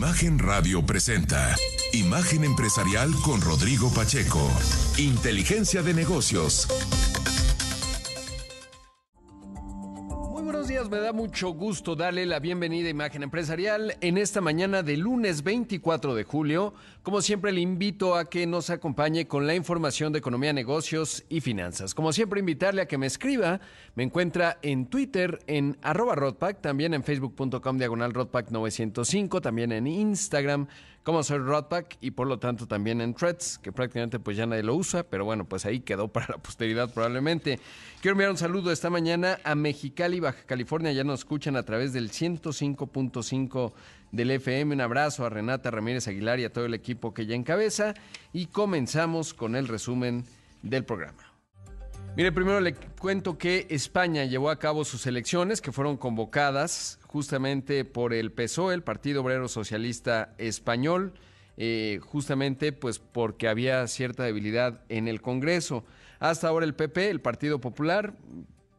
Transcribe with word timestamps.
Imagen 0.00 0.38
Radio 0.38 0.80
presenta 0.80 1.54
Imagen 1.92 2.42
Empresarial 2.44 3.10
con 3.22 3.42
Rodrigo 3.42 3.92
Pacheco. 3.92 4.50
Inteligencia 4.96 5.82
de 5.82 5.92
negocios. 5.92 6.66
Muy 10.30 10.42
buenos 10.42 10.68
días, 10.68 10.88
me 10.88 11.00
da 11.00 11.12
mucho 11.12 11.50
gusto 11.50 11.96
darle 11.96 12.24
la 12.24 12.38
bienvenida 12.38 12.86
a 12.86 12.92
Imagen 12.92 13.24
Empresarial 13.24 13.94
en 14.00 14.16
esta 14.16 14.40
mañana 14.40 14.82
de 14.82 14.96
lunes 14.96 15.42
24 15.42 16.14
de 16.14 16.24
julio. 16.24 16.72
Como 17.02 17.22
siempre, 17.22 17.50
le 17.50 17.62
invito 17.62 18.14
a 18.14 18.28
que 18.28 18.46
nos 18.46 18.68
acompañe 18.68 19.26
con 19.26 19.46
la 19.46 19.54
información 19.54 20.12
de 20.12 20.18
economía, 20.18 20.52
negocios 20.52 21.24
y 21.30 21.40
finanzas. 21.40 21.94
Como 21.94 22.12
siempre, 22.12 22.40
invitarle 22.40 22.82
a 22.82 22.86
que 22.86 22.98
me 22.98 23.06
escriba. 23.06 23.58
Me 23.94 24.02
encuentra 24.02 24.58
en 24.60 24.84
Twitter 24.84 25.38
en 25.46 25.78
arroba 25.80 26.14
Rodpack, 26.14 26.60
también 26.60 26.92
en 26.92 27.02
facebook.com 27.02 27.78
diagonal 27.78 28.12
Rodpack 28.12 28.50
905, 28.50 29.40
también 29.40 29.72
en 29.72 29.86
Instagram 29.86 30.68
como 31.02 31.22
soy 31.22 31.38
Rodpack 31.38 31.96
y 32.00 32.10
por 32.10 32.26
lo 32.26 32.38
tanto 32.38 32.66
también 32.66 33.00
en 33.00 33.14
Threads, 33.14 33.58
que 33.58 33.72
prácticamente 33.72 34.18
pues 34.18 34.36
ya 34.36 34.46
nadie 34.46 34.62
lo 34.62 34.74
usa, 34.74 35.02
pero 35.02 35.24
bueno, 35.24 35.46
pues 35.46 35.64
ahí 35.64 35.80
quedó 35.80 36.08
para 36.08 36.26
la 36.28 36.38
posteridad 36.38 36.92
probablemente. 36.92 37.58
Quiero 38.02 38.12
enviar 38.12 38.30
un 38.30 38.36
saludo 38.36 38.70
esta 38.70 38.90
mañana 38.90 39.38
a 39.44 39.54
Mexicali, 39.54 40.20
Baja 40.20 40.44
California, 40.44 40.92
ya 40.92 41.04
nos 41.04 41.20
escuchan 41.20 41.56
a 41.56 41.62
través 41.62 41.92
del 41.92 42.10
105.5 42.10 43.72
del 44.12 44.30
FM. 44.30 44.74
Un 44.74 44.80
abrazo 44.80 45.24
a 45.24 45.30
Renata 45.30 45.70
Ramírez 45.70 46.08
Aguilar 46.08 46.40
y 46.40 46.44
a 46.44 46.52
todo 46.52 46.66
el 46.66 46.74
equipo 46.74 47.14
que 47.14 47.26
ya 47.26 47.34
encabeza 47.34 47.94
y 48.32 48.46
comenzamos 48.46 49.34
con 49.34 49.56
el 49.56 49.68
resumen 49.68 50.24
del 50.62 50.84
programa. 50.84 51.30
Mire, 52.16 52.32
primero 52.32 52.60
le 52.60 52.74
cuento 52.74 53.38
que 53.38 53.66
España 53.70 54.24
llevó 54.24 54.50
a 54.50 54.58
cabo 54.58 54.84
sus 54.84 55.06
elecciones 55.06 55.60
que 55.60 55.70
fueron 55.70 55.96
convocadas 55.96 56.98
justamente 57.06 57.84
por 57.84 58.12
el 58.12 58.32
PSOE, 58.32 58.74
el 58.74 58.82
Partido 58.82 59.22
Obrero 59.22 59.48
Socialista 59.48 60.34
Español, 60.36 61.14
eh, 61.56 62.00
justamente 62.02 62.72
pues 62.72 62.98
porque 62.98 63.48
había 63.48 63.86
cierta 63.86 64.24
debilidad 64.24 64.82
en 64.88 65.06
el 65.06 65.20
Congreso. 65.20 65.84
Hasta 66.18 66.48
ahora 66.48 66.66
el 66.66 66.74
PP, 66.74 67.10
el 67.10 67.20
Partido 67.20 67.60
Popular, 67.60 68.14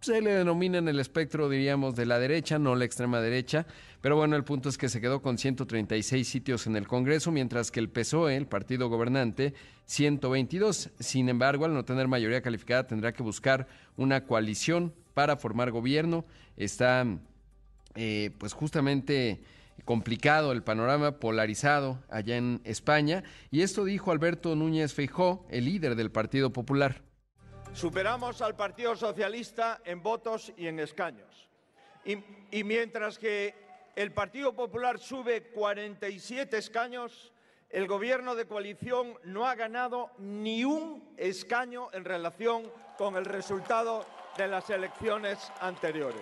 se 0.02 0.20
le 0.20 0.32
denomina 0.32 0.80
en 0.80 0.88
el 0.88 1.00
espectro, 1.00 1.48
diríamos, 1.48 1.96
de 1.96 2.08
la 2.08 2.18
derecha, 2.18 2.58
no 2.58 2.76
la 2.76 2.86
extrema 2.86 3.22
derecha, 3.22 3.68
pero 4.02 4.16
bueno, 4.16 4.36
el 4.36 4.44
punto 4.44 4.68
es 4.68 4.78
que 4.78 4.90
se 4.90 5.00
quedó 5.00 5.22
con 5.22 5.38
136 5.38 6.28
sitios 6.28 6.66
en 6.66 6.76
el 6.76 6.88
Congreso, 6.88 7.32
mientras 7.32 7.70
que 7.70 7.80
el 7.80 7.90
PSOE, 7.90 8.36
el 8.36 8.48
partido 8.48 8.90
gobernante, 8.90 9.54
122. 9.86 10.90
Sin 11.00 11.30
embargo, 11.30 11.66
al 11.66 11.76
no 11.76 11.86
tener 11.86 12.08
mayoría 12.08 12.42
calificada, 12.42 12.88
tendrá 12.88 13.14
que 13.14 13.22
buscar 13.22 13.68
una 13.96 14.26
coalición 14.26 14.92
para 15.14 15.38
formar 15.38 15.70
gobierno. 15.70 16.26
Está, 16.58 17.06
eh, 17.94 18.32
pues 18.40 18.54
justamente 18.54 19.44
complicado 19.86 20.52
el 20.52 20.64
panorama 20.64 21.20
polarizado 21.20 22.04
allá 22.10 22.38
en 22.38 22.62
España, 22.64 23.24
y 23.52 23.62
esto 23.62 23.86
dijo 23.86 24.12
Alberto 24.12 24.56
Núñez 24.56 24.94
Feijó, 24.94 25.46
el 25.50 25.66
líder 25.66 25.96
del 25.96 26.12
Partido 26.12 26.52
Popular. 26.52 27.11
Superamos 27.74 28.42
al 28.42 28.56
Partido 28.56 28.96
Socialista 28.96 29.82
en 29.86 30.04
votos 30.04 30.52
y 30.58 30.68
en 30.68 30.80
escaños. 30.80 31.48
Y, 32.04 32.64
mientras 32.64 33.18
que 33.18 33.56
el 33.96 34.12
Partido 34.12 34.54
Popular 34.54 35.00
sube 35.00 35.44
47 35.44 36.58
escaños, 36.58 37.32
el 37.70 37.88
gobierno 37.88 38.36
de 38.36 38.46
coalición 38.46 39.18
no 39.24 39.48
ha 39.48 39.56
ganado 39.56 40.12
ni 40.18 40.66
un 40.66 41.14
escaño 41.18 41.88
en 41.94 42.04
relación 42.04 42.70
con 42.98 43.16
el 43.16 43.26
resultado 43.26 44.06
de 44.38 44.48
las 44.48 44.70
elecciones 44.70 45.52
anteriores. 45.62 46.22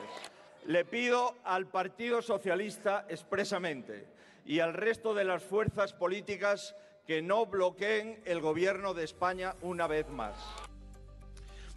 Le 0.66 0.86
pido 0.86 1.36
al 1.44 1.66
Partido 1.66 2.22
Socialista 2.22 3.06
expresamente 3.10 4.08
y 4.46 4.60
al 4.60 4.74
resto 4.74 5.14
de 5.16 5.26
las 5.26 5.44
fuerzas 5.44 5.94
políticas 5.94 6.76
que 7.08 7.24
no 7.24 7.48
bloqueen 7.48 8.22
el 8.26 8.40
gobierno 8.40 8.94
de 8.94 9.04
España 9.04 9.56
una 9.62 9.88
vez 9.88 10.08
más. 10.10 10.36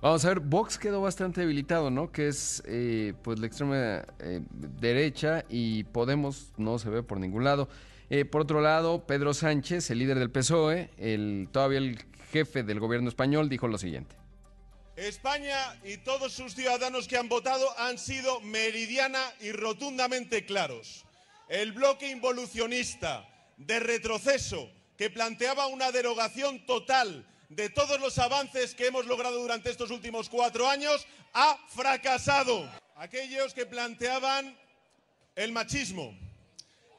Vamos 0.02 0.24
a 0.24 0.30
ver, 0.30 0.40
Vox 0.40 0.78
quedó 0.78 1.00
bastante 1.00 1.42
debilitado, 1.42 1.88
¿no? 1.88 2.10
Que 2.10 2.26
es 2.26 2.60
eh, 2.66 3.14
pues 3.22 3.38
la 3.38 3.46
extrema 3.46 4.04
eh, 4.18 4.40
derecha 4.50 5.44
y 5.48 5.84
Podemos 5.84 6.48
no 6.56 6.80
se 6.80 6.90
ve 6.90 7.04
por 7.04 7.20
ningún 7.20 7.44
lado. 7.44 7.68
Eh, 8.10 8.24
por 8.24 8.40
otro 8.40 8.60
lado, 8.60 9.06
Pedro 9.06 9.32
Sánchez, 9.32 9.90
el 9.90 10.00
líder 10.00 10.18
del 10.18 10.28
PSOE, 10.28 10.90
el, 10.98 11.48
todavía 11.52 11.78
el 11.78 12.04
jefe 12.32 12.64
del 12.64 12.80
gobierno 12.80 13.08
español, 13.08 13.48
dijo 13.48 13.68
lo 13.68 13.78
siguiente. 13.78 14.16
España 14.96 15.56
y 15.84 15.98
todos 15.98 16.32
sus 16.32 16.56
ciudadanos 16.56 17.06
que 17.06 17.16
han 17.16 17.28
votado 17.28 17.64
han 17.78 17.96
sido 17.96 18.40
meridiana 18.40 19.22
y 19.40 19.52
rotundamente 19.52 20.44
claros. 20.44 21.04
El 21.48 21.70
bloque 21.70 22.10
involucionista 22.10 23.28
de 23.56 23.78
retroceso 23.78 24.68
que 24.98 25.10
planteaba 25.10 25.68
una 25.68 25.92
derogación 25.92 26.66
total 26.66 27.24
de 27.56 27.68
todos 27.68 28.00
los 28.00 28.18
avances 28.18 28.74
que 28.74 28.86
hemos 28.86 29.06
logrado 29.06 29.38
durante 29.38 29.70
estos 29.70 29.90
últimos 29.90 30.28
cuatro 30.30 30.68
años 30.68 31.06
ha 31.34 31.58
fracasado. 31.68 32.70
Aquellos 32.96 33.52
que 33.52 33.66
planteaban 33.66 34.56
el 35.34 35.52
machismo, 35.52 36.16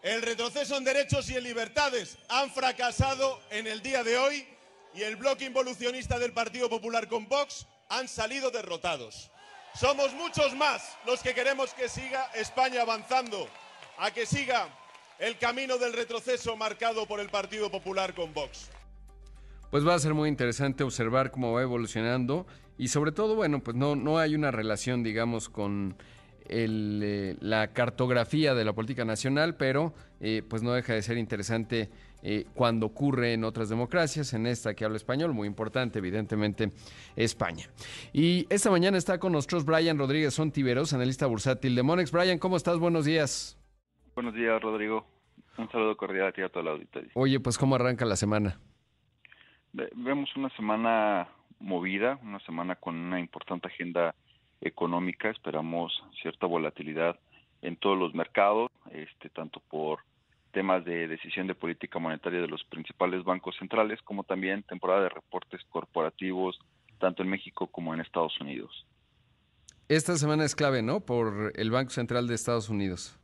el 0.03 0.22
retroceso 0.22 0.78
en 0.78 0.84
derechos 0.84 1.30
y 1.30 1.38
en 1.38 1.44
libertades 1.44 2.18
han 2.30 2.52
fracasado 2.52 3.41
en 3.50 3.66
el 3.68 3.81
día 3.81 4.03
de 4.03 4.18
hoy 4.18 4.47
y 4.94 5.02
el 5.02 5.16
bloque 5.16 5.46
involucionista 5.46 6.19
del 6.19 6.34
Partido 6.34 6.70
Popular 6.70 7.08
con 7.08 7.28
Vox 7.28 7.66
han 7.90 8.08
salido 8.08 8.52
derrotados. 8.52 9.31
Somos 9.74 10.14
muchos 10.14 10.53
más 10.56 10.97
los 11.06 11.22
que 11.22 11.34
queremos 11.34 11.74
que 11.74 11.90
siga 11.90 12.30
España 12.35 12.81
avanzando, 12.81 13.50
a 13.97 14.12
que 14.12 14.28
siga 14.28 14.68
el 15.18 15.40
camino 15.40 15.80
del 15.80 15.94
retroceso 15.94 16.56
marcado 16.56 17.08
por 17.08 17.20
el 17.20 17.30
Partido 17.30 17.72
Popular 17.72 18.14
con 18.14 18.34
Vox 18.34 18.70
pues 19.73 19.88
va 19.88 19.95
a 19.95 20.00
ser 20.00 20.13
muy 20.13 20.29
interesante 20.29 20.84
observar 20.84 21.31
cómo 21.31 21.51
va 21.51 21.63
evolucionando 21.63 22.45
y 22.78 22.89
sobre 22.89 23.11
todo, 23.11 23.34
bueno, 23.34 23.63
pues 23.63 23.75
no, 23.75 23.95
no 23.95 24.19
hay 24.19 24.35
una 24.35 24.51
relación, 24.51 25.01
digamos, 25.01 25.50
con 25.50 25.95
el, 26.47 27.01
eh, 27.03 27.38
la 27.39 27.73
cartografía 27.73 28.53
de 28.53 28.66
la 28.66 28.73
política 28.73 29.03
nacional, 29.03 29.56
pero 29.57 29.95
eh, 30.19 30.44
pues 30.47 30.61
no 30.61 30.73
deja 30.73 30.94
de 30.94 31.01
ser 31.01 31.17
interesante 31.17 31.89
eh, 32.22 32.45
cuando 32.53 32.85
ocurre 32.85 33.34
en 33.34 33.44
otras 33.44 33.67
democracias, 33.67 34.35
en 34.35 34.45
esta 34.45 34.75
que 34.75 34.85
habla 34.85 34.97
español, 34.97 35.34
muy 35.34 35.47
importante, 35.47 35.97
evidentemente, 35.97 36.69
España. 37.16 37.67
Y 38.13 38.45
esta 38.51 38.69
mañana 38.69 39.00
está 39.00 39.17
con 39.17 39.31
nosotros 39.31 39.66
Brian 39.66 39.97
Rodríguez 39.97 40.35
Sontiveros, 40.35 40.94
analista 40.94 41.25
bursátil 41.25 41.73
de 41.73 41.81
Monex. 41.81 42.11
Brian, 42.11 42.38
¿cómo 42.38 42.57
estás? 42.57 42.78
Buenos 42.78 43.05
días. 43.05 43.57
Buenos 44.13 44.35
días, 44.35 44.61
Rodrigo. 44.61 45.07
Un 45.57 45.67
saludo 45.72 45.97
cordial 45.97 46.28
a 46.28 46.31
ti 46.31 46.41
y 46.41 46.44
a 46.44 46.50
toda 46.50 46.66
la 46.66 46.72
auditoría. 46.73 47.09
Oye, 47.16 47.40
pues 47.40 47.57
¿cómo 47.57 47.73
arranca 47.73 48.05
la 48.05 48.16
semana? 48.16 48.59
Vemos 49.73 50.29
una 50.35 50.50
semana 50.51 51.28
movida, 51.59 52.19
una 52.22 52.39
semana 52.41 52.75
con 52.75 52.95
una 52.95 53.19
importante 53.19 53.67
agenda 53.67 54.13
económica. 54.61 55.31
Esperamos 55.31 55.91
cierta 56.22 56.45
volatilidad 56.45 57.19
en 57.63 57.75
todos 57.78 57.97
los 57.97 58.13
mercados, 58.13 58.69
este, 58.91 59.29
tanto 59.29 59.61
por 59.61 60.00
temas 60.51 60.85
de 60.85 61.07
decisión 61.07 61.47
de 61.47 61.56
política 61.56 61.97
monetaria 61.97 62.39
de 62.39 62.47
los 62.47 62.63
principales 62.66 63.23
bancos 63.23 63.56
centrales, 63.57 64.00
como 64.03 64.23
también 64.23 64.61
temporada 64.61 65.01
de 65.03 65.09
reportes 65.09 65.61
corporativos, 65.69 66.59
tanto 67.00 67.23
en 67.23 67.29
México 67.29 67.66
como 67.66 67.95
en 67.95 68.01
Estados 68.01 68.40
Unidos. 68.40 68.85
Esta 69.90 70.16
semana 70.17 70.45
es 70.45 70.55
clave, 70.55 70.84
¿no? 70.84 71.00
Por 71.00 71.51
el 71.55 71.72
Banco 71.72 71.90
Central 71.90 72.28
de 72.28 72.35
Estados 72.35 72.69
Unidos. 72.69 73.19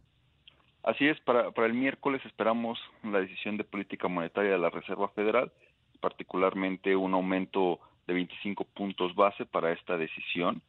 Así 0.82 1.08
es, 1.08 1.20
para, 1.20 1.52
para 1.52 1.68
el 1.68 1.74
miércoles 1.76 2.26
esperamos 2.26 2.80
la 3.04 3.20
decisión 3.20 3.58
de 3.58 3.64
política 3.64 4.08
monetaria 4.08 4.52
de 4.54 4.58
la 4.58 4.72
Reserva 4.72 5.10
Federal 5.10 5.52
particularmente 6.00 6.96
un 6.96 7.14
aumento 7.14 7.80
de 8.08 8.14
25 8.14 8.64
puntos 8.66 9.16
base 9.16 9.46
para 9.46 9.72
esta 9.72 9.98
decisión. 9.98 10.62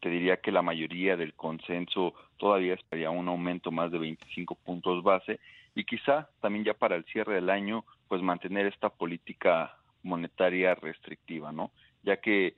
Te 0.00 0.08
diría 0.08 0.38
que 0.38 0.52
la 0.52 0.62
mayoría 0.62 1.16
del 1.16 1.34
consenso 1.34 2.14
todavía 2.36 2.74
esperaría 2.74 3.10
un 3.10 3.28
aumento 3.28 3.70
más 3.70 3.90
de 3.90 3.98
25 3.98 4.54
puntos 4.56 5.02
base 5.02 5.40
y 5.74 5.84
quizá 5.84 6.28
también 6.40 6.64
ya 6.64 6.74
para 6.74 6.96
el 6.96 7.04
cierre 7.04 7.34
del 7.34 7.50
año 7.50 7.84
pues 8.08 8.22
mantener 8.22 8.66
esta 8.66 8.90
política 8.90 9.76
monetaria 10.02 10.74
restrictiva, 10.74 11.52
¿no? 11.52 11.70
Ya 12.02 12.18
que 12.18 12.54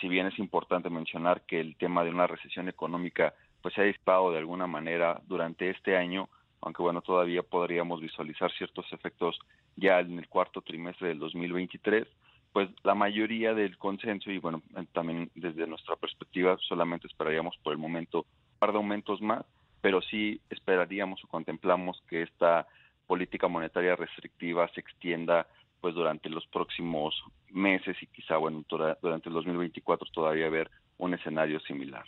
si 0.00 0.08
bien 0.08 0.26
es 0.26 0.38
importante 0.38 0.90
mencionar 0.90 1.42
que 1.42 1.60
el 1.60 1.76
tema 1.76 2.04
de 2.04 2.10
una 2.10 2.26
recesión 2.26 2.68
económica 2.68 3.34
pues 3.62 3.74
se 3.74 3.80
ha 3.80 3.84
disparado 3.84 4.32
de 4.32 4.38
alguna 4.38 4.66
manera 4.66 5.22
durante 5.26 5.70
este 5.70 5.96
año, 5.96 6.28
aunque 6.64 6.82
bueno, 6.82 7.02
todavía 7.02 7.42
podríamos 7.42 8.00
visualizar 8.00 8.50
ciertos 8.52 8.90
efectos 8.92 9.38
ya 9.76 10.00
en 10.00 10.18
el 10.18 10.28
cuarto 10.28 10.62
trimestre 10.62 11.08
del 11.08 11.18
2023, 11.18 12.06
pues 12.52 12.70
la 12.82 12.94
mayoría 12.94 13.52
del 13.52 13.76
consenso 13.76 14.30
y 14.30 14.38
bueno, 14.38 14.62
también 14.92 15.30
desde 15.34 15.66
nuestra 15.66 15.96
perspectiva 15.96 16.56
solamente 16.66 17.06
esperaríamos 17.06 17.56
por 17.62 17.72
el 17.72 17.78
momento 17.78 18.20
un 18.20 18.58
par 18.58 18.72
de 18.72 18.78
aumentos 18.78 19.20
más, 19.20 19.44
pero 19.80 20.00
sí 20.00 20.40
esperaríamos 20.48 21.22
o 21.24 21.28
contemplamos 21.28 22.02
que 22.08 22.22
esta 22.22 22.66
política 23.06 23.46
monetaria 23.48 23.96
restrictiva 23.96 24.66
se 24.68 24.80
extienda 24.80 25.46
pues 25.82 25.94
durante 25.94 26.30
los 26.30 26.46
próximos 26.46 27.14
meses 27.50 27.94
y 28.00 28.06
quizá 28.06 28.38
bueno 28.38 28.64
durante 29.02 29.28
el 29.28 29.34
2024 29.34 30.08
todavía 30.12 30.48
ver 30.48 30.70
un 30.96 31.12
escenario 31.12 31.60
similar. 31.60 32.04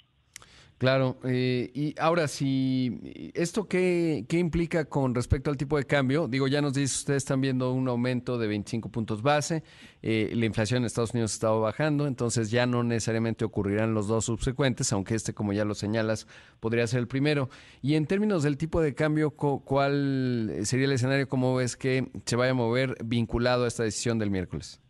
Claro, 0.79 1.17
eh, 1.25 1.71
y 1.73 1.95
ahora 1.99 2.29
si 2.29 3.01
esto 3.35 3.67
qué, 3.67 4.27
qué 4.29 4.39
implica 4.39 4.85
con 4.85 5.15
respecto 5.15 5.49
al 5.49 5.57
tipo 5.57 5.79
de 5.79 5.85
cambio, 5.85 6.29
digo, 6.29 6.49
ya 6.49 6.61
nos 6.61 6.75
dice, 6.75 6.95
ustedes 6.97 7.23
están 7.23 7.41
viendo 7.41 7.73
un 7.73 7.89
aumento 7.89 8.37
de 8.37 8.47
25 8.47 8.91
puntos 8.91 9.23
base, 9.23 9.63
eh, 10.03 10.31
la 10.35 10.45
inflación 10.45 10.83
en 10.83 10.85
Estados 10.85 11.15
Unidos 11.15 11.33
ha 11.33 11.37
estado 11.37 11.61
bajando, 11.63 12.07
entonces 12.07 12.51
ya 12.51 12.67
no 12.67 12.83
necesariamente 12.83 13.47
ocurrirán 13.47 13.95
los 13.95 14.07
dos 14.07 14.27
subsecuentes, 14.27 14.93
aunque 14.93 15.15
este, 15.15 15.33
como 15.33 15.55
ya 15.55 15.65
lo 15.65 15.73
señalas, 15.73 16.27
podría 16.61 16.87
ser 16.87 17.01
el 17.01 17.09
primero. 17.09 17.49
Y 17.81 17.95
en 17.95 18.07
términos 18.07 18.43
del 18.43 18.59
tipo 18.59 18.83
de 18.83 18.95
cambio, 18.95 19.31
¿cuál 19.31 20.59
sería 20.65 20.85
el 20.85 20.93
escenario, 20.93 21.27
cómo 21.27 21.57
ves 21.57 21.79
que 21.79 22.11
se 22.27 22.37
vaya 22.37 22.51
a 22.51 22.55
mover 22.55 22.97
vinculado 23.03 23.65
a 23.65 23.69
esta 23.69 23.83
decisión 23.83 24.19
del 24.19 24.31
miércoles? 24.31 24.83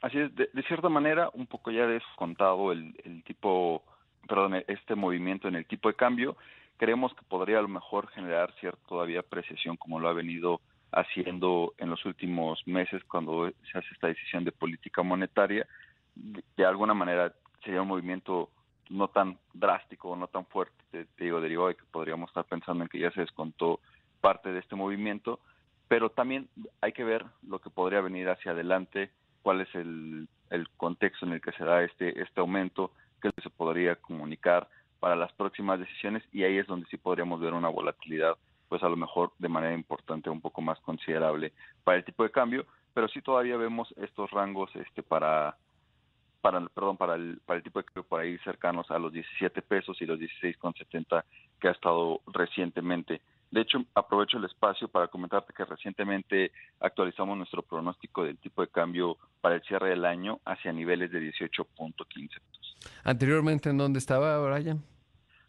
Así 0.00 0.18
es, 0.18 0.34
de, 0.34 0.48
cierta 0.66 0.88
manera, 0.88 1.30
un 1.34 1.46
poco 1.46 1.70
ya 1.70 1.86
descontado 1.86 2.72
el, 2.72 2.96
el 3.04 3.22
tipo 3.22 3.84
perdón, 4.26 4.62
este 4.66 4.94
movimiento 4.94 5.48
en 5.48 5.56
el 5.56 5.66
tipo 5.66 5.88
de 5.88 5.94
cambio, 5.94 6.36
creemos 6.76 7.14
que 7.14 7.22
podría 7.22 7.58
a 7.58 7.62
lo 7.62 7.68
mejor 7.68 8.08
generar 8.08 8.52
cierta 8.60 8.80
todavía 8.88 9.20
apreciación 9.20 9.76
como 9.76 10.00
lo 10.00 10.08
ha 10.08 10.12
venido 10.12 10.60
haciendo 10.92 11.74
en 11.78 11.90
los 11.90 12.04
últimos 12.04 12.60
meses 12.66 13.02
cuando 13.04 13.50
se 13.70 13.78
hace 13.78 13.88
esta 13.92 14.08
decisión 14.08 14.44
de 14.44 14.52
política 14.52 15.02
monetaria. 15.02 15.66
De 16.14 16.66
alguna 16.66 16.94
manera 16.94 17.32
sería 17.64 17.82
un 17.82 17.88
movimiento 17.88 18.50
no 18.90 19.08
tan 19.08 19.38
drástico, 19.54 20.14
no 20.16 20.26
tan 20.26 20.44
fuerte, 20.46 20.74
te, 20.90 21.06
digo, 21.24 21.40
derivado 21.40 21.68
de 21.68 21.76
que 21.76 21.84
podríamos 21.90 22.28
estar 22.28 22.44
pensando 22.44 22.84
en 22.84 22.88
que 22.88 22.98
ya 22.98 23.10
se 23.12 23.20
descontó 23.20 23.80
parte 24.20 24.52
de 24.52 24.60
este 24.60 24.76
movimiento, 24.76 25.40
pero 25.88 26.10
también 26.10 26.48
hay 26.80 26.92
que 26.92 27.04
ver 27.04 27.24
lo 27.46 27.58
que 27.58 27.70
podría 27.70 28.00
venir 28.00 28.28
hacia 28.28 28.52
adelante, 28.52 29.10
cuál 29.42 29.62
es 29.62 29.74
el, 29.74 30.28
el 30.50 30.68
contexto 30.70 31.26
en 31.26 31.32
el 31.32 31.40
que 31.40 31.52
se 31.52 31.64
da 31.64 31.82
este, 31.82 32.20
este 32.20 32.40
aumento, 32.40 32.92
que 33.30 33.42
se 33.42 33.50
podría 33.50 33.96
comunicar 33.96 34.68
para 35.00 35.16
las 35.16 35.32
próximas 35.32 35.78
decisiones 35.78 36.22
y 36.32 36.44
ahí 36.44 36.58
es 36.58 36.66
donde 36.66 36.86
sí 36.86 36.96
podríamos 36.96 37.40
ver 37.40 37.54
una 37.54 37.68
volatilidad 37.68 38.36
pues 38.68 38.82
a 38.82 38.88
lo 38.88 38.96
mejor 38.96 39.32
de 39.38 39.50
manera 39.50 39.74
importante 39.74 40.30
un 40.30 40.40
poco 40.40 40.62
más 40.62 40.80
considerable 40.80 41.52
para 41.84 41.98
el 41.98 42.04
tipo 42.04 42.22
de 42.22 42.30
cambio. 42.30 42.64
Pero 42.94 43.06
sí 43.08 43.20
todavía 43.20 43.58
vemos 43.58 43.92
estos 43.98 44.30
rangos 44.30 44.74
este 44.76 45.02
para 45.02 45.58
para 46.40 46.66
perdón 46.68 46.96
para 46.96 47.16
el 47.16 47.38
para 47.44 47.58
el 47.58 47.62
tipo 47.62 47.80
de 47.80 47.84
cambio 47.84 48.04
por 48.04 48.20
ahí 48.20 48.38
cercanos 48.38 48.90
a 48.90 48.98
los 48.98 49.12
17 49.12 49.60
pesos 49.60 50.00
y 50.00 50.06
los 50.06 50.18
16,70 50.18 51.22
que 51.60 51.68
ha 51.68 51.72
estado 51.72 52.22
recientemente 52.28 53.20
de 53.52 53.60
hecho, 53.60 53.84
aprovecho 53.94 54.38
el 54.38 54.46
espacio 54.46 54.88
para 54.88 55.08
comentarte 55.08 55.52
que 55.52 55.66
recientemente 55.66 56.52
actualizamos 56.80 57.36
nuestro 57.36 57.62
pronóstico 57.62 58.24
del 58.24 58.38
tipo 58.38 58.62
de 58.62 58.68
cambio 58.68 59.18
para 59.42 59.56
el 59.56 59.62
cierre 59.62 59.90
del 59.90 60.06
año 60.06 60.40
hacia 60.46 60.72
niveles 60.72 61.10
de 61.10 61.20
18.15 61.20 62.28
pesos. 62.30 62.76
¿Anteriormente 63.04 63.68
en 63.68 63.76
dónde 63.76 63.98
estaba, 63.98 64.40
Brian? 64.40 64.82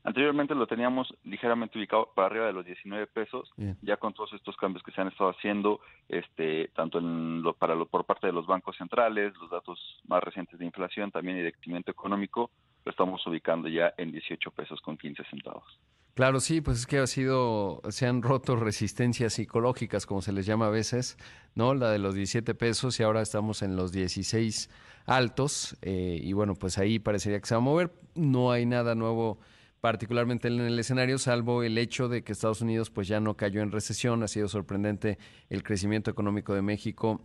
Anteriormente 0.03 0.53
lo 0.53 0.67
teníamos 0.67 1.15
ligeramente 1.23 1.79
ubicado 1.79 2.11
para 2.13 2.27
arriba 2.27 2.47
de 2.47 2.51
los 2.51 2.65
19 2.65 3.07
pesos, 3.07 3.49
ya 3.81 3.95
con 3.95 4.13
todos 4.13 4.33
estos 4.33 4.57
cambios 4.57 4.83
que 4.83 4.91
se 4.91 4.99
han 4.99 5.07
estado 5.07 5.29
haciendo, 5.29 5.79
este, 6.09 6.67
tanto 6.75 6.99
en 6.99 7.41
lo, 7.41 7.53
para 7.53 7.73
lo, 7.73 7.85
por 7.85 8.03
parte 8.03 8.27
de 8.27 8.33
los 8.33 8.45
bancos 8.45 8.75
centrales, 8.75 9.33
los 9.39 9.49
datos 9.49 9.79
más 10.09 10.21
recientes 10.21 10.59
de 10.59 10.65
inflación 10.65 11.09
también 11.09 11.37
y 11.37 11.41
de 11.41 11.53
crecimiento 11.53 11.89
económico, 11.89 12.51
lo 12.83 12.91
estamos 12.91 13.25
ubicando 13.25 13.69
ya 13.69 13.93
en 13.95 14.11
18 14.11 14.51
pesos 14.51 14.81
con 14.81 14.97
15 14.97 15.23
centavos. 15.29 15.79
Claro, 16.13 16.39
sí, 16.39 16.61
pues 16.61 16.79
es 16.79 16.85
que 16.85 16.99
ha 16.99 17.07
sido, 17.07 17.81
se 17.89 18.05
han 18.05 18.21
roto 18.21 18.55
resistencias 18.55 19.33
psicológicas, 19.33 20.05
como 20.05 20.21
se 20.21 20.31
les 20.31 20.45
llama 20.45 20.67
a 20.67 20.69
veces, 20.69 21.17
¿no? 21.55 21.73
La 21.73 21.89
de 21.89 21.97
los 21.97 22.13
17 22.13 22.53
pesos 22.53 22.99
y 22.99 23.03
ahora 23.03 23.23
estamos 23.23 23.63
en 23.63 23.75
los 23.75 23.91
16 23.91 24.69
altos 25.07 25.75
eh, 25.81 26.19
y 26.21 26.33
bueno, 26.33 26.53
pues 26.53 26.77
ahí 26.77 26.99
parecería 26.99 27.39
que 27.39 27.47
se 27.47 27.55
va 27.55 27.61
a 27.61 27.61
mover. 27.61 27.91
No 28.13 28.51
hay 28.51 28.67
nada 28.67 28.93
nuevo 28.93 29.39
particularmente 29.83 30.47
en 30.47 30.61
el 30.61 30.79
escenario, 30.79 31.17
salvo 31.17 31.61
el 31.61 31.77
hecho 31.77 32.07
de 32.07 32.23
que 32.23 32.31
Estados 32.31 32.61
Unidos 32.61 32.89
pues 32.89 33.05
ya 33.05 33.19
no 33.19 33.35
cayó 33.35 33.61
en 33.61 33.69
recesión, 33.69 34.23
ha 34.23 34.29
sido 34.29 34.47
sorprendente 34.47 35.17
el 35.49 35.61
crecimiento 35.61 36.09
económico 36.09 36.53
de 36.53 36.61
México, 36.61 37.19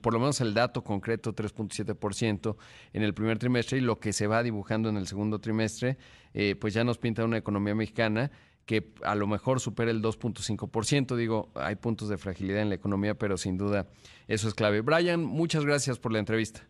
por 0.00 0.12
lo 0.12 0.18
menos 0.18 0.40
el 0.40 0.52
dato 0.52 0.82
concreto 0.82 1.32
3.7% 1.32 2.56
en 2.92 3.02
el 3.04 3.14
primer 3.14 3.38
trimestre 3.38 3.78
y 3.78 3.82
lo 3.82 4.00
que 4.00 4.12
se 4.12 4.26
va 4.26 4.42
dibujando 4.42 4.88
en 4.88 4.96
el 4.96 5.06
segundo 5.06 5.38
trimestre, 5.38 5.96
eh, 6.34 6.56
pues 6.60 6.74
ya 6.74 6.82
nos 6.82 6.98
pinta 6.98 7.24
una 7.24 7.36
economía 7.36 7.76
mexicana 7.76 8.32
que 8.66 8.92
a 9.04 9.14
lo 9.14 9.28
mejor 9.28 9.60
supera 9.60 9.92
el 9.92 10.02
2.5%. 10.02 11.14
Digo, 11.14 11.52
hay 11.54 11.76
puntos 11.76 12.08
de 12.08 12.18
fragilidad 12.18 12.62
en 12.62 12.70
la 12.70 12.74
economía, 12.74 13.14
pero 13.14 13.36
sin 13.36 13.56
duda 13.56 13.86
eso 14.26 14.48
es 14.48 14.54
clave. 14.54 14.80
Brian, 14.80 15.22
muchas 15.22 15.64
gracias 15.64 16.00
por 16.00 16.10
la 16.10 16.18
entrevista. 16.18 16.66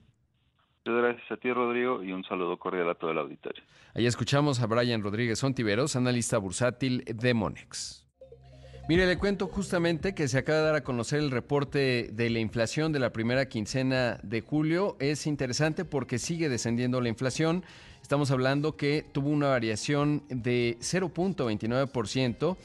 Gracias 0.85 1.31
a 1.31 1.37
ti, 1.37 1.53
Rodrigo, 1.53 2.03
y 2.03 2.13
un 2.13 2.25
saludo 2.25 2.57
cordial 2.59 2.91
a 2.91 2.95
todo 2.95 3.13
el 3.13 3.19
auditorio. 3.19 3.63
Ahí 3.95 4.07
escuchamos 4.07 4.61
a 4.61 4.67
Brian 4.67 5.03
Rodríguez 5.03 5.43
Ontiveros, 5.45 5.95
analista 5.95 6.39
bursátil 6.39 7.05
de 7.05 7.35
Monex. 7.35 8.03
Mire, 8.89 9.07
le 9.07 9.17
cuento 9.17 9.47
justamente 9.47 10.13
que 10.13 10.27
se 10.27 10.39
acaba 10.39 10.59
de 10.59 10.65
dar 10.65 10.75
a 10.75 10.83
conocer 10.83 11.21
el 11.21 11.31
reporte 11.31 12.09
de 12.13 12.31
la 12.31 12.41
inflación 12.41 12.91
de 12.91 12.99
la 12.99 13.13
primera 13.13 13.49
quincena 13.49 14.19
de 14.25 14.41
julio. 14.41 14.97
Es 14.99 15.29
interesante 15.29 15.85
porque 15.85 16.19
sigue 16.19 16.49
descendiendo 16.49 17.01
la 17.01 17.09
inflación. 17.09 17.63
Estamos 18.03 18.33
hablando 18.33 18.77
que 18.77 19.05
tuvo 19.13 19.29
una 19.29 19.49
variación 19.49 20.25
de 20.29 20.79
0.29%. 20.81 22.57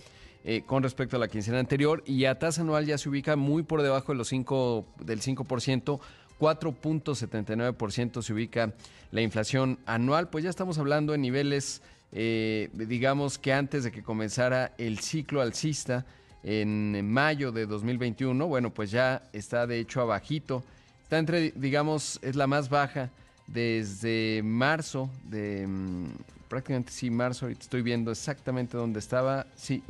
Eh, 0.50 0.64
con 0.66 0.82
respecto 0.82 1.18
a 1.18 1.20
la 1.20 1.28
quincena 1.28 1.60
anterior 1.60 2.04
y 2.06 2.24
a 2.24 2.40
tasa 2.40 2.62
anual 2.62 2.86
ya 2.86 2.98
se 2.98 3.10
ubica 3.10 3.36
muy 3.36 3.64
por 3.64 3.82
debajo 3.82 4.14
de 4.14 4.18
los 4.18 4.30
5, 4.30 4.86
del 5.02 5.20
5%, 5.20 6.00
4.79% 6.40 8.22
se 8.22 8.34
ubica 8.34 8.74
la 9.12 9.22
inflación 9.22 9.80
anual, 9.86 10.30
pues 10.30 10.44
ya 10.44 10.50
estamos 10.50 10.78
hablando 10.78 11.14
en 11.14 11.22
niveles, 11.22 11.82
eh, 12.12 12.70
digamos 12.74 13.38
que 13.38 13.54
antes 13.54 13.84
de 13.84 13.92
que 13.92 14.04
comenzara 14.04 14.74
el 14.78 15.00
ciclo 15.00 15.42
alcista 15.42 16.06
en 16.44 17.12
mayo 17.12 17.52
de 17.52 17.66
2021, 17.66 18.48
bueno, 18.48 18.74
pues 18.74 18.92
ya 18.92 19.24
está 19.34 19.68
de 19.68 19.80
hecho 19.80 20.02
abajito, 20.02 20.64
está 21.04 21.18
entre, 21.18 21.52
digamos, 21.52 22.20
es 22.22 22.36
la 22.36 22.48
más 22.48 22.70
baja 22.70 23.10
desde 23.48 24.42
marzo 24.44 25.10
de... 25.30 25.66
Mm, 25.68 26.08
prácticamente 26.48 26.94
sí, 26.94 27.10
marzo, 27.10 27.46
ahorita 27.46 27.64
estoy 27.64 27.82
viendo 27.82 28.10
exactamente 28.10 28.78
dónde 28.78 29.00
estaba, 29.00 29.46
sí, 29.56 29.84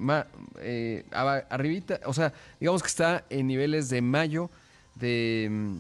eh, 0.60 1.06
arribita, 1.50 2.00
o 2.06 2.14
sea, 2.14 2.34
digamos 2.60 2.82
que 2.82 2.88
está 2.88 3.24
en 3.30 3.46
niveles 3.46 3.90
de 3.90 4.02
mayo 4.02 4.50
de 4.96 5.50
mm, 5.52 5.78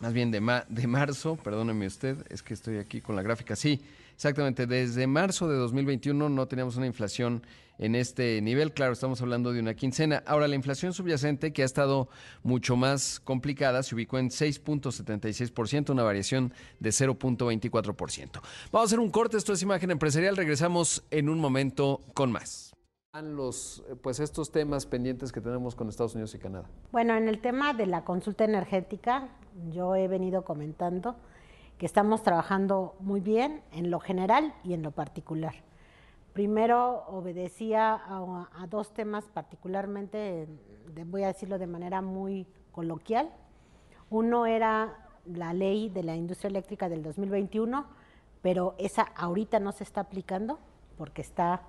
más 0.00 0.12
bien 0.12 0.30
de, 0.30 0.40
de 0.68 0.86
marzo, 0.86 1.36
perdóneme 1.36 1.86
usted, 1.86 2.16
es 2.30 2.42
que 2.42 2.54
estoy 2.54 2.78
aquí 2.78 3.00
con 3.00 3.16
la 3.16 3.22
gráfica, 3.22 3.54
sí, 3.54 3.80
exactamente, 4.14 4.66
desde 4.66 5.06
marzo 5.06 5.48
de 5.48 5.56
2021 5.56 6.28
no 6.28 6.46
teníamos 6.46 6.76
una 6.76 6.86
inflación 6.86 7.42
en 7.80 7.94
este 7.94 8.42
nivel, 8.42 8.72
claro, 8.72 8.92
estamos 8.92 9.22
hablando 9.22 9.54
de 9.54 9.60
una 9.60 9.72
quincena. 9.72 10.22
Ahora, 10.26 10.46
la 10.48 10.54
inflación 10.54 10.92
subyacente, 10.92 11.54
que 11.54 11.62
ha 11.62 11.64
estado 11.64 12.10
mucho 12.42 12.76
más 12.76 13.20
complicada, 13.20 13.82
se 13.82 13.94
ubicó 13.94 14.18
en 14.18 14.28
6.76%, 14.28 15.88
una 15.88 16.02
variación 16.02 16.52
de 16.78 16.90
0.24%. 16.90 18.42
Vamos 18.70 18.74
a 18.74 18.84
hacer 18.84 19.00
un 19.00 19.10
corte, 19.10 19.38
esto 19.38 19.54
es 19.54 19.62
Imagen 19.62 19.90
Empresarial, 19.90 20.36
regresamos 20.36 21.02
en 21.10 21.30
un 21.30 21.38
momento 21.38 22.02
con 22.12 22.30
más 22.30 22.69
los 23.12 23.82
pues 24.02 24.20
estos 24.20 24.52
temas 24.52 24.86
pendientes 24.86 25.32
que 25.32 25.40
tenemos 25.40 25.74
con 25.74 25.88
Estados 25.88 26.14
Unidos 26.14 26.34
y 26.34 26.38
Canadá? 26.38 26.68
Bueno, 26.92 27.16
en 27.16 27.28
el 27.28 27.40
tema 27.40 27.74
de 27.74 27.86
la 27.86 28.04
consulta 28.04 28.44
energética, 28.44 29.28
yo 29.70 29.96
he 29.96 30.06
venido 30.06 30.44
comentando 30.44 31.16
que 31.76 31.86
estamos 31.86 32.22
trabajando 32.22 32.94
muy 33.00 33.20
bien 33.20 33.62
en 33.72 33.90
lo 33.90 33.98
general 33.98 34.54
y 34.62 34.74
en 34.74 34.82
lo 34.82 34.92
particular. 34.92 35.54
Primero 36.34 37.04
obedecía 37.08 37.94
a, 37.94 38.66
dos 38.68 38.94
temas 38.94 39.24
particularmente, 39.24 40.46
voy 41.06 41.24
a 41.24 41.28
decirlo 41.28 41.58
de 41.58 41.66
manera 41.66 42.02
muy 42.02 42.46
coloquial. 42.70 43.30
Uno 44.08 44.46
era 44.46 45.08
la 45.24 45.52
ley 45.52 45.88
de 45.88 46.04
la 46.04 46.14
industria 46.14 46.48
eléctrica 46.48 46.88
del 46.88 47.02
2021, 47.02 47.86
pero 48.40 48.76
esa 48.78 49.02
ahorita 49.02 49.58
no 49.58 49.72
se 49.72 49.82
está 49.82 50.02
aplicando 50.02 50.60
porque 50.96 51.22
está 51.22 51.62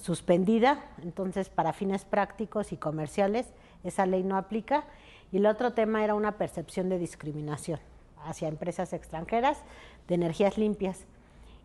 suspendida, 0.00 0.84
entonces 1.02 1.48
para 1.48 1.72
fines 1.72 2.04
prácticos 2.04 2.72
y 2.72 2.76
comerciales 2.76 3.46
esa 3.84 4.06
ley 4.06 4.22
no 4.22 4.36
aplica. 4.36 4.84
Y 5.32 5.38
el 5.38 5.46
otro 5.46 5.72
tema 5.72 6.04
era 6.04 6.14
una 6.14 6.32
percepción 6.32 6.88
de 6.88 6.98
discriminación 6.98 7.80
hacia 8.24 8.48
empresas 8.48 8.92
extranjeras 8.92 9.62
de 10.08 10.14
energías 10.14 10.58
limpias. 10.58 11.06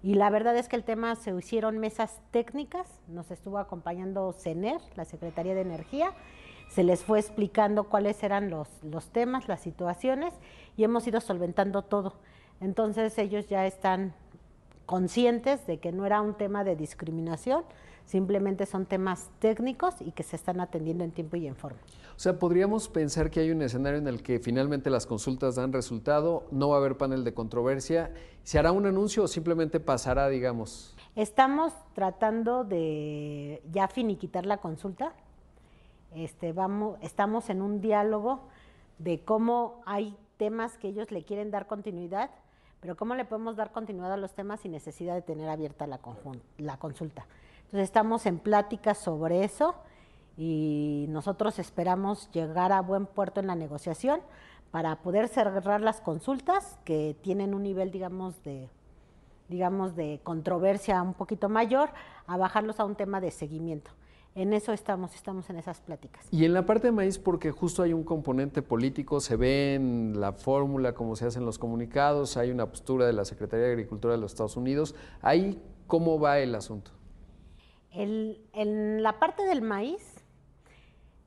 Y 0.01 0.15
la 0.15 0.29
verdad 0.29 0.55
es 0.55 0.69
que 0.69 0.75
el 0.75 0.83
tema 0.83 1.15
se 1.15 1.35
hicieron 1.35 1.77
mesas 1.77 2.21
técnicas, 2.31 2.87
nos 3.07 3.31
estuvo 3.31 3.57
acompañando 3.57 4.31
CENER, 4.31 4.79
la 4.95 5.03
Secretaría 5.03 5.55
de 5.55 5.61
Energía, 5.61 6.13
se 6.69 6.83
les 6.83 7.03
fue 7.03 7.19
explicando 7.19 7.85
cuáles 7.85 8.23
eran 8.23 8.49
los, 8.49 8.69
los 8.83 9.09
temas, 9.09 9.47
las 9.47 9.59
situaciones 9.59 10.33
y 10.77 10.83
hemos 10.83 11.05
ido 11.07 11.19
solventando 11.19 11.81
todo. 11.81 12.13
Entonces 12.61 13.17
ellos 13.17 13.47
ya 13.49 13.65
están 13.65 14.13
conscientes 14.85 15.65
de 15.67 15.79
que 15.79 15.91
no 15.91 16.05
era 16.05 16.21
un 16.21 16.35
tema 16.35 16.63
de 16.63 16.75
discriminación, 16.75 17.63
simplemente 18.09 18.65
son 18.65 18.87
temas 18.87 19.29
técnicos 19.37 19.93
y 20.01 20.11
que 20.13 20.23
se 20.23 20.35
están 20.35 20.59
atendiendo 20.61 21.03
en 21.03 21.11
tiempo 21.11 21.37
y 21.37 21.45
en 21.45 21.55
forma. 21.55 21.77
O 22.15 22.19
sea, 22.19 22.39
podríamos 22.39 22.89
pensar 22.89 23.29
que 23.29 23.39
hay 23.39 23.51
un 23.51 23.61
escenario 23.61 23.99
en 23.99 24.07
el 24.07 24.23
que 24.23 24.39
finalmente 24.39 24.89
las 24.89 25.05
consultas 25.05 25.55
dan 25.55 25.71
resultado, 25.71 26.47
no 26.49 26.69
va 26.69 26.77
a 26.77 26.79
haber 26.79 26.97
panel 26.97 27.23
de 27.23 27.35
controversia, 27.35 28.11
¿se 28.43 28.57
hará 28.57 28.71
un 28.71 28.87
anuncio 28.87 29.23
o 29.23 29.27
simplemente 29.27 29.79
pasará, 29.79 30.27
digamos? 30.27 30.95
Estamos 31.15 31.71
tratando 31.93 32.63
de 32.63 33.61
ya 33.71 33.87
finiquitar 33.87 34.47
la 34.47 34.57
consulta. 34.57 35.13
Este, 36.15 36.51
vamos, 36.51 36.97
estamos 37.01 37.51
en 37.51 37.61
un 37.61 37.79
diálogo 37.79 38.39
de 38.97 39.23
cómo 39.23 39.83
hay 39.85 40.17
temas 40.37 40.79
que 40.79 40.87
ellos 40.87 41.11
le 41.11 41.23
quieren 41.23 41.51
dar 41.51 41.67
continuidad, 41.67 42.31
pero 42.79 42.97
cómo 42.97 43.13
le 43.13 43.23
podemos 43.23 43.55
dar 43.55 43.71
continuidad 43.71 44.13
a 44.13 44.17
los 44.17 44.33
temas 44.33 44.61
sin 44.61 44.71
necesidad 44.71 45.13
de 45.13 45.21
tener 45.21 45.47
abierta 45.47 45.85
la, 45.85 45.99
la 46.57 46.77
consulta. 46.77 47.27
Entonces 47.69 47.83
estamos 47.83 48.25
en 48.25 48.39
pláticas 48.39 48.97
sobre 48.97 49.43
eso 49.43 49.75
y 50.37 51.05
nosotros 51.09 51.59
esperamos 51.59 52.31
llegar 52.31 52.71
a 52.71 52.81
buen 52.81 53.05
puerto 53.05 53.39
en 53.39 53.45
la 53.45 53.53
negociación 53.53 54.21
para 54.71 54.95
poder 55.03 55.27
cerrar 55.27 55.79
las 55.79 56.01
consultas 56.01 56.79
que 56.83 57.15
tienen 57.21 57.53
un 57.53 57.61
nivel, 57.61 57.91
digamos, 57.91 58.41
de 58.43 58.69
digamos, 59.49 59.95
de 59.95 60.19
controversia 60.23 61.01
un 61.01 61.13
poquito 61.13 61.49
mayor, 61.49 61.89
a 62.27 62.37
bajarlos 62.37 62.79
a 62.79 62.85
un 62.85 62.95
tema 62.95 63.19
de 63.19 63.31
seguimiento. 63.31 63.91
En 64.35 64.53
eso 64.53 64.73
estamos, 64.73 65.15
estamos 65.15 65.49
en 65.49 65.57
esas 65.57 65.81
pláticas. 65.81 66.27
Y 66.31 66.45
en 66.45 66.53
la 66.53 66.65
parte 66.65 66.87
de 66.87 66.91
maíz, 66.91 67.17
porque 67.17 67.51
justo 67.51 67.81
hay 67.81 67.93
un 67.93 68.03
componente 68.03 68.61
político, 68.61 69.19
se 69.19 69.35
ve 69.35 69.75
en 69.75 70.19
la 70.19 70.33
fórmula, 70.33 70.93
como 70.93 71.15
se 71.15 71.25
hacen 71.25 71.45
los 71.45 71.57
comunicados, 71.57 72.37
hay 72.37 72.51
una 72.51 72.67
postura 72.67 73.07
de 73.07 73.13
la 73.13 73.25
Secretaría 73.25 73.65
de 73.65 73.71
Agricultura 73.71 74.13
de 74.13 74.19
los 74.19 74.31
Estados 74.31 74.55
Unidos. 74.55 74.95
Ahí, 75.21 75.61
¿cómo 75.87 76.19
va 76.19 76.39
el 76.39 76.53
asunto? 76.53 76.91
En 77.91 79.03
la 79.03 79.19
parte 79.19 79.43
del 79.43 79.61
maíz, 79.61 80.23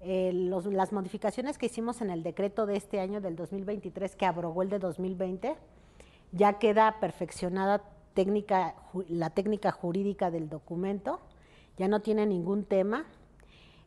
las 0.00 0.92
modificaciones 0.92 1.58
que 1.58 1.66
hicimos 1.66 2.00
en 2.00 2.10
el 2.10 2.22
decreto 2.22 2.66
de 2.66 2.76
este 2.76 3.00
año, 3.00 3.20
del 3.20 3.36
2023, 3.36 4.16
que 4.16 4.26
abrogó 4.26 4.62
el 4.62 4.70
de 4.70 4.78
2020, 4.78 5.56
ya 6.32 6.58
queda 6.58 6.98
perfeccionada 7.00 7.82
técnica, 8.14 8.74
la 9.08 9.30
técnica 9.30 9.70
jurídica 9.70 10.30
del 10.30 10.48
documento, 10.48 11.20
ya 11.78 11.88
no 11.88 12.00
tiene 12.00 12.26
ningún 12.26 12.64
tema. 12.64 13.06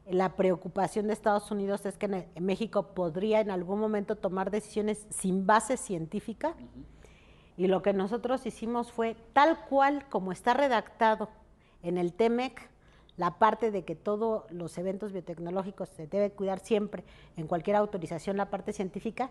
La 0.10 0.36
preocupación 0.36 1.08
de 1.08 1.13
Estados 1.13 1.50
Unidos 1.50 1.86
es 1.86 1.98
que 1.98 2.27
México 2.39 2.94
podría 2.94 3.39
en 3.39 3.50
algún 3.50 3.79
momento 3.79 4.15
tomar 4.15 4.51
decisiones 4.51 5.08
sin 5.10 5.48
base 5.48 5.77
científica 5.77 6.55
y 7.58 7.67
lo 7.67 7.82
que 7.82 7.94
nosotros 7.94 8.46
hicimos 8.46 8.91
fue 8.91 9.15
tal 9.34 9.65
cual 9.65 10.08
como 10.10 10.32
está 10.32 10.53
redactado 10.53 11.29
en 11.85 11.97
el 11.97 12.13
TEMEC, 12.13 12.69
la 13.17 13.37
parte 13.37 13.71
de 13.71 13.85
que 13.85 13.95
todos 13.95 14.49
los 14.51 14.77
eventos 14.77 15.13
biotecnológicos 15.13 15.89
se 15.89 16.07
debe 16.07 16.31
cuidar 16.31 16.59
siempre 16.59 17.03
en 17.37 17.47
cualquier 17.47 17.77
autorización 17.77 18.37
la 18.37 18.49
parte 18.49 18.73
científica, 18.73 19.29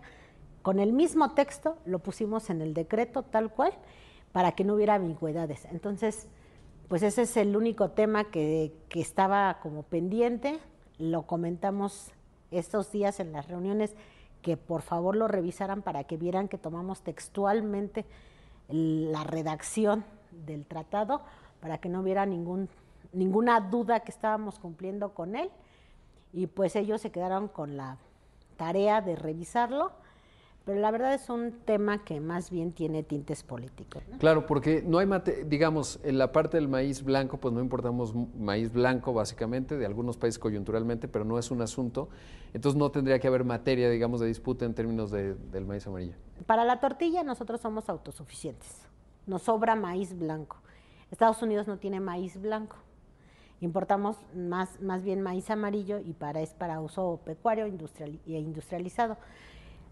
con 0.63 0.79
el 0.79 0.93
mismo 0.93 1.33
texto 1.33 1.77
lo 1.85 1.99
pusimos 1.99 2.49
en 2.49 2.61
el 2.61 2.73
decreto 2.73 3.21
tal 3.21 3.51
cual 3.51 3.73
para 4.31 4.53
que 4.53 4.63
no 4.63 4.73
hubiera 4.73 4.95
ambigüedades. 4.95 5.65
Entonces, 5.65 6.27
pues 6.87 7.03
ese 7.03 7.23
es 7.23 7.37
el 7.37 7.55
único 7.55 7.91
tema 7.91 8.25
que, 8.25 8.73
estaba 8.93 9.59
como 9.61 9.83
pendiente. 9.83 10.59
Lo 10.97 11.23
comentamos 11.23 12.11
estos 12.51 12.91
días 12.91 13.19
en 13.19 13.31
las 13.31 13.47
reuniones 13.47 13.93
que 14.41 14.57
por 14.57 14.81
favor 14.81 15.15
lo 15.15 15.27
revisaran 15.27 15.81
para 15.81 16.03
que 16.05 16.17
vieran 16.17 16.47
que 16.47 16.57
tomamos 16.57 17.01
textualmente 17.01 18.05
la 18.67 19.23
redacción 19.23 20.05
del 20.31 20.65
tratado 20.65 21.21
para 21.65 21.79
que 21.79 21.89
no 21.89 22.01
hubiera 22.01 22.27
ningún, 22.27 22.69
ninguna 23.11 23.59
duda 23.59 24.01
que 24.01 24.11
estábamos 24.11 24.59
cumpliendo 24.59 25.15
con 25.15 25.35
él. 25.35 25.49
Y 26.31 26.45
pues 26.45 26.75
ellos 26.75 27.01
se 27.01 27.09
quedaron 27.09 27.47
con 27.47 27.75
la 27.75 27.97
tarea 28.55 29.01
de 29.01 29.15
revisarlo 29.15 29.91
pero 30.65 30.79
la 30.79 30.89
verdad 30.89 31.13
es 31.13 31.29
un 31.29 31.51
tema 31.63 32.03
que 32.03 32.19
más 32.19 32.49
bien 32.49 32.71
tiene 32.71 33.03
tintes 33.03 33.43
políticos. 33.43 34.01
Claro, 34.17 34.47
porque 34.47 34.83
no 34.83 34.97
hay, 34.97 35.07
digamos, 35.45 35.99
en 36.03 36.17
la 36.17 36.31
parte 36.31 36.57
del 36.57 36.67
maíz 36.67 37.03
blanco, 37.03 37.37
pues 37.37 37.53
no 37.53 37.61
importamos 37.61 38.15
maíz 38.35 38.73
blanco 38.73 39.13
básicamente, 39.13 39.77
de 39.77 39.85
algunos 39.85 40.17
países 40.17 40.39
coyunturalmente, 40.39 41.07
pero 41.07 41.23
no 41.23 41.37
es 41.37 41.51
un 41.51 41.61
asunto. 41.61 42.09
Entonces 42.51 42.79
no 42.79 42.89
tendría 42.89 43.19
que 43.19 43.27
haber 43.27 43.43
materia, 43.43 43.91
digamos, 43.91 44.19
de 44.19 44.25
disputa 44.25 44.65
en 44.65 44.73
términos 44.73 45.11
del 45.11 45.65
maíz 45.67 45.85
amarillo. 45.85 46.15
Para 46.47 46.65
la 46.65 46.79
tortilla 46.79 47.23
nosotros 47.23 47.61
somos 47.61 47.87
autosuficientes. 47.87 48.87
Nos 49.27 49.43
sobra 49.43 49.75
maíz 49.75 50.17
blanco. 50.17 50.57
Estados 51.15 51.41
Unidos 51.41 51.65
no 51.65 51.77
tiene 51.77 52.01
maíz 52.01 52.41
blanco. 52.41 52.75
Importamos 53.61 54.17
más, 54.35 54.81
más 54.81 55.01
bien 55.01 55.21
maíz 55.21 55.49
amarillo 55.49 55.97
y 55.97 56.11
para 56.11 56.41
es 56.41 56.53
para 56.53 56.81
uso 56.81 57.21
pecuario 57.23 57.67
industrial, 57.67 58.19
e 58.27 58.33
industrializado. 58.33 59.15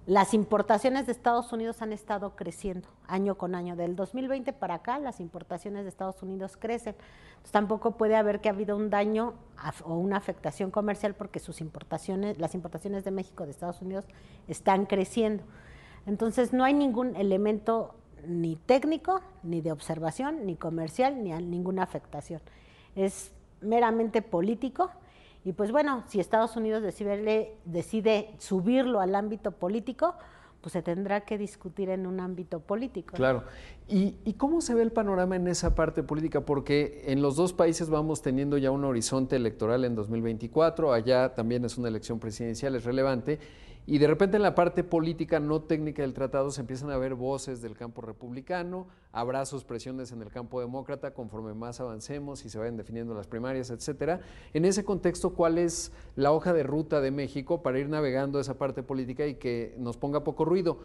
Las 0.06 0.34
importaciones 0.34 1.06
de 1.06 1.13
Estados 1.13 1.53
Unidos 1.53 1.82
han 1.82 1.94
estado 1.94 2.36
creciendo 2.36 2.89
año 3.08 3.36
con 3.36 3.56
año. 3.56 3.77
Del 3.77 3.96
2020 3.96 4.51
para 4.51 4.74
acá, 4.74 5.00
las 5.00 5.22
importaciones 5.22 5.84
de 5.84 5.89
Estados 5.89 6.22
Unidos 6.22 6.58
crecen. 6.58 6.94
tampoco 7.51 7.92
puede 7.92 8.18
haber 8.18 8.42
que 8.42 8.50
ha 8.50 8.51
habido 8.51 8.75
un 8.75 8.89
daño 8.89 9.34
o 9.86 9.96
una 9.96 10.18
afectación 10.18 10.72
comercial 10.72 11.15
porque 11.15 11.39
sus 11.39 11.62
importaciones, 11.62 12.38
las 12.38 12.53
importaciones 12.53 13.06
de 13.06 13.12
México 13.12 13.46
de 13.46 13.51
Estados 13.51 13.82
Unidos 13.82 14.03
están 14.50 14.88
creciendo. 14.88 15.46
Entonces, 16.06 16.51
no 16.51 16.65
hay 16.65 16.74
ningún 16.74 17.15
elemento 17.15 17.96
ni 18.27 18.56
técnico, 18.56 19.22
ni 19.44 19.62
de 19.62 19.72
observación, 19.72 20.46
ni 20.46 20.56
comercial, 20.56 21.24
ni 21.24 21.32
ninguna 21.32 21.84
afectación. 21.84 22.42
Es 22.96 23.32
meramente 23.62 24.22
político 24.22 24.92
y 25.46 25.53
pues 25.53 25.72
bueno, 25.72 26.03
si 26.08 26.20
Estados 26.20 26.56
Unidos 26.56 26.84
decide, 26.84 27.58
decide 27.65 28.34
subirlo 28.38 29.01
al 29.01 29.13
ámbito 29.13 29.51
político, 29.51 30.15
pues 30.62 30.72
se 30.72 30.82
tendrá 30.82 31.22
que 31.22 31.38
discutir 31.38 31.89
en 31.89 32.08
un 32.08 32.22
ámbito 32.22 32.62
político. 32.62 33.13
Claro. 33.13 33.44
¿Y, 33.89 34.15
¿Y, 34.24 34.34
cómo 34.36 34.62
se 34.62 34.74
ve 34.74 34.82
el 34.82 34.94
panorama 34.94 35.36
en 35.36 35.50
esa 35.50 35.75
parte 35.75 36.03
política? 36.03 36.46
Porque 36.46 37.03
en 37.08 37.22
los 37.22 37.36
dos 37.36 37.51
países 37.51 37.89
vamos 37.89 38.22
teniendo 38.22 38.58
ya 38.58 38.72
un 38.72 38.86
horizonte 38.86 39.36
electoral 39.36 39.84
en 39.84 39.94
2024, 39.96 40.94
allá 40.94 41.34
también 41.34 41.65
es 41.65 41.77
una 41.77 41.89
elección 41.89 42.18
presidencial, 42.18 42.75
es 42.75 42.86
relevante, 42.86 43.39
y 43.86 43.98
de 43.98 44.08
repente 44.08 44.38
en 44.38 44.44
la 44.44 44.56
parte 44.56 44.84
política 44.84 45.40
no 45.42 45.62
técnica 45.62 46.04
del 46.04 46.13
tratado 46.13 46.52
se 46.52 46.62
empiezan 46.62 46.90
a 46.90 46.98
ver 46.98 47.16
voces 47.16 47.62
del 47.62 47.75
campo 47.75 48.02
republicano, 48.02 48.88
abrazos, 49.12 49.66
presiones 49.66 50.13
en 50.13 50.22
el 50.22 50.30
campo 50.30 50.62
demócrata 50.62 51.13
conforme 51.13 51.54
más 51.54 51.82
avancemos 51.82 52.46
y 52.46 52.50
se 52.50 52.58
vayan 52.58 52.78
definiendo 52.78 53.13
las 53.13 53.28
primarias, 53.28 53.72
etcétera. 53.72 54.22
En 54.54 54.63
ese 54.63 54.86
contexto, 54.86 55.34
¿cuál 55.34 55.58
es 55.58 55.92
la 56.16 56.32
hoja 56.32 56.54
de 56.54 56.63
ruta 56.63 57.02
de 57.02 57.12
México 57.12 57.62
para 57.62 57.78
ir 57.78 57.90
navegando 57.90 58.40
esa 58.40 58.58
parte 58.58 58.84
política 58.84 59.28
y 59.28 59.36
que 59.36 59.75
nos 59.78 59.98
ponga 59.98 60.24
poco 60.24 60.46
ruido? 60.46 60.80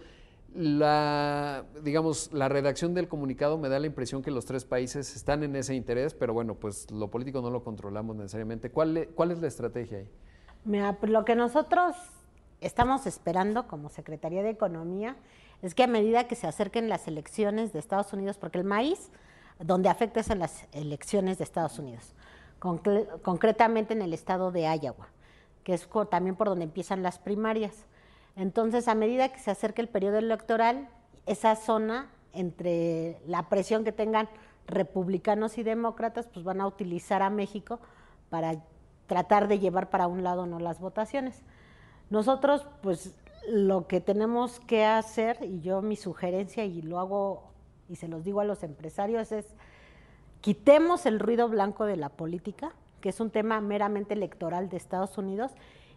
La, 0.54 1.66
digamos, 1.84 2.32
la 2.32 2.48
redacción 2.48 2.94
del 2.94 3.06
comunicado 3.06 3.58
me 3.58 3.68
da 3.68 3.78
la 3.78 3.86
impresión 3.86 4.22
que 4.22 4.32
los 4.32 4.44
tres 4.44 4.64
países 4.64 5.14
están 5.14 5.44
en 5.44 5.54
ese 5.54 5.74
interés, 5.74 6.14
pero 6.14 6.32
bueno, 6.32 6.54
pues 6.54 6.90
lo 6.90 7.08
político 7.08 7.42
no 7.42 7.50
lo 7.50 7.62
controlamos 7.62 8.16
necesariamente. 8.16 8.70
¿Cuál, 8.70 9.08
cuál 9.14 9.30
es 9.30 9.40
la 9.40 9.46
estrategia 9.46 9.98
ahí? 9.98 10.08
Mira, 10.64 10.98
lo 11.02 11.24
que 11.24 11.36
nosotros 11.36 11.94
estamos 12.60 13.06
esperando 13.06 13.66
como 13.66 13.88
Secretaría 13.88 14.42
de 14.42 14.50
Economía 14.50 15.16
es 15.62 15.74
que 15.74 15.82
a 15.82 15.88
medida 15.88 16.28
que 16.28 16.36
se 16.36 16.46
acerquen 16.46 16.88
las 16.88 17.08
elecciones 17.08 17.72
de 17.72 17.78
Estados 17.78 18.12
Unidos, 18.12 18.38
porque 18.38 18.58
el 18.58 18.64
maíz 18.64 19.10
donde 19.58 19.88
afecta 19.88 20.20
es 20.20 20.30
en 20.30 20.38
las 20.38 20.66
elecciones 20.72 21.38
de 21.38 21.44
Estados 21.44 21.78
Unidos, 21.78 22.14
concretamente 23.22 23.92
en 23.92 24.02
el 24.02 24.14
estado 24.14 24.52
de 24.52 24.62
Iowa, 24.62 25.08
que 25.64 25.74
es 25.74 25.88
también 26.10 26.36
por 26.36 26.48
donde 26.48 26.64
empiezan 26.64 27.02
las 27.02 27.18
primarias. 27.18 27.86
Entonces, 28.36 28.86
a 28.86 28.94
medida 28.94 29.30
que 29.30 29.40
se 29.40 29.50
acerque 29.50 29.82
el 29.82 29.88
periodo 29.88 30.18
electoral, 30.18 30.88
esa 31.26 31.56
zona 31.56 32.08
entre 32.32 33.20
la 33.26 33.48
presión 33.48 33.82
que 33.82 33.90
tengan 33.90 34.28
republicanos 34.68 35.58
y 35.58 35.64
demócratas, 35.64 36.28
pues 36.28 36.44
van 36.44 36.60
a 36.60 36.66
utilizar 36.66 37.22
a 37.22 37.30
México 37.30 37.80
para 38.30 38.62
tratar 39.06 39.48
de 39.48 39.58
llevar 39.58 39.90
para 39.90 40.06
un 40.06 40.22
lado 40.22 40.46
no 40.46 40.60
las 40.60 40.78
votaciones. 40.78 41.42
Nosotros, 42.10 42.66
pues, 42.82 43.14
lo 43.48 43.86
que 43.86 44.00
tenemos 44.00 44.60
que 44.60 44.84
hacer, 44.84 45.38
y 45.42 45.60
yo 45.60 45.82
mi 45.82 45.96
sugerencia, 45.96 46.64
y 46.64 46.82
lo 46.82 46.98
hago 46.98 47.48
y 47.88 47.96
se 47.96 48.08
los 48.08 48.24
digo 48.24 48.40
a 48.40 48.44
los 48.44 48.62
empresarios, 48.62 49.32
es 49.32 49.46
quitemos 50.40 51.06
el 51.06 51.20
ruido 51.20 51.48
blanco 51.48 51.86
de 51.86 51.96
la 51.96 52.10
política, 52.10 52.72
que 53.00 53.08
es 53.08 53.20
un 53.20 53.30
tema 53.30 53.60
meramente 53.60 54.14
electoral 54.14 54.68
de 54.68 54.76
Estados 54.76 55.16
Unidos, 55.18 55.52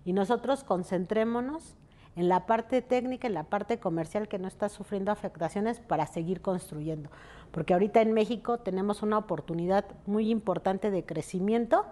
y 0.05 0.13
nosotros 0.13 0.63
concentrémonos 0.63 1.75
en 2.15 2.27
la 2.27 2.45
parte 2.45 2.81
técnica, 2.81 3.27
en 3.27 3.33
la 3.33 3.43
parte 3.43 3.79
comercial 3.79 4.27
que 4.27 4.39
no 4.39 4.47
está 4.47 4.69
sufriendo 4.69 5.11
afectaciones 5.11 5.79
para 5.79 6.07
seguir 6.07 6.41
construyendo. 6.41 7.09
Porque 7.51 7.73
ahorita 7.73 8.01
en 8.01 8.13
México 8.13 8.57
tenemos 8.57 9.01
una 9.01 9.17
oportunidad 9.17 9.85
muy 10.05 10.29
importante 10.29 10.91
de 10.91 11.05
crecimiento 11.05 11.85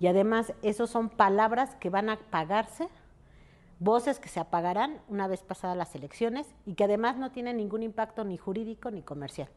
y 0.00 0.06
además 0.06 0.52
esos 0.62 0.90
son 0.90 1.08
palabras 1.10 1.74
que 1.76 1.90
van 1.90 2.08
a 2.08 2.18
pagarse 2.30 2.88
voces 3.78 4.18
que 4.18 4.28
se 4.28 4.40
apagarán 4.40 5.00
una 5.08 5.26
vez 5.28 5.42
pasadas 5.42 5.76
las 5.76 5.94
elecciones 5.94 6.46
y 6.66 6.74
que 6.74 6.84
además 6.84 7.16
no 7.16 7.30
tienen 7.30 7.56
ningún 7.56 7.82
impacto 7.82 8.24
ni 8.24 8.36
jurídico 8.36 8.90
ni 8.90 9.02
comercial. 9.02 9.48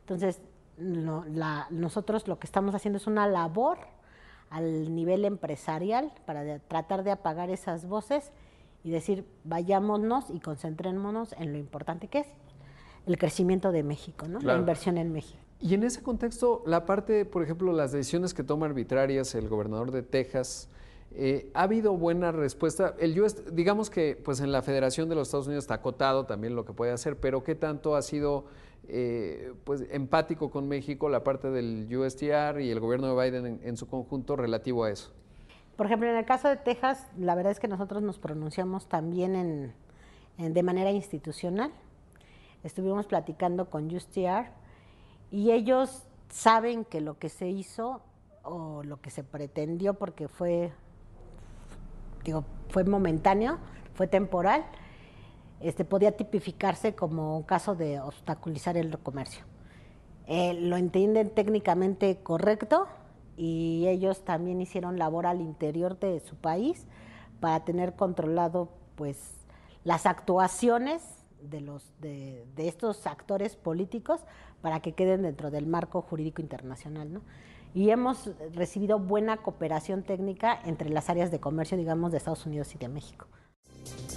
Entonces, 0.00 0.40
nosotros 0.78 2.26
lo 2.28 2.38
que 2.38 2.46
estamos 2.46 2.74
haciendo 2.74 2.96
es 2.96 3.06
una 3.06 3.26
labor 3.26 3.78
al 4.50 4.94
nivel 4.94 5.24
empresarial 5.24 6.12
para 6.26 6.58
tratar 6.60 7.04
de 7.04 7.10
apagar 7.10 7.50
esas 7.50 7.86
voces 7.86 8.32
y 8.84 8.90
decir, 8.90 9.24
vayámonos 9.44 10.30
y 10.30 10.40
concentrémonos 10.40 11.32
en 11.34 11.52
lo 11.52 11.58
importante 11.58 12.08
que 12.08 12.20
es 12.20 12.26
el 13.06 13.16
crecimiento 13.16 13.72
de 13.72 13.82
México, 13.82 14.28
¿no? 14.28 14.40
la 14.40 14.56
inversión 14.56 14.98
en 14.98 15.12
México. 15.12 15.38
Y 15.60 15.74
en 15.74 15.84
ese 15.84 16.02
contexto, 16.02 16.62
la 16.66 16.86
parte, 16.86 17.24
por 17.24 17.42
ejemplo, 17.42 17.72
las 17.72 17.92
decisiones 17.92 18.34
que 18.34 18.42
toma 18.42 18.66
arbitrarias 18.66 19.34
el 19.36 19.48
gobernador 19.48 19.92
de 19.92 20.02
Texas, 20.02 20.68
eh, 21.14 21.50
¿Ha 21.54 21.64
habido 21.64 21.96
buena 21.96 22.32
respuesta? 22.32 22.94
El 22.98 23.20
US, 23.20 23.54
digamos 23.54 23.90
que 23.90 24.16
pues 24.16 24.40
en 24.40 24.50
la 24.50 24.62
Federación 24.62 25.08
de 25.08 25.14
los 25.14 25.28
Estados 25.28 25.46
Unidos 25.46 25.64
está 25.64 25.74
acotado 25.74 26.24
también 26.24 26.56
lo 26.56 26.64
que 26.64 26.72
puede 26.72 26.92
hacer, 26.92 27.18
pero 27.18 27.44
¿qué 27.44 27.54
tanto 27.54 27.96
ha 27.96 28.02
sido 28.02 28.46
eh, 28.88 29.52
pues 29.64 29.84
empático 29.90 30.50
con 30.50 30.68
México 30.68 31.08
la 31.08 31.22
parte 31.22 31.50
del 31.50 31.86
USTR 31.94 32.60
y 32.60 32.70
el 32.70 32.80
gobierno 32.80 33.14
de 33.14 33.30
Biden 33.30 33.60
en, 33.62 33.76
su 33.76 33.88
conjunto 33.88 34.36
relativo 34.36 34.84
a 34.84 34.90
eso? 34.90 35.12
Por 35.76 35.86
ejemplo, 35.86 36.08
en 36.08 36.16
el 36.16 36.24
caso 36.24 36.48
de 36.48 36.56
Texas, 36.56 37.06
la 37.18 37.34
verdad 37.34 37.52
es 37.52 37.60
que 37.60 37.68
nosotros 37.68 38.02
nos 38.02 38.18
pronunciamos 38.18 38.88
también 38.88 39.36
en, 40.38 40.54
de 40.54 40.62
manera 40.62 40.90
institucional. 40.92 41.72
Estuvimos 42.64 43.06
platicando 43.06 43.68
con 43.68 43.94
USTR 43.94 44.46
y 45.30 45.50
ellos 45.50 46.04
saben 46.30 46.84
que 46.84 47.00
lo 47.00 47.18
que 47.18 47.28
se 47.28 47.48
hizo 47.48 48.00
o 48.44 48.82
lo 48.82 49.00
que 49.00 49.10
se 49.10 49.24
pretendió, 49.24 49.94
porque 49.94 50.28
fue 50.28 50.72
fue 52.68 52.84
momentáneo, 52.84 53.58
fue 53.94 54.06
temporal, 54.06 54.64
este, 55.60 55.84
podía 55.84 56.16
tipificarse 56.16 56.94
como 56.94 57.36
un 57.36 57.44
caso 57.44 57.74
de 57.74 58.00
obstaculizar 58.00 58.76
el 58.76 58.98
comercio. 58.98 59.44
Eh, 60.26 60.54
lo 60.54 60.76
entienden 60.76 61.30
técnicamente 61.30 62.18
correcto 62.22 62.88
y 63.36 63.86
ellos 63.88 64.24
también 64.24 64.60
hicieron 64.60 64.98
labor 64.98 65.26
al 65.26 65.40
interior 65.40 65.98
de 65.98 66.20
su 66.20 66.36
país 66.36 66.86
para 67.40 67.64
tener 67.64 67.94
controlado 67.94 68.70
pues 68.94 69.18
las 69.84 70.06
actuaciones 70.06 71.02
de 71.40 71.60
los 71.60 71.92
de 72.00 72.46
estos 72.56 73.06
actores 73.06 73.56
políticos 73.56 74.20
para 74.60 74.80
que 74.80 74.92
queden 74.92 75.22
dentro 75.22 75.50
del 75.50 75.66
marco 75.66 76.02
jurídico 76.02 76.40
internacional, 76.40 77.12
¿no? 77.12 77.22
Y 77.74 77.90
hemos 77.90 78.30
recibido 78.54 78.98
buena 78.98 79.38
cooperación 79.38 80.02
técnica 80.02 80.60
entre 80.64 80.90
las 80.90 81.08
áreas 81.10 81.30
de 81.30 81.40
comercio, 81.40 81.76
digamos, 81.76 82.12
de 82.12 82.18
Estados 82.18 82.44
Unidos 82.46 82.74
y 82.74 82.78
de 82.78 82.88
México. 82.88 83.26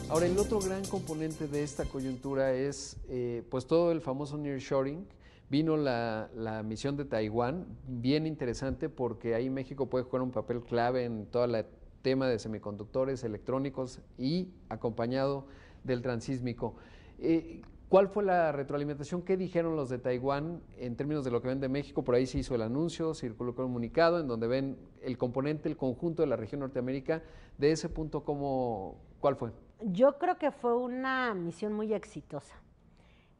Ahora, 0.09 0.27
el 0.27 0.37
otro 0.37 0.59
gran 0.59 0.85
componente 0.85 1.47
de 1.47 1.63
esta 1.63 1.85
coyuntura 1.85 2.53
es 2.53 2.97
eh, 3.09 3.43
pues 3.49 3.65
todo 3.65 3.91
el 3.91 4.01
famoso 4.01 4.37
nearshoring. 4.37 5.07
Vino 5.49 5.77
la, 5.77 6.29
la, 6.35 6.63
misión 6.63 6.97
de 6.97 7.05
Taiwán, 7.05 7.67
bien 7.87 8.25
interesante 8.25 8.89
porque 8.89 9.35
ahí 9.35 9.49
México 9.49 9.87
puede 9.89 10.03
jugar 10.03 10.23
un 10.23 10.31
papel 10.31 10.61
clave 10.61 11.05
en 11.05 11.27
todo 11.27 11.45
el 11.45 11.65
tema 12.01 12.27
de 12.27 12.39
semiconductores 12.39 13.23
electrónicos 13.23 13.99
y 14.17 14.49
acompañado 14.69 15.47
del 15.83 16.01
transísmico. 16.01 16.75
Eh, 17.19 17.61
¿Cuál 17.95 18.09
fue 18.09 18.25
la 18.25 18.51
retroalimentación? 18.51 19.21
¿Qué 19.21 19.37
dijeron 19.37 19.77
los 19.77 19.87
de 19.87 19.99
Taiwán 19.99 20.61
en 20.77 20.97
términos 20.97 21.23
de 21.23 21.31
lo 21.31 21.41
que 21.41 21.47
ven 21.47 21.61
de 21.61 21.69
México? 21.69 22.03
Por 22.03 22.13
ahí 22.13 22.25
se 22.25 22.39
hizo 22.39 22.53
el 22.53 22.61
anuncio, 22.61 23.13
circuló 23.13 23.51
el 23.51 23.55
comunicado, 23.55 24.19
en 24.19 24.27
donde 24.27 24.47
ven 24.47 24.77
el 25.01 25.17
componente, 25.17 25.69
el 25.69 25.77
conjunto 25.77 26.21
de 26.21 26.27
la 26.27 26.35
región 26.35 26.59
Norteamérica. 26.59 27.23
De 27.57 27.71
ese 27.71 27.87
punto, 27.87 28.25
¿cómo, 28.25 28.97
¿cuál 29.21 29.37
fue? 29.37 29.53
Yo 29.79 30.17
creo 30.17 30.37
que 30.37 30.51
fue 30.51 30.75
una 30.75 31.33
misión 31.35 31.71
muy 31.71 31.93
exitosa. 31.93 32.57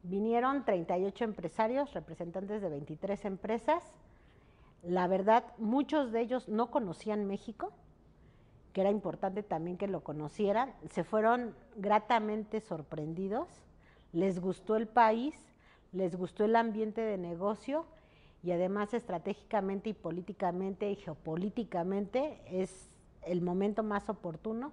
Vinieron 0.02 0.64
38 0.64 1.24
empresarios, 1.24 1.92
representantes 1.92 2.62
de 2.62 2.70
23 2.70 3.26
empresas. 3.26 3.84
La 4.82 5.06
verdad, 5.06 5.44
muchos 5.58 6.12
de 6.12 6.22
ellos 6.22 6.48
no 6.48 6.70
conocían 6.70 7.26
México, 7.26 7.74
que 8.72 8.80
era 8.80 8.90
importante 8.90 9.42
también 9.42 9.76
que 9.76 9.86
lo 9.86 10.02
conocieran. 10.02 10.72
Se 10.88 11.04
fueron 11.04 11.54
gratamente 11.76 12.62
sorprendidos 12.62 13.65
les 14.16 14.40
gustó 14.40 14.76
el 14.76 14.88
país, 14.88 15.34
les 15.92 16.16
gustó 16.16 16.46
el 16.46 16.56
ambiente 16.56 17.02
de 17.02 17.18
negocio 17.18 17.84
y 18.42 18.50
además 18.50 18.94
estratégicamente 18.94 19.90
y 19.90 19.92
políticamente 19.92 20.90
y 20.90 20.96
geopolíticamente 20.96 22.40
es 22.46 22.88
el 23.20 23.42
momento 23.42 23.82
más 23.82 24.08
oportuno. 24.08 24.72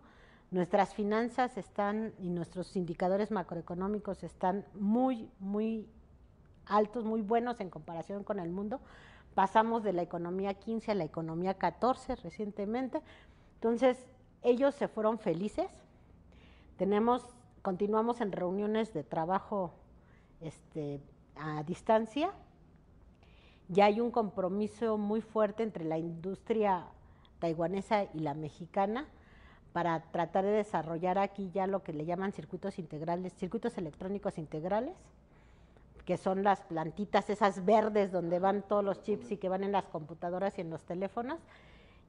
Nuestras 0.50 0.96
finanzas 0.96 1.58
están 1.58 2.14
y 2.20 2.30
nuestros 2.30 2.78
indicadores 2.78 3.32
macroeconómicos 3.32 4.24
están 4.24 4.66
muy, 4.76 5.30
muy 5.40 5.90
altos, 6.66 7.04
muy 7.04 7.22
buenos 7.22 7.60
en 7.60 7.70
comparación 7.70 8.24
con 8.24 8.40
el 8.40 8.50
mundo. 8.50 8.80
Pasamos 9.36 9.84
de 9.84 9.92
la 9.92 10.04
economía 10.04 10.54
15 10.54 10.92
a 10.92 10.96
la 10.96 11.04
economía 11.04 11.56
14 11.56 12.16
recientemente. 12.16 13.02
Entonces, 13.56 14.08
ellos 14.42 14.74
se 14.74 14.88
fueron 14.88 15.20
felices. 15.20 15.70
Tenemos 16.78 17.26
continuamos 17.64 18.20
en 18.20 18.34
reuniones 18.34 18.94
de 18.94 19.04
trabajo 19.04 19.74
este, 20.42 21.00
a 21.36 21.64
distancia. 21.64 22.32
Ya 23.70 23.86
hay 23.86 24.02
un 24.02 24.12
compromiso 24.12 24.98
muy 24.98 25.22
fuerte 25.22 25.64
entre 25.64 25.86
la 25.86 25.98
industria 25.98 26.86
taiwanesa 27.40 28.04
y 28.14 28.20
la 28.20 28.34
mexicana 28.34 29.08
para 29.72 30.02
tratar 30.12 30.44
de 30.44 30.52
desarrollar 30.52 31.18
aquí 31.18 31.50
ya 31.52 31.66
lo 31.66 31.84
que 31.84 31.94
le 31.94 32.06
llaman 32.06 32.34
circuitos 32.34 32.78
integrales, 32.78 33.34
circuitos 33.34 33.78
electrónicos 33.78 34.38
integrales, 34.38 34.96
que 36.06 36.18
son 36.18 36.44
las 36.44 36.62
plantitas 36.64 37.30
esas 37.30 37.64
verdes 37.64 38.12
donde 38.12 38.40
van 38.40 38.62
todos 38.62 38.84
los 38.84 39.02
chips 39.04 39.32
y 39.32 39.38
que 39.38 39.48
van 39.48 39.64
en 39.64 39.72
las 39.72 39.88
computadoras 39.88 40.58
y 40.58 40.62
en 40.62 40.70
los 40.70 40.84
teléfonos. 40.84 41.40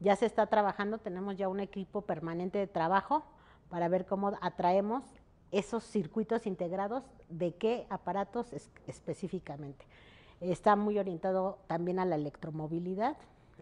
Ya 0.00 0.16
se 0.16 0.26
está 0.26 0.48
trabajando, 0.48 0.98
tenemos 0.98 1.36
ya 1.36 1.48
un 1.48 1.60
equipo 1.60 2.02
permanente 2.02 2.58
de 2.58 2.66
trabajo 2.66 3.24
para 3.70 3.88
ver 3.88 4.04
cómo 4.04 4.32
atraemos 4.42 5.04
esos 5.54 5.84
circuitos 5.84 6.46
integrados, 6.46 7.04
de 7.28 7.54
qué 7.54 7.86
aparatos 7.88 8.52
específicamente. 8.86 9.86
Está 10.40 10.74
muy 10.74 10.98
orientado 10.98 11.58
también 11.68 12.00
a 12.00 12.04
la 12.04 12.16
electromovilidad, 12.16 13.16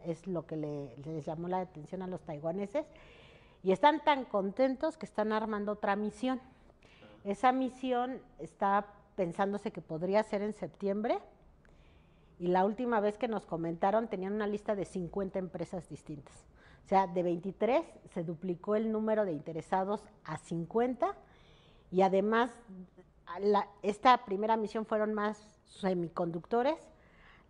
es 0.06 0.26
lo 0.26 0.46
que 0.46 0.56
les 0.56 1.26
llamó 1.26 1.48
la 1.48 1.60
atención 1.60 2.00
a 2.00 2.06
los 2.06 2.22
taiwaneses, 2.22 2.86
y 3.62 3.72
están 3.72 4.02
tan 4.02 4.24
contentos 4.24 4.96
que 4.96 5.04
están 5.04 5.32
armando 5.32 5.72
otra 5.72 5.94
misión. 5.94 6.40
Esa 7.24 7.52
misión 7.52 8.20
está 8.38 8.86
pensándose 9.14 9.70
que 9.70 9.82
podría 9.82 10.22
ser 10.22 10.40
en 10.40 10.54
septiembre, 10.54 11.18
y 12.38 12.48
la 12.48 12.64
última 12.64 13.00
vez 13.00 13.18
que 13.18 13.28
nos 13.28 13.44
comentaron 13.44 14.08
tenían 14.08 14.32
una 14.32 14.46
lista 14.46 14.74
de 14.74 14.86
50 14.86 15.38
empresas 15.38 15.88
distintas. 15.90 16.34
O 16.86 16.88
sea, 16.88 17.06
de 17.06 17.22
23 17.22 17.84
se 18.12 18.24
duplicó 18.24 18.76
el 18.76 18.90
número 18.90 19.26
de 19.26 19.32
interesados 19.32 20.02
a 20.24 20.38
50 20.38 21.14
y 21.92 22.00
además, 22.00 22.50
esta 23.82 24.24
primera 24.24 24.56
misión 24.56 24.86
fueron 24.86 25.12
más 25.12 25.38
semiconductores. 25.66 26.78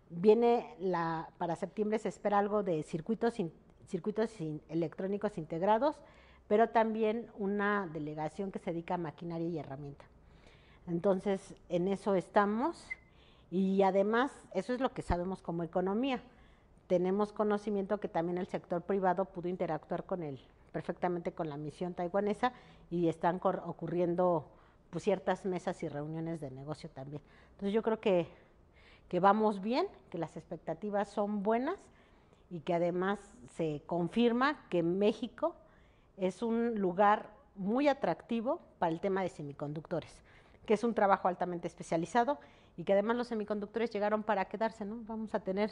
Viene 0.09 0.75
la, 0.79 1.29
para 1.37 1.55
septiembre 1.55 1.97
se 1.97 2.09
espera 2.09 2.39
algo 2.39 2.61
de 2.61 2.83
circuitos, 2.83 3.35
circuitos 3.87 4.29
electrónicos 4.67 5.37
integrados, 5.37 5.95
pero 6.49 6.69
también 6.69 7.31
una 7.37 7.89
delegación 7.93 8.51
que 8.51 8.59
se 8.59 8.71
dedica 8.71 8.95
a 8.95 8.97
maquinaria 8.97 9.47
y 9.47 9.57
herramienta. 9.57 10.03
Entonces, 10.87 11.55
en 11.69 11.87
eso 11.87 12.13
estamos 12.13 12.85
y 13.49 13.81
además, 13.83 14.33
eso 14.53 14.73
es 14.73 14.81
lo 14.81 14.93
que 14.93 15.03
sabemos 15.03 15.41
como 15.41 15.63
economía. 15.63 16.21
Tenemos 16.87 17.31
conocimiento 17.31 18.01
que 18.01 18.09
también 18.09 18.37
el 18.37 18.47
sector 18.47 18.81
privado 18.81 19.23
pudo 19.23 19.47
interactuar 19.47 20.03
con 20.03 20.21
él 20.21 20.41
perfectamente 20.73 21.31
con 21.31 21.47
la 21.47 21.55
misión 21.55 21.93
taiwanesa 21.93 22.51
y 22.89 23.07
están 23.07 23.39
ocurriendo 23.43 24.45
pues, 24.89 25.05
ciertas 25.05 25.45
mesas 25.45 25.81
y 25.83 25.87
reuniones 25.87 26.41
de 26.41 26.51
negocio 26.51 26.89
también. 26.89 27.21
Entonces 27.51 27.73
yo 27.73 27.81
creo 27.81 28.01
que, 28.01 28.27
que 29.07 29.21
vamos 29.21 29.61
bien, 29.61 29.87
que 30.09 30.17
las 30.17 30.35
expectativas 30.35 31.07
son 31.07 31.43
buenas 31.43 31.79
y 32.49 32.59
que 32.59 32.73
además 32.73 33.19
se 33.55 33.81
confirma 33.85 34.67
que 34.69 34.83
México 34.83 35.55
es 36.17 36.41
un 36.43 36.75
lugar 36.79 37.29
muy 37.55 37.87
atractivo 37.87 38.59
para 38.79 38.91
el 38.91 38.99
tema 38.99 39.21
de 39.21 39.29
semiconductores, 39.29 40.21
que 40.65 40.73
es 40.73 40.83
un 40.83 40.93
trabajo 40.93 41.27
altamente 41.27 41.67
especializado 41.67 42.39
y 42.77 42.83
que 42.83 42.93
además 42.93 43.17
los 43.17 43.27
semiconductores 43.27 43.91
llegaron 43.91 44.23
para 44.23 44.45
quedarse, 44.45 44.85
¿no? 44.85 44.97
Vamos 45.05 45.33
a 45.35 45.39
tener 45.39 45.71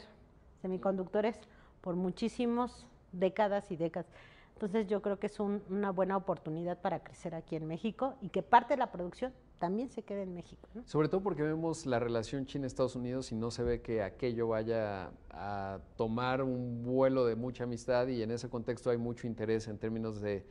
semiconductores 0.60 1.38
por 1.80 1.96
muchísimas 1.96 2.86
décadas 3.12 3.70
y 3.70 3.76
décadas. 3.76 4.10
Entonces 4.54 4.86
yo 4.86 5.02
creo 5.02 5.18
que 5.18 5.26
es 5.26 5.40
una 5.40 5.90
buena 5.90 6.16
oportunidad 6.16 6.80
para 6.80 7.02
crecer 7.02 7.34
aquí 7.34 7.56
en 7.56 7.66
México 7.66 8.14
y 8.20 8.28
que 8.28 8.42
parte 8.42 8.74
de 8.74 8.78
la 8.78 8.92
producción 8.92 9.32
también 9.58 9.90
se 9.90 10.02
quede 10.02 10.22
en 10.22 10.34
México. 10.34 10.68
Sobre 10.86 11.08
todo 11.08 11.20
porque 11.22 11.42
vemos 11.42 11.86
la 11.86 11.98
relación 11.98 12.46
China-Estados 12.46 12.96
Unidos 12.96 13.30
y 13.30 13.36
no 13.36 13.50
se 13.50 13.62
ve 13.62 13.80
que 13.80 14.02
aquello 14.02 14.48
vaya 14.48 15.12
a 15.30 15.78
tomar 15.96 16.42
un 16.42 16.82
vuelo 16.84 17.24
de 17.26 17.36
mucha 17.36 17.64
amistad 17.64 18.08
y 18.08 18.22
en 18.22 18.32
ese 18.32 18.48
contexto 18.48 18.90
hay 18.90 18.98
mucho 18.98 19.26
interés 19.26 19.68
en 19.68 19.78
términos 19.78 20.20
de 20.20 20.44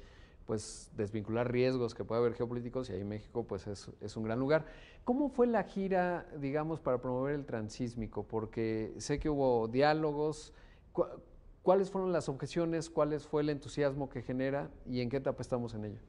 pues 0.45 0.91
desvincular 0.95 1.51
riesgos 1.51 1.93
que 1.93 2.03
puede 2.03 2.21
haber 2.21 2.33
geopolíticos 2.33 2.89
y 2.89 2.93
ahí 2.93 3.03
México 3.03 3.43
pues 3.43 3.67
es, 3.67 3.89
es, 4.01 4.17
un 4.17 4.23
gran 4.23 4.39
lugar. 4.39 4.65
¿Cómo 5.03 5.29
fue 5.29 5.47
la 5.47 5.63
gira, 5.63 6.25
digamos, 6.39 6.79
para 6.79 6.99
promover 6.99 7.35
el 7.35 7.45
transísmico? 7.45 8.23
Porque 8.23 8.93
sé 8.97 9.19
que 9.19 9.29
hubo 9.29 9.67
diálogos. 9.67 10.53
¿Cuáles 11.63 11.91
fueron 11.91 12.11
las 12.11 12.27
objeciones? 12.27 12.89
¿Cuál 12.89 13.19
fue 13.19 13.43
el 13.43 13.49
entusiasmo 13.49 14.09
que 14.09 14.23
genera 14.23 14.69
y 14.87 15.01
en 15.01 15.09
qué 15.09 15.17
etapa 15.17 15.41
estamos 15.41 15.75
en 15.75 15.85
ello? 15.85 15.99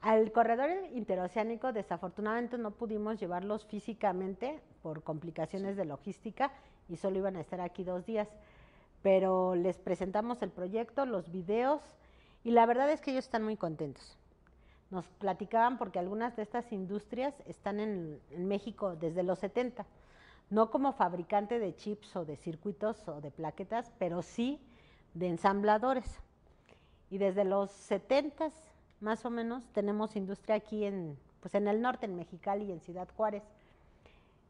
Al 0.00 0.32
corredor 0.32 0.70
interoceánico 0.92 1.72
desafortunadamente 1.72 2.58
no 2.58 2.72
pudimos 2.72 3.20
llevarlos 3.20 3.64
físicamente 3.66 4.60
por 4.82 5.02
complicaciones 5.04 5.76
de 5.76 5.84
logística 5.84 6.52
y 6.88 6.96
solo 6.96 7.18
iban 7.18 7.36
a 7.36 7.40
estar 7.40 7.60
aquí 7.60 7.84
dos 7.84 8.06
días. 8.06 8.28
Pero 9.02 9.54
les 9.54 9.78
presentamos 9.78 10.42
el 10.42 10.50
proyecto, 10.50 11.06
los 11.06 11.30
videos 11.30 11.80
y 12.42 12.50
la 12.50 12.66
verdad 12.66 12.90
es 12.90 13.00
que 13.00 13.12
ellos 13.12 13.26
están 13.26 13.44
muy 13.44 13.56
contentos. 13.56 14.18
Nos 14.90 15.06
platicaban 15.06 15.78
porque 15.78 16.00
algunas 16.00 16.34
de 16.34 16.42
estas 16.42 16.72
industrias 16.72 17.34
están 17.46 17.78
en, 17.78 18.20
en 18.30 18.48
México 18.48 18.96
desde 18.96 19.22
los 19.22 19.38
70, 19.38 19.86
no 20.50 20.70
como 20.70 20.92
fabricante 20.92 21.58
de 21.58 21.74
chips 21.74 22.14
o 22.16 22.24
de 22.24 22.36
circuitos 22.36 23.06
o 23.08 23.20
de 23.20 23.30
plaquetas, 23.30 23.90
pero 23.98 24.22
sí 24.22 24.60
de 25.14 25.28
ensambladores. 25.28 26.20
Y 27.08 27.18
desde 27.18 27.44
los 27.44 27.70
70 27.70 28.50
más 29.00 29.24
o 29.24 29.30
menos 29.30 29.66
tenemos 29.72 30.16
industria 30.16 30.56
aquí 30.56 30.84
en, 30.84 31.18
pues 31.40 31.54
en 31.54 31.68
el 31.68 31.80
norte, 31.80 32.06
en 32.06 32.16
Mexicali 32.16 32.64
y 32.66 32.72
en 32.72 32.80
Ciudad 32.80 33.08
Juárez. 33.16 33.42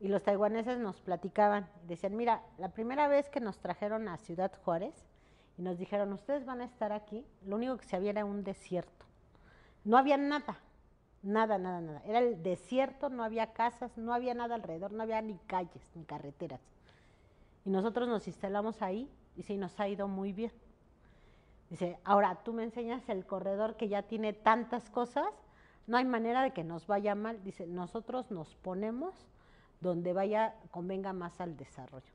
Y 0.00 0.08
los 0.08 0.22
taiwaneses 0.22 0.78
nos 0.78 1.00
platicaban, 1.00 1.68
decían, 1.86 2.16
mira, 2.16 2.42
la 2.58 2.70
primera 2.70 3.06
vez 3.06 3.28
que 3.28 3.40
nos 3.40 3.58
trajeron 3.58 4.08
a 4.08 4.16
Ciudad 4.16 4.50
Juárez 4.64 4.94
y 5.58 5.62
nos 5.62 5.78
dijeron, 5.78 6.12
ustedes 6.12 6.46
van 6.46 6.62
a 6.62 6.64
estar 6.64 6.92
aquí, 6.92 7.26
lo 7.46 7.56
único 7.56 7.76
que 7.76 7.84
se 7.84 7.96
había 7.96 8.10
era 8.10 8.24
un 8.24 8.42
desierto. 8.42 9.04
No 9.84 9.98
había 9.98 10.16
nada, 10.16 10.58
nada, 11.22 11.58
nada, 11.58 11.80
nada. 11.80 12.02
Era 12.06 12.20
el 12.20 12.42
desierto, 12.42 13.08
no 13.08 13.24
había 13.24 13.52
casas, 13.52 13.96
no 13.96 14.14
había 14.14 14.34
nada 14.34 14.54
alrededor, 14.54 14.92
no 14.92 15.02
había 15.02 15.20
ni 15.22 15.36
calles, 15.46 15.90
ni 15.94 16.04
carreteras. 16.04 16.60
Y 17.64 17.70
nosotros 17.70 18.08
nos 18.08 18.26
instalamos 18.26 18.82
ahí 18.82 19.10
y 19.36 19.42
sí, 19.42 19.56
nos 19.56 19.78
ha 19.80 19.88
ido 19.88 20.08
muy 20.08 20.32
bien. 20.32 20.52
Dice, 21.68 21.98
ahora 22.04 22.40
tú 22.42 22.52
me 22.52 22.64
enseñas 22.64 23.08
el 23.08 23.24
corredor 23.24 23.76
que 23.76 23.88
ya 23.88 24.02
tiene 24.02 24.32
tantas 24.32 24.90
cosas, 24.90 25.28
no 25.86 25.96
hay 25.96 26.04
manera 26.04 26.42
de 26.42 26.52
que 26.52 26.64
nos 26.64 26.86
vaya 26.86 27.14
mal. 27.14 27.42
Dice, 27.44 27.66
nosotros 27.66 28.30
nos 28.30 28.54
ponemos 28.56 29.14
donde 29.80 30.12
vaya, 30.12 30.54
convenga 30.70 31.12
más 31.12 31.40
al 31.40 31.56
desarrollo. 31.56 32.12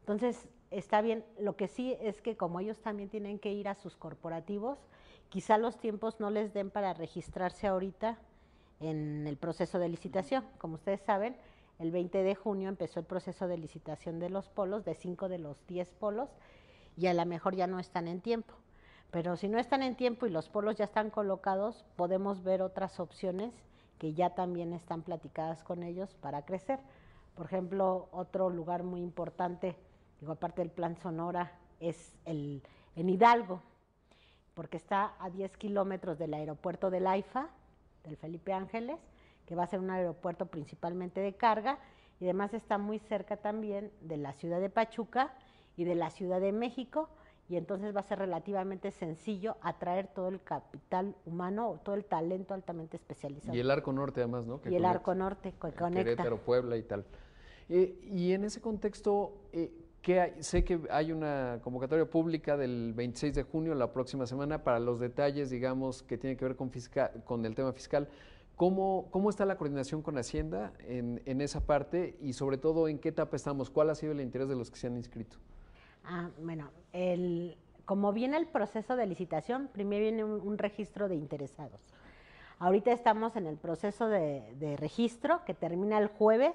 Entonces, 0.00 0.48
está 0.70 1.00
bien, 1.00 1.24
lo 1.38 1.56
que 1.56 1.68
sí 1.68 1.96
es 2.00 2.20
que 2.20 2.36
como 2.36 2.60
ellos 2.60 2.80
también 2.80 3.08
tienen 3.08 3.38
que 3.38 3.52
ir 3.52 3.68
a 3.68 3.74
sus 3.74 3.96
corporativos, 3.96 4.78
quizá 5.28 5.58
los 5.58 5.78
tiempos 5.78 6.20
no 6.20 6.30
les 6.30 6.52
den 6.52 6.70
para 6.70 6.94
registrarse 6.94 7.66
ahorita 7.66 8.18
en 8.80 9.26
el 9.26 9.36
proceso 9.36 9.78
de 9.78 9.88
licitación. 9.88 10.44
Como 10.58 10.74
ustedes 10.74 11.00
saben, 11.00 11.36
el 11.78 11.90
20 11.90 12.22
de 12.22 12.34
junio 12.34 12.68
empezó 12.68 13.00
el 13.00 13.06
proceso 13.06 13.48
de 13.48 13.58
licitación 13.58 14.18
de 14.18 14.30
los 14.30 14.48
polos, 14.48 14.84
de 14.84 14.94
cinco 14.94 15.28
de 15.28 15.38
los 15.38 15.66
10 15.66 15.92
polos, 15.94 16.30
y 16.96 17.06
a 17.06 17.14
lo 17.14 17.26
mejor 17.26 17.54
ya 17.54 17.66
no 17.66 17.78
están 17.78 18.08
en 18.08 18.20
tiempo. 18.20 18.54
Pero 19.10 19.36
si 19.36 19.48
no 19.48 19.58
están 19.58 19.82
en 19.82 19.96
tiempo 19.96 20.26
y 20.26 20.30
los 20.30 20.48
polos 20.48 20.76
ya 20.76 20.84
están 20.84 21.10
colocados, 21.10 21.84
podemos 21.96 22.42
ver 22.42 22.62
otras 22.62 22.98
opciones 22.98 23.54
que 23.98 24.14
ya 24.14 24.30
también 24.30 24.72
están 24.72 25.02
platicadas 25.02 25.62
con 25.62 25.82
ellos 25.82 26.14
para 26.14 26.44
crecer. 26.44 26.80
Por 27.34 27.46
ejemplo, 27.46 28.08
otro 28.12 28.50
lugar 28.50 28.82
muy 28.82 29.00
importante, 29.00 29.76
digo, 30.20 30.32
aparte 30.32 30.62
del 30.62 30.70
Plan 30.70 30.96
Sonora, 30.96 31.52
es 31.80 32.14
el, 32.24 32.62
en 32.94 33.08
Hidalgo, 33.08 33.62
porque 34.54 34.78
está 34.78 35.14
a 35.18 35.28
10 35.30 35.56
kilómetros 35.58 36.18
del 36.18 36.34
aeropuerto 36.34 36.90
del 36.90 37.06
AIFA, 37.06 37.50
del 38.06 38.16
Felipe 38.16 38.52
Ángeles, 38.52 38.98
que 39.44 39.54
va 39.54 39.64
a 39.64 39.66
ser 39.66 39.80
un 39.80 39.90
aeropuerto 39.90 40.46
principalmente 40.46 41.20
de 41.20 41.34
carga, 41.34 41.78
y 42.18 42.24
además 42.24 42.54
está 42.54 42.78
muy 42.78 42.98
cerca 42.98 43.36
también 43.36 43.92
de 44.00 44.16
la 44.16 44.32
ciudad 44.32 44.60
de 44.60 44.70
Pachuca 44.70 45.34
y 45.76 45.84
de 45.84 45.94
la 45.94 46.10
Ciudad 46.10 46.40
de 46.40 46.52
México, 46.52 47.10
y 47.48 47.56
entonces 47.56 47.94
va 47.94 48.00
a 48.00 48.02
ser 48.02 48.18
relativamente 48.18 48.90
sencillo 48.90 49.56
atraer 49.60 50.08
todo 50.08 50.28
el 50.28 50.42
capital 50.42 51.14
humano 51.26 51.80
todo 51.84 51.94
el 51.94 52.04
talento 52.04 52.54
altamente 52.54 52.96
especializado. 52.96 53.56
Y 53.56 53.60
el 53.60 53.70
Arco 53.70 53.92
Norte 53.92 54.20
además, 54.20 54.46
¿no? 54.46 54.60
y 54.64 54.74
el 54.74 54.84
Arco 54.84 55.14
Norte 55.14 55.52
que 55.52 55.72
conecta. 55.72 56.04
Querétaro, 56.04 56.38
Puebla 56.38 56.76
y 56.76 56.82
tal. 56.82 57.04
Eh, 57.68 57.98
y 58.12 58.32
en 58.32 58.44
ese 58.44 58.60
contexto, 58.60 59.34
eh, 59.52 59.72
¿qué 60.06 60.34
sé 60.38 60.62
que 60.62 60.78
hay 60.88 61.10
una 61.10 61.58
convocatoria 61.64 62.08
pública 62.08 62.56
del 62.56 62.92
26 62.94 63.34
de 63.34 63.42
junio, 63.42 63.74
la 63.74 63.92
próxima 63.92 64.24
semana, 64.24 64.62
para 64.62 64.78
los 64.78 65.00
detalles, 65.00 65.50
digamos, 65.50 66.04
que 66.04 66.16
tiene 66.16 66.36
que 66.36 66.44
ver 66.44 66.54
con, 66.54 66.70
con 67.24 67.44
el 67.44 67.56
tema 67.56 67.72
fiscal. 67.72 68.08
¿Cómo, 68.54 69.08
¿Cómo, 69.10 69.30
está 69.30 69.44
la 69.44 69.56
coordinación 69.56 70.02
con 70.02 70.16
Hacienda 70.16 70.72
en, 70.86 71.20
en, 71.26 71.40
esa 71.40 71.66
parte 71.66 72.16
y 72.20 72.34
sobre 72.34 72.56
todo 72.56 72.86
en 72.86 73.00
qué 73.00 73.08
etapa 73.08 73.34
estamos? 73.34 73.68
¿Cuál 73.68 73.90
ha 73.90 73.96
sido 73.96 74.12
el 74.12 74.20
interés 74.20 74.48
de 74.48 74.54
los 74.54 74.70
que 74.70 74.76
se 74.76 74.86
han 74.86 74.96
inscrito? 74.96 75.38
Ah, 76.04 76.30
bueno, 76.40 76.70
el, 76.92 77.58
como 77.84 78.12
viene 78.12 78.36
el 78.36 78.46
proceso 78.46 78.94
de 78.94 79.08
licitación, 79.08 79.68
primero 79.72 80.04
viene 80.04 80.22
un, 80.22 80.56
registro 80.56 81.08
de 81.08 81.16
interesados. 81.16 81.80
Ahorita 82.60 82.92
estamos 82.92 83.34
en 83.34 83.48
el 83.48 83.56
proceso 83.56 84.06
de, 84.06 84.76
registro 84.78 85.44
que 85.44 85.52
termina 85.52 85.98
el 85.98 86.06
jueves. 86.06 86.54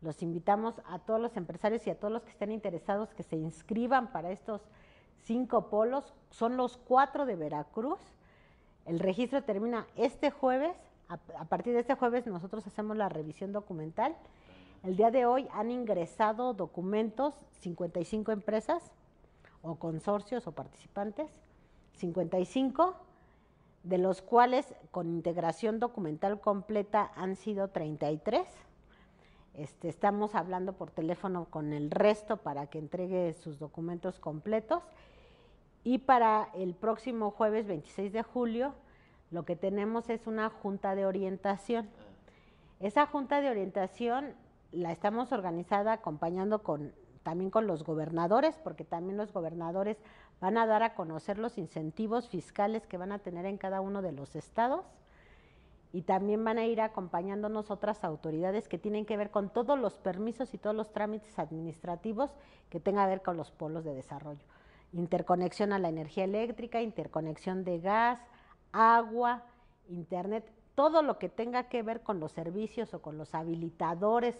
Los 0.00 0.22
invitamos 0.22 0.80
a 0.86 0.98
todos 1.00 1.20
los 1.20 1.36
empresarios 1.36 1.86
y 1.86 1.90
a 1.90 1.98
todos 1.98 2.12
los 2.12 2.22
que 2.22 2.30
estén 2.30 2.52
interesados 2.52 3.12
que 3.14 3.22
se 3.22 3.36
inscriban 3.36 4.12
para 4.12 4.30
estos 4.30 4.60
cinco 5.24 5.68
polos. 5.68 6.14
Son 6.30 6.56
los 6.56 6.76
cuatro 6.76 7.26
de 7.26 7.36
Veracruz. 7.36 8.00
El 8.86 9.00
registro 9.00 9.42
termina 9.42 9.86
este 9.96 10.30
jueves. 10.30 10.76
a 11.08 11.44
partir 11.46 11.72
de 11.72 11.80
este 11.80 11.94
jueves 11.94 12.26
nosotros 12.26 12.66
hacemos 12.66 12.96
la 12.96 13.08
revisión 13.08 13.52
documental 13.52 14.14
el 14.84 14.96
día 14.96 15.10
de 15.10 15.26
hoy 15.26 15.48
han 15.52 15.70
ingresado 15.72 16.54
documentos 16.54 17.34
55 17.60 18.30
empresas 18.30 18.92
o 19.60 19.74
consorcios 19.74 20.46
o 20.46 20.52
participantes, 20.52 21.28
55, 21.94 22.94
de 23.82 23.98
los 23.98 24.22
cuales 24.22 24.72
con 24.92 25.08
integración 25.08 25.80
documental 25.80 26.40
completa 26.40 27.10
han 27.16 27.34
sido 27.34 27.68
33. 27.68 28.46
Este, 29.58 29.88
estamos 29.88 30.36
hablando 30.36 30.74
por 30.74 30.92
teléfono 30.92 31.46
con 31.46 31.72
el 31.72 31.90
resto 31.90 32.36
para 32.36 32.68
que 32.68 32.78
entregue 32.78 33.32
sus 33.32 33.58
documentos 33.58 34.20
completos. 34.20 34.84
Y 35.82 35.98
para 35.98 36.48
el 36.54 36.74
próximo 36.74 37.32
jueves 37.32 37.66
26 37.66 38.12
de 38.12 38.22
julio, 38.22 38.74
lo 39.32 39.44
que 39.44 39.56
tenemos 39.56 40.10
es 40.10 40.28
una 40.28 40.48
junta 40.48 40.94
de 40.94 41.06
orientación. 41.06 41.88
Esa 42.78 43.06
junta 43.06 43.40
de 43.40 43.50
orientación 43.50 44.36
la 44.70 44.92
estamos 44.92 45.32
organizada 45.32 45.92
acompañando 45.92 46.62
con 46.62 46.92
también 47.24 47.50
con 47.50 47.66
los 47.66 47.82
gobernadores, 47.82 48.56
porque 48.62 48.84
también 48.84 49.16
los 49.16 49.32
gobernadores 49.32 49.96
van 50.40 50.56
a 50.56 50.66
dar 50.66 50.84
a 50.84 50.94
conocer 50.94 51.36
los 51.36 51.58
incentivos 51.58 52.28
fiscales 52.28 52.86
que 52.86 52.96
van 52.96 53.10
a 53.10 53.18
tener 53.18 53.44
en 53.44 53.58
cada 53.58 53.80
uno 53.80 54.02
de 54.02 54.12
los 54.12 54.36
estados 54.36 54.84
y 55.92 56.02
también 56.02 56.44
van 56.44 56.58
a 56.58 56.66
ir 56.66 56.80
acompañándonos 56.80 57.70
otras 57.70 58.04
autoridades 58.04 58.68
que 58.68 58.78
tienen 58.78 59.06
que 59.06 59.16
ver 59.16 59.30
con 59.30 59.50
todos 59.50 59.78
los 59.78 59.98
permisos 59.98 60.52
y 60.52 60.58
todos 60.58 60.76
los 60.76 60.92
trámites 60.92 61.38
administrativos 61.38 62.34
que 62.68 62.80
tengan 62.80 63.06
que 63.06 63.10
ver 63.10 63.22
con 63.22 63.36
los 63.36 63.50
polos 63.50 63.84
de 63.84 63.94
desarrollo. 63.94 64.44
Interconexión 64.92 65.72
a 65.72 65.78
la 65.78 65.88
energía 65.88 66.24
eléctrica, 66.24 66.82
interconexión 66.82 67.64
de 67.64 67.80
gas, 67.80 68.20
agua, 68.72 69.44
internet, 69.88 70.50
todo 70.74 71.02
lo 71.02 71.18
que 71.18 71.28
tenga 71.28 71.64
que 71.64 71.82
ver 71.82 72.02
con 72.02 72.20
los 72.20 72.32
servicios 72.32 72.92
o 72.92 73.00
con 73.00 73.16
los 73.16 73.34
habilitadores 73.34 74.36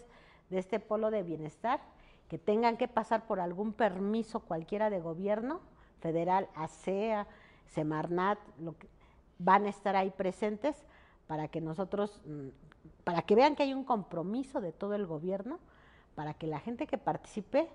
de 0.51 0.59
este 0.59 0.81
polo 0.81 1.11
de 1.11 1.23
bienestar, 1.23 1.81
que 2.29 2.39
tengan 2.39 2.77
que 2.77 2.89
pasar 2.89 3.27
por 3.27 3.41
algún 3.41 3.73
permiso 3.73 4.41
cualquiera 4.41 4.91
de 4.91 5.01
gobierno, 5.01 5.61
federal, 6.01 6.49
ASEA, 6.55 7.27
Semarnat, 7.67 8.39
lo 8.59 8.77
que, 8.77 8.89
van 9.39 9.67
a 9.67 9.69
estar 9.69 9.97
ahí 9.97 10.11
presentes 10.11 10.85
para 11.29 11.47
que 11.47 11.61
nosotros, 11.61 12.21
mm, 12.27 12.49
para 13.05 13.23
que 13.23 13.37
vean 13.37 13.55
que 13.55 13.63
hay 13.63 13.73
un 13.73 13.85
compromiso 13.85 14.61
de 14.61 14.73
todo 14.73 14.97
el 14.97 15.07
gobierno, 15.07 15.61
para 16.17 16.35
que 16.35 16.49
la 16.49 16.59
gente 16.59 16.89
que 16.89 16.99
participe 16.99 17.69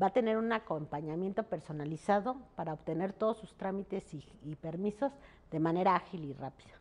va 0.00 0.06
a 0.06 0.12
tener 0.14 0.38
un 0.38 0.50
acompañamiento 0.52 1.42
personalizado 1.42 2.38
para 2.56 2.72
obtener 2.72 3.12
todos 3.12 3.36
sus 3.36 3.54
trámites 3.54 4.14
y 4.14 4.56
permisos 4.56 5.12
de 5.50 5.60
manera 5.60 5.94
ágil 5.94 6.24
y 6.24 6.32
rápida. 6.32 6.72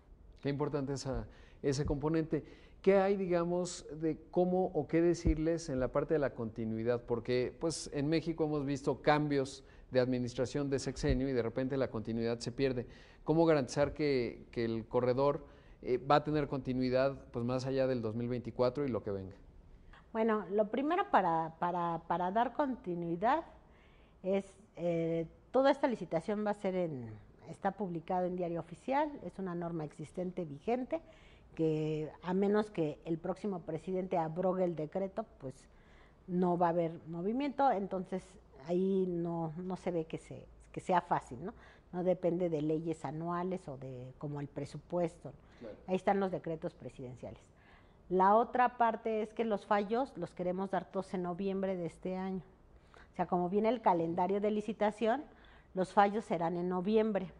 Qué 0.41 0.47
importante 0.47 0.93
esa, 0.93 1.27
ese 1.61 1.85
componente. 1.85 2.43
¿Qué 2.81 2.97
hay, 2.97 3.15
digamos, 3.15 3.85
de 4.01 4.17
cómo 4.31 4.71
o 4.73 4.87
qué 4.87 5.01
decirles 5.01 5.69
en 5.69 5.79
la 5.79 5.89
parte 5.89 6.15
de 6.15 6.19
la 6.19 6.33
continuidad? 6.33 7.03
Porque, 7.03 7.55
pues, 7.59 7.91
en 7.93 8.07
México 8.07 8.45
hemos 8.45 8.65
visto 8.65 9.03
cambios 9.03 9.63
de 9.91 9.99
administración 9.99 10.69
de 10.69 10.79
sexenio 10.79 11.29
y 11.29 11.33
de 11.33 11.43
repente 11.43 11.77
la 11.77 11.89
continuidad 11.89 12.39
se 12.39 12.51
pierde. 12.51 12.87
¿Cómo 13.23 13.45
garantizar 13.45 13.93
que, 13.93 14.47
el 14.55 14.87
corredor 14.87 15.45
eh, 15.83 15.97
va 15.97 16.15
a 16.15 16.23
tener 16.23 16.47
continuidad, 16.47 17.17
pues, 17.31 17.43
más 17.45 17.65
allá 17.65 17.87
del 17.87 18.01
2024 18.01 18.85
y 18.85 18.89
lo 18.89 19.03
que 19.03 19.11
venga? 19.11 19.35
Bueno, 20.13 20.45
lo 20.51 20.69
primero 20.69 21.09
para, 21.09 21.55
para, 21.59 22.31
dar 22.31 22.53
continuidad 22.53 23.45
es, 24.23 24.45
eh, 24.75 25.25
toda 25.51 25.71
esta 25.71 25.87
licitación 25.87 26.45
va 26.45 26.51
a 26.51 26.55
ser 26.55 26.75
en, 26.75 27.09
está 27.49 27.71
publicado 27.71 28.25
en 28.25 28.35
diario 28.35 28.59
oficial, 28.59 29.09
es 29.23 29.39
una 29.39 29.55
norma 29.55 29.85
existente 29.85 30.43
vigente, 30.43 31.01
que 31.55 32.11
a 32.23 32.33
menos 32.33 32.69
que 32.71 32.99
el 33.05 33.17
próximo 33.17 33.61
presidente 33.61 34.17
abrogue 34.17 34.63
el 34.63 34.75
decreto, 34.75 35.25
pues 35.39 35.55
no 36.27 36.57
va 36.57 36.67
a 36.67 36.69
haber 36.69 36.99
movimiento, 37.07 37.71
entonces 37.71 38.23
ahí 38.67 39.05
no, 39.07 39.53
no 39.57 39.75
se 39.75 39.91
ve 39.91 40.05
que, 40.05 40.17
se, 40.17 40.45
que 40.71 40.81
sea 40.81 41.01
fácil, 41.01 41.43
¿no? 41.43 41.53
No 41.93 42.03
depende 42.03 42.49
de 42.49 42.61
leyes 42.61 43.03
anuales 43.05 43.67
o 43.67 43.77
de 43.77 44.13
como 44.17 44.39
el 44.39 44.47
presupuesto. 44.47 45.33
Ahí 45.87 45.95
están 45.95 46.19
los 46.19 46.31
decretos 46.31 46.73
presidenciales. 46.73 47.41
La 48.09 48.35
otra 48.35 48.77
parte 48.77 49.21
es 49.21 49.33
que 49.33 49.45
los 49.45 49.65
fallos 49.65 50.11
los 50.17 50.31
queremos 50.31 50.71
dar 50.71 50.85
todos 50.85 51.13
en 51.13 51.23
noviembre 51.23 51.75
de 51.75 51.85
este 51.85 52.17
año. 52.17 52.41
O 53.11 53.15
sea, 53.15 53.25
como 53.25 53.49
viene 53.49 53.69
el 53.69 53.81
calendario 53.81 54.41
de 54.41 54.51
licitación, 54.51 55.23
los 55.73 55.93
fallos 55.93 56.25
serán 56.25 56.57
en 56.57 56.69
noviembre. 56.69 57.31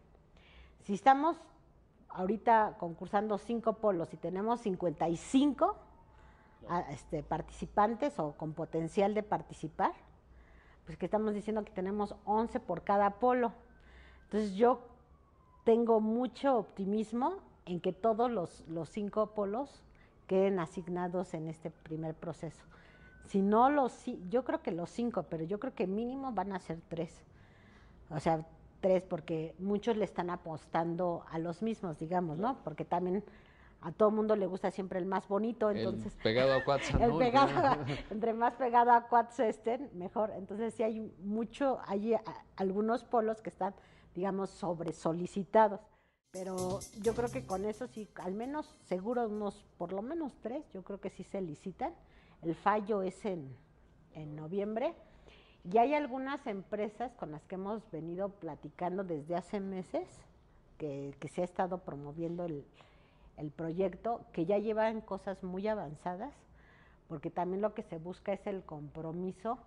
Si 0.84 0.94
estamos 0.94 1.38
ahorita 2.10 2.76
concursando 2.80 3.38
cinco 3.38 3.74
polos 3.74 4.14
y 4.14 4.18
tenemos 4.18 4.62
55 4.62 5.76
ah, 6.70 6.86
este, 6.90 7.24
participantes 7.24 8.20
o 8.20 8.34
con 8.34 8.54
potencial 8.54 9.14
de 9.14 9.24
participar, 9.24 9.94
pues 10.86 10.98
que 10.98 11.06
estamos 11.06 11.34
diciendo 11.34 11.64
que 11.64 11.72
tenemos 11.72 12.16
11 12.26 12.60
por 12.60 12.84
cada 12.84 13.20
polo. 13.20 13.54
Entonces 14.32 14.56
yo 14.56 14.80
tengo 15.66 16.00
mucho 16.00 16.56
optimismo 16.58 17.40
en 17.66 17.82
que 17.82 17.92
todos 17.92 18.32
los, 18.32 18.64
los 18.70 18.88
cinco 18.88 19.32
polos 19.32 19.84
queden 20.26 20.58
asignados 20.60 21.34
en 21.34 21.50
este 21.50 21.70
primer 21.70 22.16
proceso. 22.16 22.64
Si 23.26 23.42
no 23.42 23.70
los, 23.70 24.06
yo 24.30 24.46
creo 24.46 24.62
que 24.62 24.72
los 24.72 24.90
cinco, 24.90 25.24
pero 25.24 25.44
yo 25.44 25.60
creo 25.60 25.76
que 25.76 25.86
mínimo 25.86 26.32
van 26.32 26.54
a 26.54 26.60
ser 26.60 26.80
tres. 26.88 27.26
O 28.10 28.22
sea, 28.22 28.46
tres, 28.80 29.04
porque 29.04 29.54
muchos 29.60 29.98
le 29.98 30.06
están 30.06 30.30
apostando 30.30 31.26
a 31.30 31.38
los 31.38 31.62
mismos, 31.62 32.00
digamos, 32.00 32.38
¿no? 32.38 32.58
Porque 32.64 32.86
también 32.86 33.26
a 33.82 33.92
todo 33.92 34.12
mundo 34.12 34.38
le 34.38 34.46
gusta 34.46 34.72
siempre 34.72 34.98
el 34.98 35.06
más 35.06 35.28
bonito, 35.28 35.72
entonces... 35.72 36.14
El 36.18 36.24
pegado 36.24 36.54
a 36.54 36.64
Quats, 36.64 36.94
El 36.94 37.18
pegado, 37.18 37.86
entre 38.10 38.34
más 38.34 38.54
pegado 38.54 38.92
a 38.92 39.08
Quats 39.08 39.42
estén, 39.42 39.90
mejor. 39.94 40.32
Entonces 40.38 40.74
sí 40.74 40.84
hay 40.84 41.14
mucho, 41.24 41.80
hay 41.86 42.16
algunos 42.56 43.04
polos 43.04 43.42
que 43.42 43.50
están, 43.50 43.74
digamos, 44.16 44.50
sobre 44.50 44.94
solicitados. 44.94 45.80
Pero 46.32 46.80
yo 47.02 47.14
creo 47.14 47.30
que 47.30 47.46
con 47.46 47.66
eso 47.66 47.88
sí, 47.88 48.08
al 48.16 48.34
menos 48.34 48.78
seguro 48.86 49.28
unos, 49.28 49.66
por 49.78 49.92
lo 49.92 50.02
menos 50.02 50.34
tres, 50.42 50.64
yo 50.74 50.82
creo 50.84 51.02
que 51.02 51.10
sí 51.10 51.24
se 51.24 51.42
licitan. 51.42 51.94
El 52.42 52.56
fallo 52.56 53.02
es 53.02 53.26
en, 53.26 53.54
en 54.14 54.36
noviembre 54.36 54.96
y 55.70 55.78
hay 55.78 55.94
algunas 55.94 56.46
empresas 56.48 57.14
con 57.16 57.32
las 57.32 57.44
que 57.44 57.56
hemos 57.56 57.90
venido 57.92 58.30
platicando 58.30 59.04
desde 59.04 59.36
hace 59.36 59.60
meses, 59.60 60.08
que, 60.78 61.14
se 61.32 61.42
ha 61.42 61.46
estado 61.46 61.80
promoviendo 61.80 62.46
el, 62.46 62.66
el 63.38 63.52
proyecto, 63.52 64.22
que 64.32 64.46
ya 64.46 64.58
llevan 64.58 65.02
cosas 65.02 65.44
muy 65.44 65.68
avanzadas, 65.68 66.34
porque 67.08 67.30
también 67.30 67.62
lo 67.62 67.76
que 67.76 67.84
se 67.84 68.00
busca 68.00 68.34
es 68.34 68.48
el 68.48 68.64
compromiso 68.64 69.60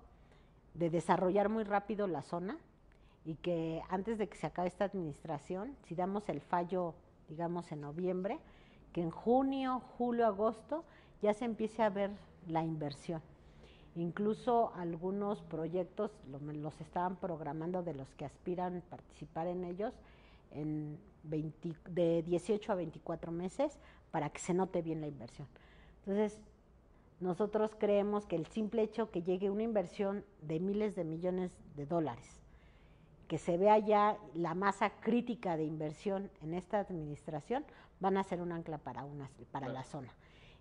de 0.72 0.90
desarrollar 0.90 1.48
muy 1.48 1.62
rápido 1.62 2.08
la 2.08 2.22
zona 2.22 2.58
y 3.24 3.36
que 3.36 3.82
antes 3.88 4.18
de 4.18 4.28
que 4.28 4.36
se 4.36 4.46
acabe 4.46 4.68
esta 4.68 4.84
administración, 4.84 5.76
si 5.84 5.94
damos 5.94 6.28
el 6.28 6.40
fallo, 6.40 6.94
digamos, 7.28 7.72
en 7.72 7.80
noviembre, 7.80 8.38
que 8.92 9.02
en 9.02 9.10
junio, 9.10 9.82
julio, 9.96 10.26
agosto 10.26 10.84
ya 11.22 11.32
se 11.34 11.44
empiece 11.44 11.82
a 11.82 11.90
ver 11.90 12.10
la 12.48 12.62
inversión. 12.62 13.22
Incluso 13.96 14.72
algunos 14.74 15.42
proyectos 15.42 16.10
los 16.28 16.80
estaban 16.80 17.16
programando 17.16 17.82
de 17.82 17.94
los 17.94 18.12
que 18.14 18.24
aspiran 18.24 18.82
participar 18.90 19.46
en 19.46 19.64
ellos 19.64 19.94
en 20.50 20.98
de 21.24 22.22
18 22.22 22.72
a 22.72 22.74
24 22.74 23.32
meses 23.32 23.78
para 24.10 24.30
que 24.30 24.40
se 24.40 24.54
note 24.54 24.82
bien 24.82 25.00
la 25.00 25.06
inversión. 25.06 25.48
Entonces, 26.00 26.40
nosotros 27.20 27.70
creemos 27.78 28.26
que 28.26 28.36
el 28.36 28.46
simple 28.46 28.82
hecho 28.82 29.10
que 29.10 29.22
llegue 29.22 29.50
una 29.50 29.62
inversión 29.62 30.24
de 30.42 30.60
miles 30.60 30.94
de 30.94 31.04
millones 31.04 31.56
de 31.76 31.86
dólares, 31.86 32.43
que 33.28 33.38
se 33.38 33.56
vea 33.56 33.78
ya 33.78 34.18
la 34.34 34.54
masa 34.54 34.90
crítica 34.90 35.56
de 35.56 35.64
inversión 35.64 36.30
en 36.42 36.54
esta 36.54 36.80
administración, 36.80 37.64
van 38.00 38.16
a 38.16 38.24
ser 38.24 38.40
un 38.40 38.52
ancla 38.52 38.78
para, 38.78 39.04
una, 39.04 39.30
para 39.50 39.68
la 39.68 39.84
zona 39.84 40.12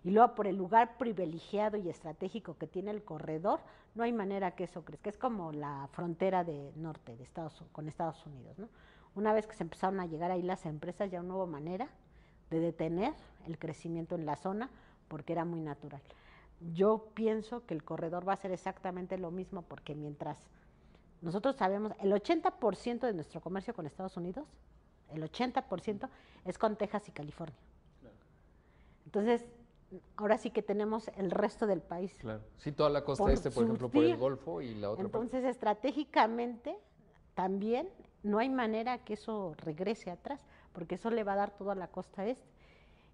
y 0.04 0.12
luego 0.12 0.36
por 0.36 0.48
el 0.48 0.58
lugar 0.58 0.98
privilegiado 0.98 1.78
y 1.78 1.90
estratégico 1.90 2.58
que 2.58 2.68
tiene 2.68 2.92
el 2.92 3.04
corredor, 3.04 3.62
no 3.96 4.04
hay 4.04 4.12
manera 4.12 4.52
que 4.52 4.66
eso 4.66 4.84
crezca. 4.84 5.10
Es 5.10 5.18
como 5.18 5.52
la 5.54 5.88
frontera 5.94 6.44
de 6.44 6.74
norte 6.76 7.16
de 7.16 7.24
Estados, 7.24 7.64
con 7.72 7.88
Estados 7.88 8.26
Unidos. 8.26 8.60
¿no? 8.60 8.68
Una 9.16 9.32
vez 9.32 9.48
que 9.48 9.56
se 9.56 9.64
empezaron 9.64 10.00
a 10.02 10.06
llegar 10.06 10.30
ahí 10.30 10.42
las 10.42 10.66
empresas, 10.66 11.10
ya 11.10 11.22
no 11.22 11.38
hubo 11.38 11.48
manera 11.48 11.88
de 12.50 12.60
detener 12.60 13.14
el 13.48 13.58
crecimiento 13.58 14.16
en 14.16 14.26
la 14.26 14.36
zona 14.36 14.70
porque 15.08 15.32
era 15.32 15.46
muy 15.46 15.62
natural. 15.62 16.02
Yo 16.74 17.10
pienso 17.14 17.66
que 17.66 17.74
el 17.74 17.84
corredor 17.84 18.28
va 18.28 18.34
a 18.34 18.38
ser 18.38 18.52
exactamente 18.52 19.18
lo 19.18 19.32
mismo 19.32 19.62
porque 19.62 19.96
mientras 19.96 20.50
nosotros 21.24 21.56
sabemos, 21.56 21.94
el 22.00 22.12
80% 22.12 23.00
de 23.00 23.14
nuestro 23.14 23.40
comercio 23.40 23.74
con 23.74 23.86
Estados 23.86 24.18
Unidos, 24.18 24.46
el 25.10 25.24
80% 25.24 26.10
es 26.46 26.58
con 26.58 26.76
Texas 26.76 27.08
y 27.08 27.12
California. 27.12 27.58
Entonces, 29.06 29.46
ahora 30.18 30.38
sí 30.38 30.50
que 30.50 30.62
tenemos 30.62 31.10
el 31.16 31.32
resto 31.32 31.66
del 31.66 31.82
país. 31.82 32.14
Claro. 32.20 32.42
Sí, 32.58 32.74
toda 32.74 32.90
la 32.90 33.06
costa 33.06 33.32
este, 33.32 33.52
por 33.52 33.64
ejemplo, 33.64 33.90
por 33.90 34.04
el 34.04 34.18
Golfo 34.18 34.62
y 34.62 34.76
la 34.76 34.92
otra. 34.92 35.06
Entonces, 35.06 35.46
estratégicamente, 35.46 36.78
también 37.36 37.90
no 38.22 38.40
hay 38.40 38.50
manera 38.50 38.98
que 39.00 39.14
eso 39.14 39.54
regrese 39.58 40.12
atrás, 40.12 40.46
porque 40.74 40.96
eso 40.96 41.10
le 41.10 41.24
va 41.24 41.34
a 41.34 41.38
dar 41.38 41.52
toda 41.52 41.74
la 41.74 41.88
costa 41.88 42.26
este. 42.26 42.48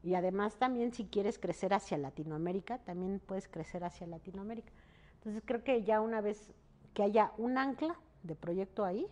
Y 0.01 0.15
además 0.15 0.55
también 0.55 0.93
si 0.93 1.05
quieres 1.05 1.37
crecer 1.37 1.73
hacia 1.73 1.97
Latinoamérica, 1.97 2.79
también 2.79 3.21
puedes 3.23 3.47
crecer 3.47 3.83
hacia 3.83 4.07
Latinoamérica. 4.07 4.71
Entonces 5.15 5.43
creo 5.45 5.63
que 5.63 5.83
ya 5.83 5.99
una 5.99 6.21
vez 6.21 6.49
que 6.99 7.03
haya 7.03 7.31
un 7.37 7.57
ancla 7.57 7.97
de 8.23 8.35
proyecto 8.35 8.83
ahí, 8.83 9.07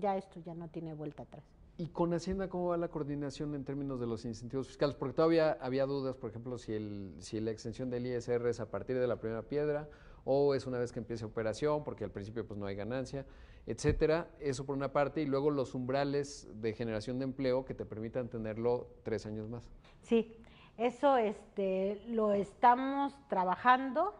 ya 0.00 0.16
esto 0.16 0.40
ya 0.40 0.54
no 0.54 0.68
tiene 0.68 0.94
vuelta 0.94 1.24
atrás. 1.24 1.44
¿Y 1.76 1.88
con 1.88 2.14
Hacienda 2.14 2.48
cómo 2.48 2.68
va 2.68 2.78
la 2.78 2.88
coordinación 2.88 3.54
en 3.54 3.66
términos 3.66 4.00
de 4.00 4.06
los 4.06 4.24
incentivos 4.24 4.66
fiscales? 4.66 4.96
Porque 4.96 5.12
todavía 5.12 5.58
había 5.60 5.84
dudas, 5.84 6.16
por 6.16 6.30
ejemplo, 6.30 6.56
si, 6.56 6.72
el, 6.72 7.14
si 7.18 7.38
la 7.40 7.50
extensión 7.50 7.90
del 7.90 8.06
ISR 8.06 8.48
es 8.48 8.60
a 8.60 8.70
partir 8.70 8.98
de 8.98 9.06
la 9.06 9.16
primera 9.16 9.42
piedra 9.42 9.90
o 10.24 10.54
es 10.54 10.66
una 10.66 10.78
vez 10.78 10.90
que 10.90 11.00
empiece 11.00 11.26
operación, 11.26 11.84
porque 11.84 12.02
al 12.02 12.10
principio 12.10 12.46
pues 12.46 12.58
no 12.58 12.64
hay 12.64 12.76
ganancia, 12.76 13.26
etcétera. 13.66 14.30
Eso 14.40 14.64
por 14.64 14.74
una 14.74 14.94
parte, 14.94 15.20
y 15.20 15.26
luego 15.26 15.50
los 15.50 15.74
umbrales 15.74 16.48
de 16.54 16.72
generación 16.72 17.18
de 17.18 17.24
empleo 17.24 17.66
que 17.66 17.74
te 17.74 17.84
permitan 17.84 18.30
tenerlo 18.30 18.88
tres 19.02 19.26
años 19.26 19.50
más. 19.50 19.68
Sí, 20.00 20.34
eso 20.78 21.18
este, 21.18 22.02
lo 22.08 22.32
estamos 22.32 23.14
trabajando, 23.28 24.14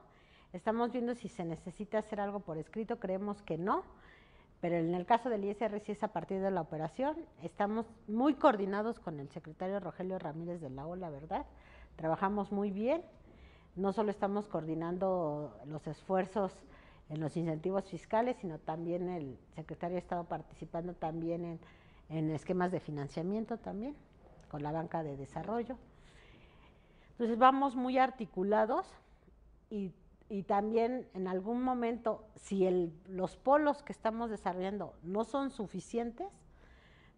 estamos 0.53 0.93
viendo 0.93 1.15
si 1.15 1.29
se 1.29 1.45
necesita 1.45 1.99
hacer 1.99 2.21
algo 2.21 2.41
por 2.41 2.59
escrito, 2.59 2.99
creemos 2.99 3.43
que 3.43 3.59
no 3.59 3.85
pero 4.61 4.77
en 4.77 4.95
el 4.95 5.07
caso 5.07 5.29
del 5.29 5.45
ISR 5.45 5.81
sí 5.81 5.93
es 5.93 6.03
a 6.03 6.09
partir 6.09 6.41
de 6.41 6.51
la 6.51 6.61
operación. 6.61 7.17
Estamos 7.43 7.87
muy 8.09 8.35
coordinados 8.35 8.99
con 8.99 9.21
el 9.21 9.29
secretario 9.31 9.79
Rogelio 9.79 10.19
Ramírez 10.19 10.61
de 10.61 10.71
la 10.71 10.87
O, 10.87 10.97
la 10.97 11.11
verdad. 11.11 11.47
Trabajamos 11.97 12.51
muy 12.51 12.71
bien. 12.71 13.03
No 13.77 13.93
solo 13.93 14.11
estamos 14.11 14.49
coordinando 14.49 15.57
los 15.67 15.87
esfuerzos 15.87 16.53
en 17.09 17.21
los 17.21 17.37
incentivos 17.37 17.89
fiscales, 17.89 18.37
sino 18.41 18.59
también 18.59 19.09
el 19.09 19.39
secretario 19.55 19.97
ha 19.97 20.01
estado 20.01 20.25
participando 20.25 20.95
también 20.95 21.45
en, 21.45 21.61
en 22.09 22.31
esquemas 22.31 22.73
de 22.73 22.81
financiamiento 22.81 23.59
también, 23.59 23.95
con 24.51 24.65
la 24.65 24.73
banca 24.73 25.05
de 25.05 25.17
desarrollo. 25.17 25.79
Entonces 27.13 27.39
vamos 27.39 27.77
muy 27.77 27.97
articulados 27.97 28.87
y 29.71 29.93
y 30.29 30.43
también 30.43 31.07
en 31.15 31.27
algún 31.27 31.63
momento, 31.63 32.25
si 32.37 32.67
el, 32.67 32.93
los 33.09 33.37
polos 33.37 33.83
que 33.83 33.93
estamos 33.93 34.31
desarrollando 34.31 34.95
no 35.03 35.25
son 35.25 35.51
suficientes, 35.51 36.29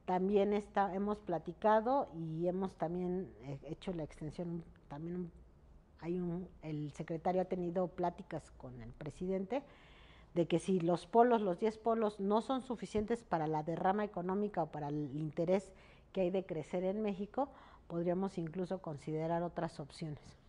también 0.05 0.53
está, 0.53 0.95
hemos 0.95 1.19
platicado 1.19 2.09
y 2.15 2.47
hemos 2.47 2.75
también 2.77 3.33
eh, 3.43 3.59
hecho 3.65 3.93
la 3.93 4.05
extensión, 4.05 4.65
también 4.89 5.31
hay 6.01 6.21
un, 6.21 6.49
el 6.63 6.93
secretario 6.93 7.43
ha 7.43 7.47
tenido 7.47 7.89
pláticas 7.89 8.51
con 8.53 8.81
el 8.81 8.93
presidente 8.93 9.63
de 10.35 10.47
que 10.47 10.59
si 10.59 10.81
los 10.81 11.07
polos, 11.07 11.43
los 11.43 11.59
10 11.59 11.79
polos, 11.79 12.21
no 12.21 12.41
son 12.41 12.63
suficientes 12.63 13.23
para 13.25 13.47
la 13.47 13.63
derrama 13.63 14.05
económica 14.05 14.63
o 14.63 14.71
para 14.71 14.89
el 14.89 15.17
interés 15.17 15.73
que 16.13 16.23
hay 16.23 16.31
de 16.31 16.47
crecer 16.47 16.85
en 16.85 17.03
México, 17.03 17.51
podríamos 17.89 18.39
incluso 18.39 18.81
considerar 18.81 19.43
otras 19.43 19.81
opciones. 19.81 20.40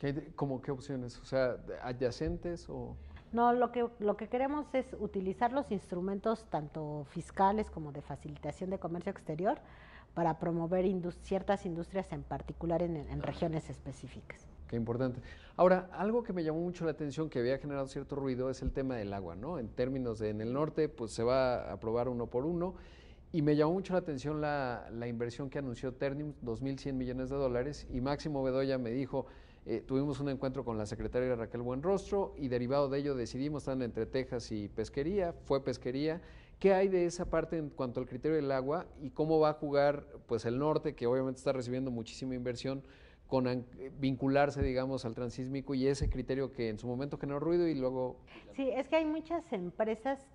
¿Qué, 0.00 0.32
¿Cómo 0.34 0.62
qué 0.62 0.70
opciones? 0.70 1.18
O 1.18 1.26
sea, 1.26 1.58
adyacentes 1.82 2.68
o... 2.70 2.96
No, 3.32 3.52
lo 3.52 3.70
que, 3.70 3.86
lo 4.00 4.16
que 4.16 4.28
queremos 4.28 4.66
es 4.74 4.96
utilizar 4.98 5.52
los 5.52 5.70
instrumentos 5.70 6.46
tanto 6.50 7.04
fiscales 7.10 7.70
como 7.70 7.92
de 7.92 8.00
facilitación 8.00 8.70
de 8.70 8.78
comercio 8.78 9.12
exterior 9.12 9.58
para 10.14 10.38
promover 10.38 10.86
ciertas 11.22 11.66
industrias 11.66 12.10
en 12.12 12.22
particular 12.22 12.82
en, 12.82 13.22
regiones 13.22 13.68
específicas. 13.68 14.48
Qué 14.68 14.76
importante. 14.76 15.20
Ahora, 15.56 15.90
algo 15.92 16.22
que 16.22 16.32
me 16.32 16.42
llamó 16.42 16.60
mucho 16.60 16.84
la 16.86 16.92
atención, 16.92 17.28
que 17.28 17.38
había 17.38 17.58
generado 17.58 17.86
cierto 17.86 18.16
ruido, 18.16 18.50
es 18.50 18.62
el 18.62 18.72
tema 18.72 18.96
del 18.96 19.12
agua, 19.12 19.36
¿no? 19.36 19.58
En 19.58 19.68
términos 19.68 20.18
de 20.18 20.30
en 20.30 20.40
el 20.40 20.52
norte, 20.52 20.88
pues 20.88 21.12
se 21.12 21.22
va 21.22 21.56
a 21.56 21.72
aprobar 21.74 22.08
uno 22.08 22.26
por 22.26 22.46
uno, 22.46 22.74
y 23.32 23.42
me 23.42 23.54
llamó 23.54 23.74
mucho 23.74 23.92
la 23.92 24.00
atención 24.00 24.40
la, 24.40 24.88
la 24.92 25.06
inversión 25.06 25.50
que 25.50 25.58
anunció 25.58 25.92
Ternium, 25.92 26.32
2.100 26.42 26.94
millones 26.94 27.30
de 27.30 27.36
dólares, 27.36 27.86
y 27.92 28.00
Máximo 28.00 28.42
Bedoya 28.42 28.78
me 28.78 28.90
dijo, 28.90 29.26
eh, 29.66 29.82
tuvimos 29.86 30.20
un 30.20 30.28
encuentro 30.30 30.64
con 30.64 30.78
la 30.78 30.86
secretaria 30.86 31.34
Raquel 31.36 31.62
Buenrostro 31.62 32.34
y 32.36 32.48
derivado 32.48 32.88
de 32.88 32.98
ello 32.98 33.14
decidimos 33.14 33.62
estar 33.62 33.80
entre 33.82 34.06
Texas 34.06 34.50
y 34.52 34.68
pesquería, 34.68 35.34
fue 35.44 35.62
pesquería, 35.62 36.20
¿Qué 36.60 36.74
hay 36.74 36.88
de 36.88 37.06
esa 37.06 37.24
parte 37.24 37.56
en 37.56 37.70
cuanto 37.70 38.00
al 38.00 38.06
criterio 38.06 38.36
del 38.36 38.52
agua 38.52 38.84
y 39.00 39.08
cómo 39.10 39.40
va 39.40 39.48
a 39.48 39.52
jugar 39.54 40.04
pues 40.26 40.44
el 40.44 40.58
norte, 40.58 40.94
que 40.94 41.06
obviamente 41.06 41.38
está 41.38 41.54
recibiendo 41.54 41.90
muchísima 41.90 42.34
inversión, 42.34 42.82
con 43.28 43.64
vincularse, 43.98 44.62
digamos, 44.62 45.06
al 45.06 45.14
transísmico 45.14 45.74
y 45.74 45.86
ese 45.86 46.10
criterio 46.10 46.52
que 46.52 46.68
en 46.68 46.78
su 46.78 46.86
momento 46.86 47.16
generó 47.16 47.40
ruido 47.40 47.66
y 47.66 47.74
luego... 47.74 48.18
Sí, 48.56 48.68
es 48.68 48.88
que 48.88 48.96
hay 48.96 49.06
muchas 49.06 49.50
empresas, 49.54 50.26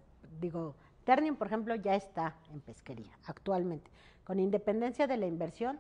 digo, 0.42 0.74
Ternium, 1.04 1.36
por 1.36 1.46
ejemplo, 1.46 1.76
ya 1.76 1.94
está 1.94 2.38
en 2.52 2.60
pesquería 2.60 3.20
actualmente. 3.26 3.92
Con 4.24 4.40
independencia 4.40 5.06
de 5.06 5.18
la 5.18 5.28
inversión, 5.28 5.80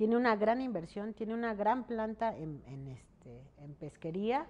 tiene 0.00 0.16
una 0.16 0.34
gran 0.34 0.62
inversión, 0.62 1.12
tiene 1.12 1.34
una 1.34 1.52
gran 1.52 1.84
planta 1.84 2.34
en, 2.34 2.88
este, 2.88 3.42
en 3.58 3.74
pesquería, 3.74 4.46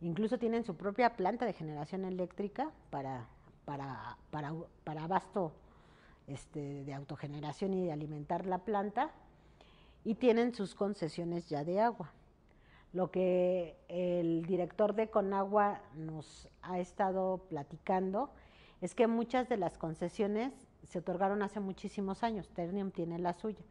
incluso 0.00 0.38
tienen 0.38 0.62
su 0.62 0.76
propia 0.76 1.16
planta 1.16 1.44
de 1.46 1.52
generación 1.52 2.04
eléctrica 2.04 2.70
para 2.88 3.26
abasto 4.86 5.50
este, 6.28 6.84
de 6.84 6.94
autogeneración 6.94 7.74
y 7.74 7.86
de 7.86 7.90
alimentar 7.90 8.46
la 8.46 8.58
planta, 8.58 9.10
y 10.04 10.14
tienen 10.14 10.54
sus 10.54 10.76
concesiones 10.76 11.48
ya 11.48 11.64
de 11.64 11.80
agua. 11.80 12.12
Lo 12.92 13.10
que 13.10 13.76
el 13.88 14.46
director 14.46 14.94
de 14.94 15.10
Conagua 15.10 15.80
nos 15.96 16.48
ha 16.62 16.78
estado 16.78 17.38
platicando 17.48 18.30
es 18.80 18.94
que 18.94 19.08
muchas 19.08 19.48
de 19.48 19.56
las 19.56 19.76
concesiones 19.76 20.52
se 20.84 21.00
otorgaron 21.00 21.42
hace 21.42 21.58
muchísimos 21.58 22.22
años, 22.22 22.48
Ternium 22.50 22.92
tiene 22.92 23.18
la 23.18 23.32
suya, 23.32 23.64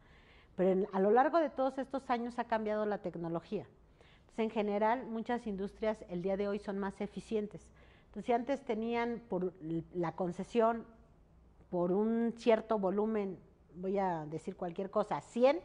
pero 0.56 0.86
a 0.92 1.00
lo 1.00 1.10
largo 1.10 1.38
de 1.38 1.50
todos 1.50 1.78
estos 1.78 2.08
años 2.10 2.38
ha 2.38 2.44
cambiado 2.44 2.86
la 2.86 2.98
tecnología. 2.98 3.66
Entonces, 4.20 4.44
en 4.44 4.50
general, 4.50 5.06
muchas 5.06 5.46
industrias 5.46 6.04
el 6.08 6.22
día 6.22 6.36
de 6.36 6.48
hoy 6.48 6.58
son 6.58 6.78
más 6.78 7.00
eficientes. 7.00 7.66
Entonces, 8.06 8.26
si 8.26 8.32
antes 8.32 8.64
tenían 8.64 9.22
por 9.28 9.52
la 9.94 10.12
concesión 10.12 10.86
por 11.70 11.92
un 11.92 12.34
cierto 12.36 12.78
volumen, 12.78 13.38
voy 13.74 13.98
a 13.98 14.26
decir 14.26 14.56
cualquier 14.56 14.90
cosa, 14.90 15.20
100, 15.20 15.60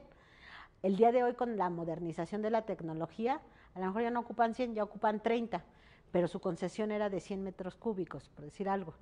el 0.83 0.95
día 0.95 1.11
de 1.11 1.23
hoy 1.23 1.33
con 1.33 1.57
la 1.57 1.69
modernización 1.69 2.41
de 2.41 2.49
la 2.49 2.61
tecnología, 2.61 3.41
a 3.73 3.79
lo 3.79 3.87
mejor 3.87 4.03
ya 4.03 4.11
no 4.11 4.21
ocupan 4.21 4.53
100, 4.53 4.75
ya 4.75 4.83
ocupan 4.83 5.21
30, 5.21 5.63
pero 6.11 6.27
su 6.27 6.39
concesión 6.39 6.91
era 6.91 7.09
de 7.09 7.19
100 7.19 7.43
metros 7.43 7.75
cúbicos, 7.75 8.29
por 8.29 8.45
decir 8.45 8.69
algo. 8.69 8.93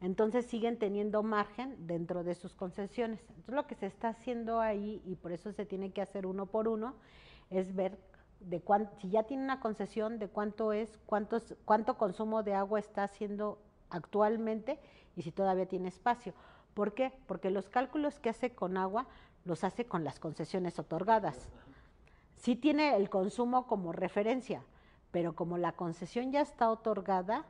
Entonces 0.00 0.46
siguen 0.46 0.78
teniendo 0.78 1.22
margen 1.22 1.86
dentro 1.86 2.22
de 2.22 2.34
sus 2.34 2.54
concesiones. 2.54 3.20
Entonces 3.28 3.54
lo 3.54 3.66
que 3.66 3.74
se 3.74 3.86
está 3.86 4.10
haciendo 4.10 4.60
ahí, 4.60 5.02
y 5.04 5.16
por 5.16 5.32
eso 5.32 5.52
se 5.52 5.66
tiene 5.66 5.90
que 5.90 6.02
hacer 6.02 6.26
uno 6.26 6.46
por 6.46 6.68
uno, 6.68 6.94
es 7.50 7.74
ver 7.74 7.98
de 8.40 8.60
cuánto, 8.60 8.94
si 9.00 9.10
ya 9.10 9.24
tiene 9.24 9.42
una 9.42 9.60
concesión, 9.60 10.18
de 10.18 10.28
cuánto 10.28 10.72
es, 10.72 10.98
cuántos, 11.06 11.56
cuánto 11.64 11.98
consumo 11.98 12.42
de 12.42 12.54
agua 12.54 12.78
está 12.78 13.04
haciendo 13.04 13.58
actualmente 13.90 14.78
y 15.16 15.22
si 15.22 15.32
todavía 15.32 15.66
tiene 15.66 15.88
espacio. 15.88 16.32
¿Por 16.74 16.94
qué? 16.94 17.12
Porque 17.26 17.50
los 17.50 17.68
cálculos 17.68 18.20
que 18.20 18.30
hace 18.30 18.54
con 18.54 18.76
agua 18.76 19.06
los 19.44 19.64
hace 19.64 19.86
con 19.86 20.04
las 20.04 20.20
concesiones 20.20 20.78
otorgadas. 20.78 21.48
Sí 22.36 22.54
tiene 22.54 22.94
el 22.94 23.10
consumo 23.10 23.66
como 23.66 23.92
referencia, 23.92 24.62
pero 25.10 25.34
como 25.34 25.58
la 25.58 25.72
concesión 25.72 26.30
ya 26.30 26.40
está 26.40 26.70
otorgada, 26.70 27.46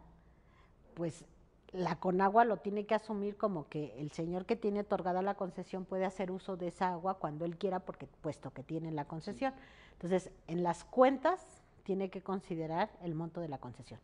pues 0.94 1.24
la 1.72 1.96
Conagua 1.96 2.44
lo 2.44 2.56
tiene 2.58 2.86
que 2.86 2.94
asumir 2.94 3.36
como 3.36 3.68
que 3.68 3.94
el 3.98 4.10
señor 4.10 4.46
que 4.46 4.56
tiene 4.56 4.80
otorgada 4.80 5.20
la 5.22 5.34
concesión 5.34 5.84
puede 5.84 6.06
hacer 6.06 6.30
uso 6.30 6.56
de 6.56 6.68
esa 6.68 6.92
agua 6.92 7.18
cuando 7.18 7.44
él 7.44 7.58
quiera, 7.58 7.80
porque 7.80 8.06
puesto 8.06 8.50
que 8.52 8.62
tiene 8.62 8.90
la 8.90 9.04
concesión. 9.04 9.52
Entonces, 9.92 10.30
en 10.46 10.62
las 10.62 10.84
cuentas 10.84 11.62
tiene 11.82 12.10
que 12.10 12.22
considerar 12.22 12.90
el 13.02 13.14
monto 13.14 13.40
de 13.40 13.48
la 13.48 13.58
concesión. 13.58 14.00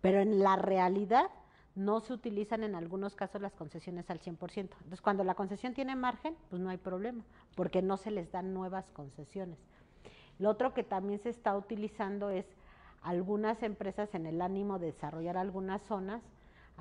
Pero 0.00 0.20
en 0.20 0.42
la 0.42 0.56
realidad 0.56 1.30
no 1.74 2.00
se 2.00 2.12
utilizan 2.12 2.64
en 2.64 2.74
algunos 2.74 3.14
casos 3.14 3.40
las 3.40 3.54
concesiones 3.54 4.10
al 4.10 4.20
100%. 4.20 4.56
Entonces, 4.56 5.00
cuando 5.00 5.24
la 5.24 5.34
concesión 5.34 5.74
tiene 5.74 5.96
margen, 5.96 6.36
pues 6.50 6.60
no 6.60 6.70
hay 6.70 6.76
problema, 6.76 7.24
porque 7.54 7.82
no 7.82 7.96
se 7.96 8.10
les 8.10 8.30
dan 8.30 8.52
nuevas 8.54 8.90
concesiones. 8.90 9.58
Lo 10.38 10.50
otro 10.50 10.74
que 10.74 10.82
también 10.82 11.20
se 11.20 11.30
está 11.30 11.56
utilizando 11.56 12.30
es 12.30 12.46
algunas 13.02 13.62
empresas 13.62 14.14
en 14.14 14.26
el 14.26 14.40
ánimo 14.40 14.78
de 14.78 14.86
desarrollar 14.86 15.36
algunas 15.36 15.82
zonas, 15.82 16.22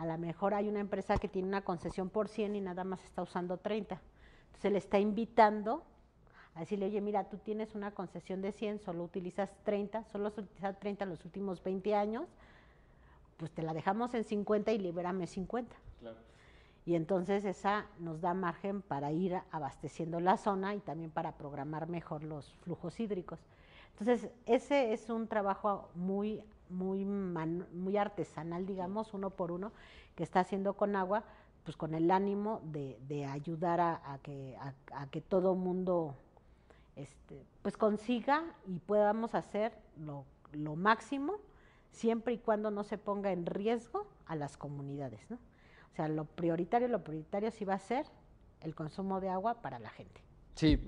a 0.02 0.06
lo 0.06 0.18
mejor 0.18 0.56
hay 0.56 0.68
una 0.68 0.80
empresa 0.80 1.20
que 1.20 1.28
tiene 1.28 1.48
una 1.48 1.62
concesión 1.62 2.10
por 2.10 2.28
100 2.28 2.56
y 2.56 2.62
nada 2.62 2.84
más 2.84 3.04
está 3.04 3.22
usando 3.22 3.58
30. 3.58 3.94
Entonces, 3.94 4.60
se 4.60 4.72
le 4.72 4.80
está 4.80 4.98
invitando 4.98 5.84
a 6.56 6.62
decirle, 6.62 6.88
oye, 6.88 7.00
mira, 7.02 7.26
tú 7.30 7.38
tienes 7.38 7.76
una 7.76 7.92
concesión 7.92 8.42
de 8.42 8.52
100, 8.52 8.80
solo 8.80 9.04
utilizas 9.04 9.52
30, 9.64 10.06
solo 10.06 10.30
has 10.30 10.38
utilizado 10.40 10.76
30 10.78 11.04
en 11.04 11.10
los 11.12 11.24
últimos 11.24 11.62
20 11.62 11.94
años, 11.94 12.26
pues 13.38 13.52
te 13.52 13.62
la 13.62 13.76
dejamos 13.76 14.16
en 14.16 14.24
50 14.24 14.72
y 14.72 14.80
libérame 14.80 15.28
50. 15.28 15.76
Y 16.84 16.96
entonces 16.96 17.46
esa 17.46 17.86
nos 18.00 18.22
da 18.22 18.34
margen 18.34 18.82
para 18.82 19.12
ir 19.12 19.40
abasteciendo 19.52 20.20
la 20.20 20.38
zona 20.38 20.74
y 20.74 20.80
también 20.80 21.12
para 21.12 21.34
programar 21.34 21.88
mejor 21.88 22.24
los 22.24 22.56
flujos 22.64 23.00
hídricos. 23.00 23.40
Entonces, 23.92 24.32
ese 24.48 24.94
es 24.94 25.12
un 25.12 25.28
trabajo 25.28 25.92
muy, 25.94 26.44
muy, 26.72 27.06
muy 27.06 27.98
artesanal, 27.98 28.66
digamos, 28.66 29.14
uno 29.14 29.30
por 29.30 29.52
uno, 29.52 29.72
que 30.16 30.24
está 30.24 30.40
haciendo 30.40 30.74
con 30.74 30.96
agua, 30.96 31.24
pues 31.64 31.78
con 31.78 31.94
el 31.94 32.10
ánimo 32.10 32.62
de, 32.64 33.26
ayudar 33.26 33.80
a, 33.80 34.20
que, 34.24 34.58
a, 34.58 35.08
que 35.08 35.22
todo 35.22 35.56
mundo 35.56 36.16
este, 36.96 37.46
pues 37.62 37.78
consiga 37.78 38.44
y 38.66 38.80
podamos 38.80 39.36
hacer 39.36 39.74
lo, 39.98 40.26
lo 40.54 40.76
máximo 40.76 41.38
siempre 41.92 42.34
y 42.34 42.38
cuando 42.38 42.72
no 42.72 42.84
se 42.84 42.98
ponga 42.98 43.32
en 43.32 43.46
riesgo 43.46 44.08
a 44.26 44.36
las 44.36 44.58
comunidades, 44.58 45.30
¿no? 45.30 45.38
O 45.92 45.96
sea, 45.96 46.08
lo 46.08 46.26
prioritario, 46.26 46.88
lo 46.88 47.04
prioritario 47.04 47.52
sí 47.52 47.66
va 47.66 47.74
a 47.74 47.80
ser 47.80 48.06
el 48.62 48.76
consumo 48.76 49.20
de 49.20 49.30
agua 49.30 49.62
para 49.62 49.78
la 49.78 49.90
gente. 49.90 50.22
Sí, 50.62 50.80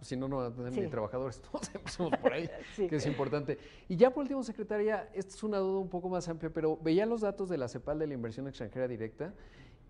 si 0.00 0.16
no, 0.16 0.28
no 0.28 0.38
van 0.38 0.46
a 0.46 0.54
tener 0.54 0.72
ni 0.72 0.88
trabajadores, 0.88 1.42
todos 1.52 1.74
empezamos 1.74 2.16
por 2.16 2.32
ahí, 2.32 2.48
que 2.88 2.96
es 2.96 3.04
importante. 3.04 3.58
Y 3.86 3.96
ya 3.96 4.14
por 4.14 4.22
último, 4.22 4.42
secretaria, 4.42 5.10
esta 5.12 5.34
es 5.34 5.42
una 5.42 5.58
duda 5.58 5.78
un 5.78 5.90
poco 5.90 6.08
más 6.08 6.26
amplia, 6.30 6.50
pero 6.50 6.78
veía 6.78 7.04
los 7.04 7.20
datos 7.20 7.50
de 7.50 7.58
la 7.58 7.68
CEPAL 7.68 7.98
de 7.98 8.06
la 8.06 8.14
inversión 8.14 8.48
extranjera 8.48 8.88
directa 8.88 9.34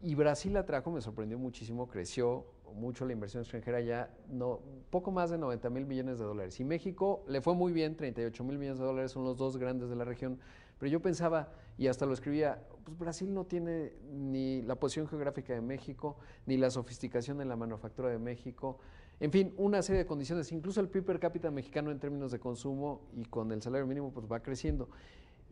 y 0.03 0.16
Brasil 0.16 0.53
la 0.53 0.66
trajo, 0.66 0.90
me 0.90 1.01
sorprendió 1.01 1.38
muchísimo, 1.38 1.87
creció 1.87 2.45
mucho 2.75 3.07
la 3.07 3.12
inversión 3.12 3.43
extranjera 3.45 3.81
ya, 3.81 4.11
no, 4.29 4.59
poco 4.90 5.12
más 5.12 5.31
de 5.31 5.38
90 5.38 5.71
mil 5.71 5.87
millones 5.87 6.19
de 6.19 6.25
dólares. 6.25 6.59
Y 6.59 6.64
México 6.64 7.23
le 7.29 7.40
fue 7.40 7.55
muy 7.55 7.73
bien, 7.73 7.97
38 7.97 8.43
mil 8.43 8.59
millones 8.59 8.81
de 8.81 8.85
dólares, 8.85 9.12
son 9.12 9.23
los 9.23 9.37
dos 9.37 9.59
grandes 9.59 9.90
de 9.90 9.95
la 9.95 10.05
región. 10.05 10.40
Pero 10.81 10.90
yo 10.90 11.01
pensaba, 11.01 11.53
y 11.79 11.87
hasta 11.87 12.05
lo 12.05 12.14
escribía, 12.14 12.64
pues 12.85 12.99
Brasil 12.99 13.33
no 13.33 13.45
tiene 13.45 13.93
ni 14.11 14.62
la 14.62 14.75
posición 14.75 15.07
geográfica 15.07 15.53
de 15.53 15.61
México, 15.61 16.16
ni 16.47 16.57
la 16.57 16.71
sofisticación 16.71 17.40
en 17.40 17.49
la 17.49 17.57
manufactura 17.57 18.09
de 18.09 18.19
México. 18.19 18.81
En 19.21 19.31
fin, 19.31 19.55
una 19.59 19.83
serie 19.83 20.01
de 20.01 20.07
condiciones. 20.07 20.51
Incluso 20.51 20.81
el 20.81 20.89
PIB 20.89 21.05
per 21.05 21.21
cápita 21.21 21.51
mexicano 21.51 21.91
en 21.91 21.99
términos 21.99 22.33
de 22.33 22.41
consumo 22.41 23.03
y 23.15 23.25
con 23.27 23.53
el 23.53 23.61
salario 23.61 23.87
mínimo 23.87 24.13
pues 24.13 24.27
va 24.27 24.41
creciendo 24.41 24.89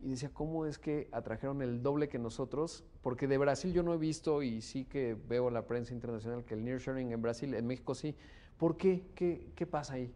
y 0.01 0.09
decía, 0.11 0.29
¿cómo 0.33 0.65
es 0.65 0.79
que 0.79 1.07
atrajeron 1.11 1.61
el 1.61 1.83
doble 1.83 2.07
que 2.07 2.17
nosotros? 2.17 2.83
Porque 3.01 3.27
de 3.27 3.37
Brasil 3.37 3.73
yo 3.73 3.83
no 3.83 3.93
he 3.93 3.97
visto 3.97 4.41
y 4.41 4.61
sí 4.61 4.85
que 4.85 5.15
veo 5.27 5.49
la 5.49 5.67
prensa 5.67 5.93
internacional 5.93 6.45
que 6.45 6.55
el 6.55 6.63
nearshoring 6.63 7.11
en 7.11 7.21
Brasil, 7.21 7.53
en 7.53 7.67
México 7.67 7.93
sí. 7.93 8.15
¿Por 8.57 8.77
qué? 8.77 9.05
¿Qué, 9.13 9.51
qué 9.55 9.65
pasa 9.67 9.93
ahí? 9.95 10.13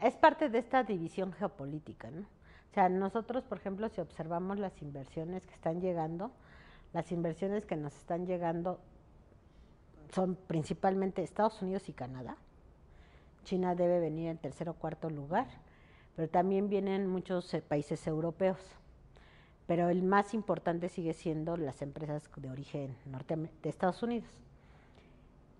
Es 0.00 0.16
parte 0.16 0.48
de 0.48 0.58
esta 0.58 0.82
división 0.82 1.32
geopolítica, 1.32 2.10
¿no? 2.10 2.22
O 2.22 2.74
sea, 2.74 2.88
nosotros, 2.88 3.44
por 3.44 3.58
ejemplo, 3.58 3.88
si 3.88 4.00
observamos 4.00 4.58
las 4.58 4.80
inversiones 4.82 5.46
que 5.46 5.54
están 5.54 5.80
llegando, 5.80 6.30
las 6.92 7.10
inversiones 7.10 7.64
que 7.64 7.76
nos 7.76 7.96
están 7.96 8.26
llegando 8.26 8.80
son 10.12 10.34
principalmente 10.34 11.22
Estados 11.22 11.60
Unidos 11.62 11.88
y 11.88 11.92
Canadá. 11.92 12.36
China 13.44 13.74
debe 13.74 14.00
venir 14.00 14.28
en 14.28 14.38
tercer 14.38 14.68
o 14.68 14.74
cuarto 14.74 15.10
lugar 15.10 15.46
pero 16.18 16.28
también 16.28 16.68
vienen 16.68 17.06
muchos 17.06 17.54
eh, 17.54 17.62
países 17.62 18.04
europeos. 18.08 18.58
Pero 19.68 19.88
el 19.88 20.02
más 20.02 20.34
importante 20.34 20.88
sigue 20.88 21.14
siendo 21.14 21.56
las 21.56 21.80
empresas 21.80 22.28
de 22.34 22.50
origen 22.50 22.96
norte 23.06 23.36
de 23.36 23.68
Estados 23.68 24.02
Unidos. 24.02 24.28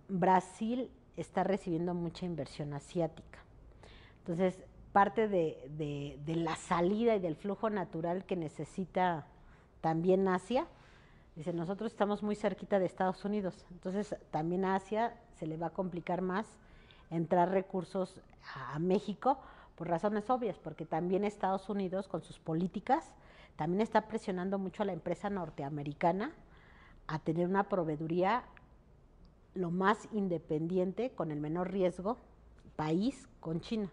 Brasil 0.08 0.90
está 1.16 1.44
recibiendo 1.44 1.94
mucha 1.94 2.26
inversión 2.26 2.72
asiática. 2.72 3.38
Entonces, 4.18 4.58
parte 4.92 5.28
de, 5.28 6.18
la 6.26 6.56
salida 6.56 7.14
y 7.14 7.20
del 7.20 7.36
flujo 7.36 7.70
natural 7.70 8.24
que 8.24 8.34
necesita 8.34 9.28
también 9.80 10.26
Asia, 10.26 10.66
dice, 11.38 11.52
nosotros 11.52 11.92
estamos 11.92 12.24
muy 12.24 12.34
cerquita 12.34 12.80
de 12.80 12.86
Estados 12.86 13.24
Unidos, 13.24 13.64
entonces 13.70 14.16
también 14.32 14.64
a 14.64 14.74
Asia 14.74 15.16
se 15.36 15.46
le 15.46 15.56
va 15.56 15.68
a 15.68 15.70
complicar 15.70 16.20
más 16.20 16.46
entrar 17.10 17.50
recursos 17.50 18.20
a 18.72 18.78
México 18.80 19.38
por 19.76 19.88
razones 19.88 20.28
obvias, 20.30 20.58
porque 20.58 20.84
también 20.84 21.24
Estados 21.24 21.68
Unidos 21.68 22.08
con 22.08 22.22
sus 22.22 22.40
políticas 22.40 23.14
también 23.54 23.80
está 23.80 24.08
presionando 24.08 24.58
mucho 24.58 24.82
a 24.82 24.86
la 24.86 24.92
empresa 24.92 25.30
norteamericana 25.30 26.32
a 27.06 27.20
tener 27.20 27.46
una 27.46 27.68
proveeduría 27.68 28.42
lo 29.54 29.70
más 29.70 30.08
independiente, 30.12 31.12
con 31.12 31.30
el 31.30 31.40
menor 31.40 31.70
riesgo, 31.70 32.18
país 32.74 33.28
con 33.38 33.60
China. 33.60 33.90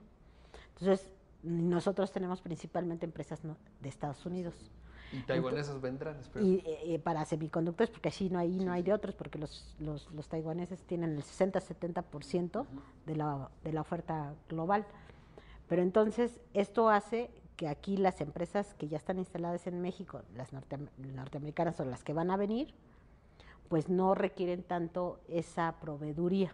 Entonces, 0.69 1.09
nosotros 1.43 2.11
tenemos 2.11 2.41
principalmente 2.41 3.05
empresas 3.05 3.41
de 3.43 3.89
Estados 3.89 4.25
Unidos. 4.25 4.71
Y 5.11 5.19
taiwaneses 5.21 5.79
vendrán, 5.81 6.19
espero. 6.19 6.45
Y 6.45 6.63
eh, 6.65 6.99
para 6.99 7.25
semiconductores, 7.25 7.89
porque 7.89 8.09
así 8.09 8.29
no 8.29 8.39
hay, 8.39 8.49
no 8.49 8.71
hay 8.71 8.83
de 8.83 8.93
otros, 8.93 9.15
porque 9.15 9.39
los, 9.39 9.75
los, 9.79 10.09
los 10.11 10.27
taiwaneses 10.27 10.83
tienen 10.83 11.15
el 11.15 11.23
60-70% 11.23 12.65
de 13.05 13.15
la, 13.15 13.49
de 13.63 13.73
la 13.73 13.81
oferta 13.81 14.33
global. 14.49 14.85
Pero 15.67 15.81
entonces 15.81 16.39
esto 16.53 16.89
hace 16.89 17.29
que 17.55 17.67
aquí 17.67 17.97
las 17.97 18.21
empresas 18.21 18.73
que 18.73 18.87
ya 18.87 18.97
están 18.97 19.17
instaladas 19.17 19.67
en 19.67 19.81
México, 19.81 20.21
las 20.35 20.51
norteamericanas 20.53 21.79
o 21.79 21.85
las 21.85 22.03
que 22.03 22.13
van 22.13 22.29
a 22.31 22.37
venir, 22.37 22.73
pues 23.69 23.89
no 23.89 24.13
requieren 24.15 24.63
tanto 24.63 25.19
esa 25.27 25.75
proveeduría. 25.79 26.53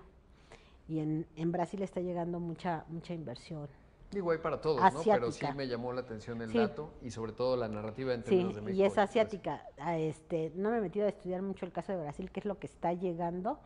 Y 0.88 1.00
en, 1.00 1.26
en 1.36 1.52
Brasil 1.52 1.82
está 1.82 2.02
llegando 2.02 2.40
mucha, 2.40 2.86
mucha 2.90 3.14
inversión. 3.14 3.68
Digo, 4.12 4.32
hay 4.32 4.40
para 4.40 4.60
todos, 4.60 4.82
¿no? 4.94 5.02
Pero 5.04 5.32
sí 5.32 5.46
me 5.56 5.68
llamó 5.68 5.94
la 5.94 6.02
atención 6.02 6.42
el 6.42 6.52
dato 6.52 6.94
y 7.02 7.12
sobre 7.12 7.32
todo 7.32 7.56
la 7.56 7.70
narrativa 7.70 8.14
en 8.14 8.24
términos 8.24 8.56
de 8.56 8.62
México. 8.62 8.84
y 8.84 8.86
es 8.86 8.98
asiática. 8.98 9.66
Ah, 9.80 9.98
este, 9.98 10.52
no 10.56 10.70
me 10.70 10.80
he 10.80 10.82
metido 10.82 11.06
a 11.06 11.10
estudiar 11.10 11.42
mucho 11.42 11.66
el 11.66 11.72
caso 11.72 11.94
de 11.94 12.02
Brasil, 12.02 12.30
qué 12.30 12.42
es 12.42 12.46
lo 12.46 12.60
que 12.60 12.68
está 12.68 12.92
llegando, 12.92 13.60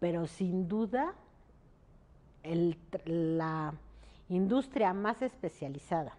pero 0.00 0.26
sin 0.26 0.66
duda 0.66 1.14
el, 2.42 2.78
la 3.04 3.74
industria 4.28 4.94
más 4.94 5.20
especializada 5.20 6.16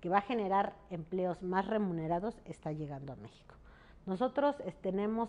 que 0.00 0.08
va 0.08 0.18
a 0.18 0.22
generar 0.22 0.76
empleos 0.90 1.42
más 1.42 1.66
remunerados 1.66 2.36
está 2.44 2.70
llegando 2.70 3.12
a 3.12 3.16
México. 3.16 3.56
Nosotros 4.04 4.54
tenemos, 4.80 5.28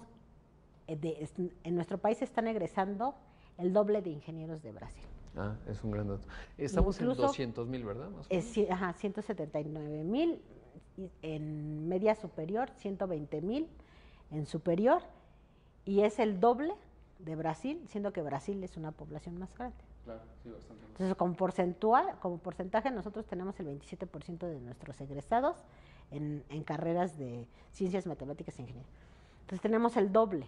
eh, 0.88 1.28
en 1.64 1.76
nuestro 1.76 1.97
país 1.97 2.22
están 2.22 2.47
egresando 2.47 3.16
el 3.58 3.74
doble 3.74 4.03
de 4.03 4.12
ingenieros 4.12 4.62
de 4.62 4.72
Brasil. 4.72 5.03
Ah, 5.36 5.56
es 5.68 5.84
un 5.84 5.92
gran 5.92 6.08
dato. 6.08 6.28
Estamos 6.58 7.00
en 7.00 7.14
200 7.14 7.68
mil, 7.68 7.86
¿verdad? 7.86 8.10
Es, 8.30 8.58
ajá, 8.70 8.94
179 8.94 10.04
mil 10.04 10.42
en 11.22 11.88
media 11.88 12.16
superior, 12.16 12.70
120 12.78 13.42
mil 13.42 13.68
en 14.32 14.46
superior, 14.46 15.02
y 15.86 16.02
es 16.02 16.20
el 16.20 16.40
doble 16.40 16.74
de 17.20 17.36
Brasil, 17.36 17.84
siendo 17.88 18.12
que 18.14 18.22
Brasil 18.22 18.64
es 18.64 18.78
una 18.78 18.92
población 18.92 19.38
más 19.38 19.56
grande. 19.56 19.78
Claro, 20.06 20.22
sí, 20.42 20.50
bastante. 20.50 20.86
Entonces, 20.88 21.16
como, 21.16 21.36
porcentual, 21.36 22.18
como 22.20 22.38
porcentaje, 22.38 22.92
nosotros 22.92 23.26
tenemos 23.26 23.60
el 23.60 23.68
27% 23.68 24.40
de 24.48 24.60
nuestros 24.60 25.00
egresados 25.02 25.58
en, 26.12 26.44
en, 26.50 26.64
carreras 26.64 27.18
de 27.18 27.48
ciencias 27.72 28.08
matemáticas 28.08 28.58
e 28.58 28.62
ingeniería. 28.62 28.90
Entonces, 29.42 29.62
tenemos 29.62 29.98
el 29.98 30.12
doble. 30.12 30.48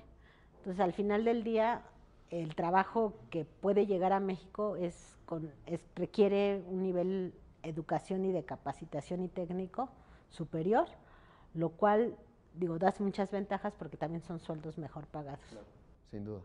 Entonces, 0.59 0.79
al 0.79 0.93
final 0.93 1.25
del 1.25 1.43
día, 1.43 1.83
el 2.29 2.55
trabajo 2.55 3.13
que 3.29 3.45
puede 3.45 3.85
llegar 3.85 4.13
a 4.13 4.19
México 4.19 4.75
es, 4.75 5.17
con, 5.25 5.51
requiere 5.95 6.63
un 6.67 6.83
nivel 6.83 7.33
educación 7.63 8.25
y 8.25 8.31
de 8.31 8.43
capacitación 8.43 9.21
y 9.23 9.27
técnico 9.27 9.89
superior, 10.29 10.87
lo 11.53 11.69
cual, 11.69 12.15
digo, 12.53 12.77
da 12.77 12.93
muchas 12.99 13.31
ventajas 13.31 13.73
porque 13.77 13.97
también 13.97 14.21
son 14.21 14.39
sueldos 14.39 14.77
mejor 14.77 15.07
pagados. 15.07 15.39
sin 16.11 16.23
duda. 16.23 16.41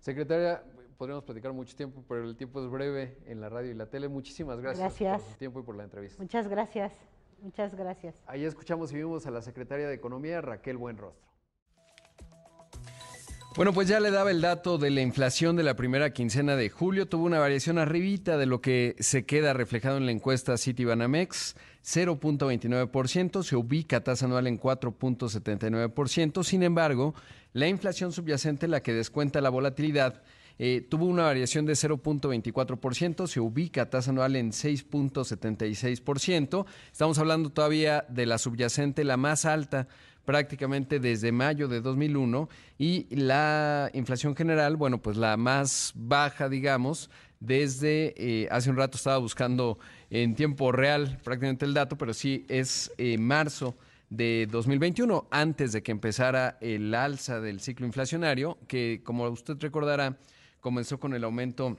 Secretaria, 0.00 0.62
podríamos 0.96 1.24
platicar 1.24 1.52
mucho 1.52 1.74
tiempo, 1.76 2.04
pero 2.08 2.24
el 2.24 2.36
tiempo 2.36 2.62
es 2.62 2.70
breve 2.70 3.18
en 3.26 3.40
la 3.40 3.48
radio 3.48 3.70
y 3.70 3.74
la 3.74 3.86
tele. 3.86 4.08
Muchísimas 4.08 4.60
gracias, 4.60 4.80
gracias. 4.80 5.22
por 5.22 5.32
su 5.32 5.38
tiempo 5.38 5.60
y 5.60 5.62
por 5.62 5.76
la 5.76 5.84
entrevista. 5.84 6.22
Muchas 6.22 6.48
gracias, 6.48 6.92
muchas 7.40 7.74
gracias. 7.74 8.14
Ahí 8.26 8.44
escuchamos 8.44 8.92
y 8.92 8.96
vimos 8.96 9.26
a 9.26 9.30
la 9.30 9.42
secretaria 9.42 9.88
de 9.88 9.94
Economía, 9.94 10.40
Raquel 10.40 10.76
Buenrostro. 10.76 11.35
Bueno, 13.56 13.72
pues 13.72 13.88
ya 13.88 14.00
le 14.00 14.10
daba 14.10 14.30
el 14.30 14.42
dato 14.42 14.76
de 14.76 14.90
la 14.90 15.00
inflación 15.00 15.56
de 15.56 15.62
la 15.62 15.76
primera 15.76 16.12
quincena 16.12 16.56
de 16.56 16.68
julio. 16.68 17.08
Tuvo 17.08 17.24
una 17.24 17.38
variación 17.38 17.78
arribita 17.78 18.36
de 18.36 18.44
lo 18.44 18.60
que 18.60 18.96
se 18.98 19.24
queda 19.24 19.54
reflejado 19.54 19.96
en 19.96 20.04
la 20.04 20.12
encuesta 20.12 20.58
Citibanamex, 20.58 21.56
0.29%, 21.82 23.42
se 23.42 23.56
ubica 23.56 24.04
tasa 24.04 24.26
anual 24.26 24.46
en 24.46 24.60
4.79%. 24.60 26.44
Sin 26.44 26.64
embargo, 26.64 27.14
la 27.54 27.66
inflación 27.66 28.12
subyacente, 28.12 28.68
la 28.68 28.82
que 28.82 28.92
descuenta 28.92 29.40
la 29.40 29.48
volatilidad, 29.48 30.20
eh, 30.58 30.86
tuvo 30.86 31.06
una 31.06 31.22
variación 31.22 31.64
de 31.64 31.72
0.24%, 31.72 33.26
se 33.26 33.40
ubica 33.40 33.88
tasa 33.88 34.10
anual 34.10 34.36
en 34.36 34.52
6.76%. 34.52 36.66
Estamos 36.92 37.18
hablando 37.18 37.48
todavía 37.48 38.04
de 38.10 38.26
la 38.26 38.36
subyacente, 38.36 39.02
la 39.02 39.16
más 39.16 39.46
alta 39.46 39.88
prácticamente 40.26 41.00
desde 41.00 41.32
mayo 41.32 41.68
de 41.68 41.80
2001 41.80 42.50
y 42.76 43.06
la 43.14 43.90
inflación 43.94 44.36
general, 44.36 44.76
bueno, 44.76 45.00
pues 45.00 45.16
la 45.16 45.38
más 45.38 45.92
baja, 45.94 46.50
digamos, 46.50 47.08
desde 47.40 48.14
eh, 48.16 48.48
hace 48.50 48.68
un 48.68 48.76
rato 48.76 48.96
estaba 48.96 49.18
buscando 49.18 49.78
en 50.10 50.34
tiempo 50.34 50.72
real 50.72 51.18
prácticamente 51.24 51.64
el 51.64 51.72
dato, 51.72 51.96
pero 51.96 52.12
sí 52.12 52.44
es 52.48 52.92
eh, 52.98 53.16
marzo 53.16 53.74
de 54.10 54.46
2021, 54.50 55.26
antes 55.30 55.72
de 55.72 55.82
que 55.82 55.92
empezara 55.92 56.58
el 56.60 56.94
alza 56.94 57.40
del 57.40 57.60
ciclo 57.60 57.86
inflacionario, 57.86 58.58
que 58.68 59.00
como 59.04 59.28
usted 59.28 59.56
recordará, 59.60 60.18
comenzó 60.60 60.98
con 60.98 61.14
el 61.14 61.24
aumento 61.24 61.76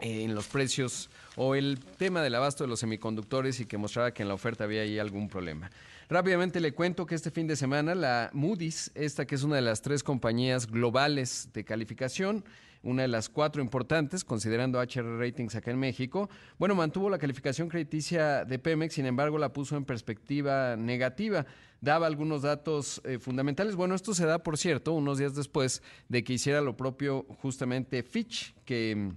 eh, 0.00 0.24
en 0.24 0.34
los 0.34 0.48
precios 0.48 1.10
o 1.36 1.54
el 1.54 1.78
tema 1.98 2.22
del 2.22 2.34
abasto 2.34 2.64
de 2.64 2.68
los 2.68 2.80
semiconductores 2.80 3.60
y 3.60 3.66
que 3.66 3.78
mostraba 3.78 4.12
que 4.12 4.22
en 4.22 4.28
la 4.28 4.34
oferta 4.34 4.64
había 4.64 4.82
ahí 4.82 4.98
algún 4.98 5.28
problema. 5.28 5.70
Rápidamente 6.08 6.60
le 6.60 6.72
cuento 6.72 7.06
que 7.06 7.14
este 7.14 7.30
fin 7.30 7.46
de 7.46 7.56
semana 7.56 7.94
la 7.94 8.30
Moody's, 8.34 8.90
esta 8.94 9.26
que 9.26 9.34
es 9.34 9.42
una 9.42 9.56
de 9.56 9.62
las 9.62 9.80
tres 9.80 10.02
compañías 10.02 10.66
globales 10.66 11.48
de 11.54 11.64
calificación, 11.64 12.44
una 12.82 13.02
de 13.02 13.08
las 13.08 13.30
cuatro 13.30 13.62
importantes, 13.62 14.22
considerando 14.22 14.78
HR 14.78 15.18
Ratings 15.18 15.54
acá 15.54 15.70
en 15.70 15.78
México, 15.78 16.28
bueno, 16.58 16.74
mantuvo 16.74 17.08
la 17.08 17.18
calificación 17.18 17.70
crediticia 17.70 18.44
de 18.44 18.58
Pemex, 18.58 18.94
sin 18.94 19.06
embargo 19.06 19.38
la 19.38 19.52
puso 19.54 19.76
en 19.78 19.86
perspectiva 19.86 20.76
negativa. 20.76 21.46
Daba 21.80 22.06
algunos 22.06 22.42
datos 22.42 23.00
eh, 23.04 23.18
fundamentales. 23.18 23.74
Bueno, 23.74 23.94
esto 23.94 24.14
se 24.14 24.26
da, 24.26 24.42
por 24.42 24.58
cierto, 24.58 24.92
unos 24.92 25.18
días 25.18 25.34
después 25.34 25.82
de 26.08 26.22
que 26.22 26.34
hiciera 26.34 26.60
lo 26.60 26.76
propio 26.76 27.24
justamente 27.40 28.02
Fitch, 28.02 28.54
que, 28.66 29.12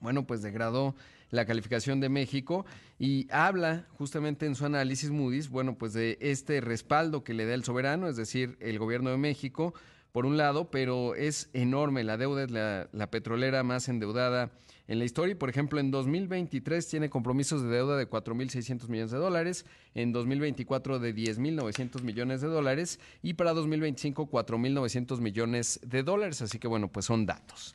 bueno, 0.00 0.26
pues 0.26 0.40
degradó 0.40 0.94
la 1.34 1.44
calificación 1.44 2.00
de 2.00 2.08
México 2.08 2.64
y 2.98 3.26
habla 3.30 3.86
justamente 3.98 4.46
en 4.46 4.54
su 4.54 4.64
análisis 4.64 5.10
Moody's, 5.10 5.48
bueno, 5.48 5.76
pues 5.76 5.92
de 5.92 6.16
este 6.20 6.60
respaldo 6.60 7.24
que 7.24 7.34
le 7.34 7.44
da 7.44 7.54
el 7.54 7.64
soberano, 7.64 8.08
es 8.08 8.16
decir, 8.16 8.56
el 8.60 8.78
gobierno 8.78 9.10
de 9.10 9.16
México, 9.16 9.74
por 10.12 10.26
un 10.26 10.36
lado, 10.36 10.70
pero 10.70 11.16
es 11.16 11.50
enorme, 11.52 12.04
la 12.04 12.16
deuda 12.16 12.44
es 12.44 12.50
la, 12.52 13.10
petrolera 13.10 13.64
más 13.64 13.88
endeudada 13.88 14.52
en 14.86 15.00
la 15.00 15.04
historia. 15.04 15.36
Por 15.36 15.50
ejemplo, 15.50 15.80
en 15.80 15.90
2023 15.90 16.86
tiene 16.86 17.10
compromisos 17.10 17.62
de 17.62 17.68
deuda 17.68 17.96
de 17.96 18.08
4.600 18.08 18.86
millones 18.88 19.10
de 19.10 19.18
dólares, 19.18 19.66
en 19.96 20.12
2024 20.12 21.00
de 21.00 21.16
10.900 21.16 22.02
millones 22.02 22.42
de 22.42 22.46
dólares 22.46 23.00
y 23.24 23.34
para 23.34 23.54
2025 23.54 24.30
4.900 24.30 25.18
millones 25.18 25.80
de 25.84 26.04
dólares. 26.04 26.42
Así 26.42 26.60
que 26.60 26.68
bueno, 26.68 26.92
pues 26.92 27.06
son 27.06 27.26
datos. 27.26 27.74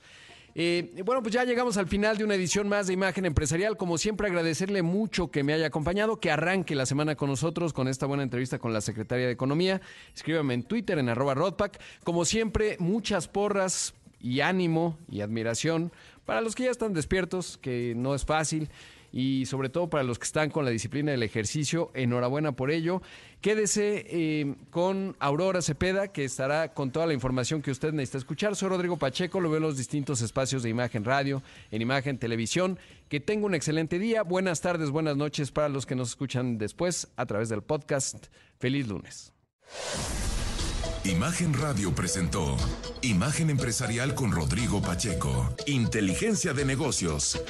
Eh, 0.55 1.01
bueno, 1.05 1.21
pues 1.21 1.33
ya 1.33 1.43
llegamos 1.43 1.77
al 1.77 1.87
final 1.87 2.17
de 2.17 2.23
una 2.23 2.35
edición 2.35 2.67
más 2.67 2.87
de 2.87 2.93
Imagen 2.93 3.25
Empresarial. 3.25 3.77
Como 3.77 3.97
siempre, 3.97 4.27
agradecerle 4.27 4.81
mucho 4.81 5.31
que 5.31 5.43
me 5.43 5.53
haya 5.53 5.67
acompañado, 5.67 6.19
que 6.19 6.31
arranque 6.31 6.75
la 6.75 6.85
semana 6.85 7.15
con 7.15 7.29
nosotros 7.29 7.73
con 7.73 7.87
esta 7.87 8.05
buena 8.05 8.23
entrevista 8.23 8.59
con 8.59 8.73
la 8.73 8.81
Secretaria 8.81 9.25
de 9.25 9.31
Economía. 9.31 9.81
Escríbame 10.13 10.53
en 10.53 10.63
Twitter, 10.63 10.97
en 10.99 11.09
arroba 11.09 11.33
Rodpack. 11.33 11.79
Como 12.03 12.25
siempre, 12.25 12.77
muchas 12.79 13.27
porras 13.27 13.93
y 14.19 14.41
ánimo 14.41 14.97
y 15.09 15.21
admiración 15.21 15.91
para 16.25 16.41
los 16.41 16.55
que 16.55 16.63
ya 16.63 16.71
están 16.71 16.93
despiertos, 16.93 17.57
que 17.57 17.93
no 17.95 18.13
es 18.13 18.25
fácil 18.25 18.69
y 19.11 19.45
sobre 19.45 19.69
todo 19.69 19.89
para 19.89 20.03
los 20.03 20.19
que 20.19 20.25
están 20.25 20.49
con 20.49 20.65
la 20.65 20.71
disciplina 20.71 21.11
del 21.11 21.23
ejercicio, 21.23 21.91
enhorabuena 21.93 22.51
por 22.51 22.71
ello. 22.71 23.01
Quédese 23.41 24.05
eh, 24.09 24.55
con 24.69 25.15
Aurora 25.19 25.61
Cepeda, 25.61 26.09
que 26.09 26.25
estará 26.25 26.73
con 26.73 26.91
toda 26.91 27.07
la 27.07 27.13
información 27.13 27.61
que 27.61 27.71
usted 27.71 27.93
necesita 27.93 28.17
escuchar. 28.17 28.55
Soy 28.55 28.69
Rodrigo 28.69 28.97
Pacheco, 28.97 29.39
lo 29.39 29.49
veo 29.49 29.57
en 29.57 29.63
los 29.63 29.77
distintos 29.77 30.21
espacios 30.21 30.61
de 30.61 30.69
imagen 30.69 31.05
radio, 31.05 31.41
en 31.71 31.81
imagen 31.81 32.17
televisión. 32.17 32.77
Que 33.07 33.19
tenga 33.19 33.45
un 33.45 33.55
excelente 33.55 33.97
día, 33.97 34.23
buenas 34.23 34.61
tardes, 34.61 34.89
buenas 34.89 35.15
noches 35.15 35.51
para 35.51 35.69
los 35.69 35.85
que 35.85 35.95
nos 35.95 36.09
escuchan 36.09 36.57
después 36.57 37.07
a 37.15 37.25
través 37.25 37.49
del 37.49 37.63
podcast. 37.63 38.27
Feliz 38.59 38.87
lunes. 38.87 39.33
Imagen 41.05 41.53
Radio 41.53 41.95
presentó 41.95 42.57
Imagen 43.01 43.49
Empresarial 43.49 44.13
con 44.15 44.31
Rodrigo 44.31 44.81
Pacheco. 44.81 45.49
Inteligencia 45.65 46.53
de 46.53 46.65
negocios. 46.65 47.41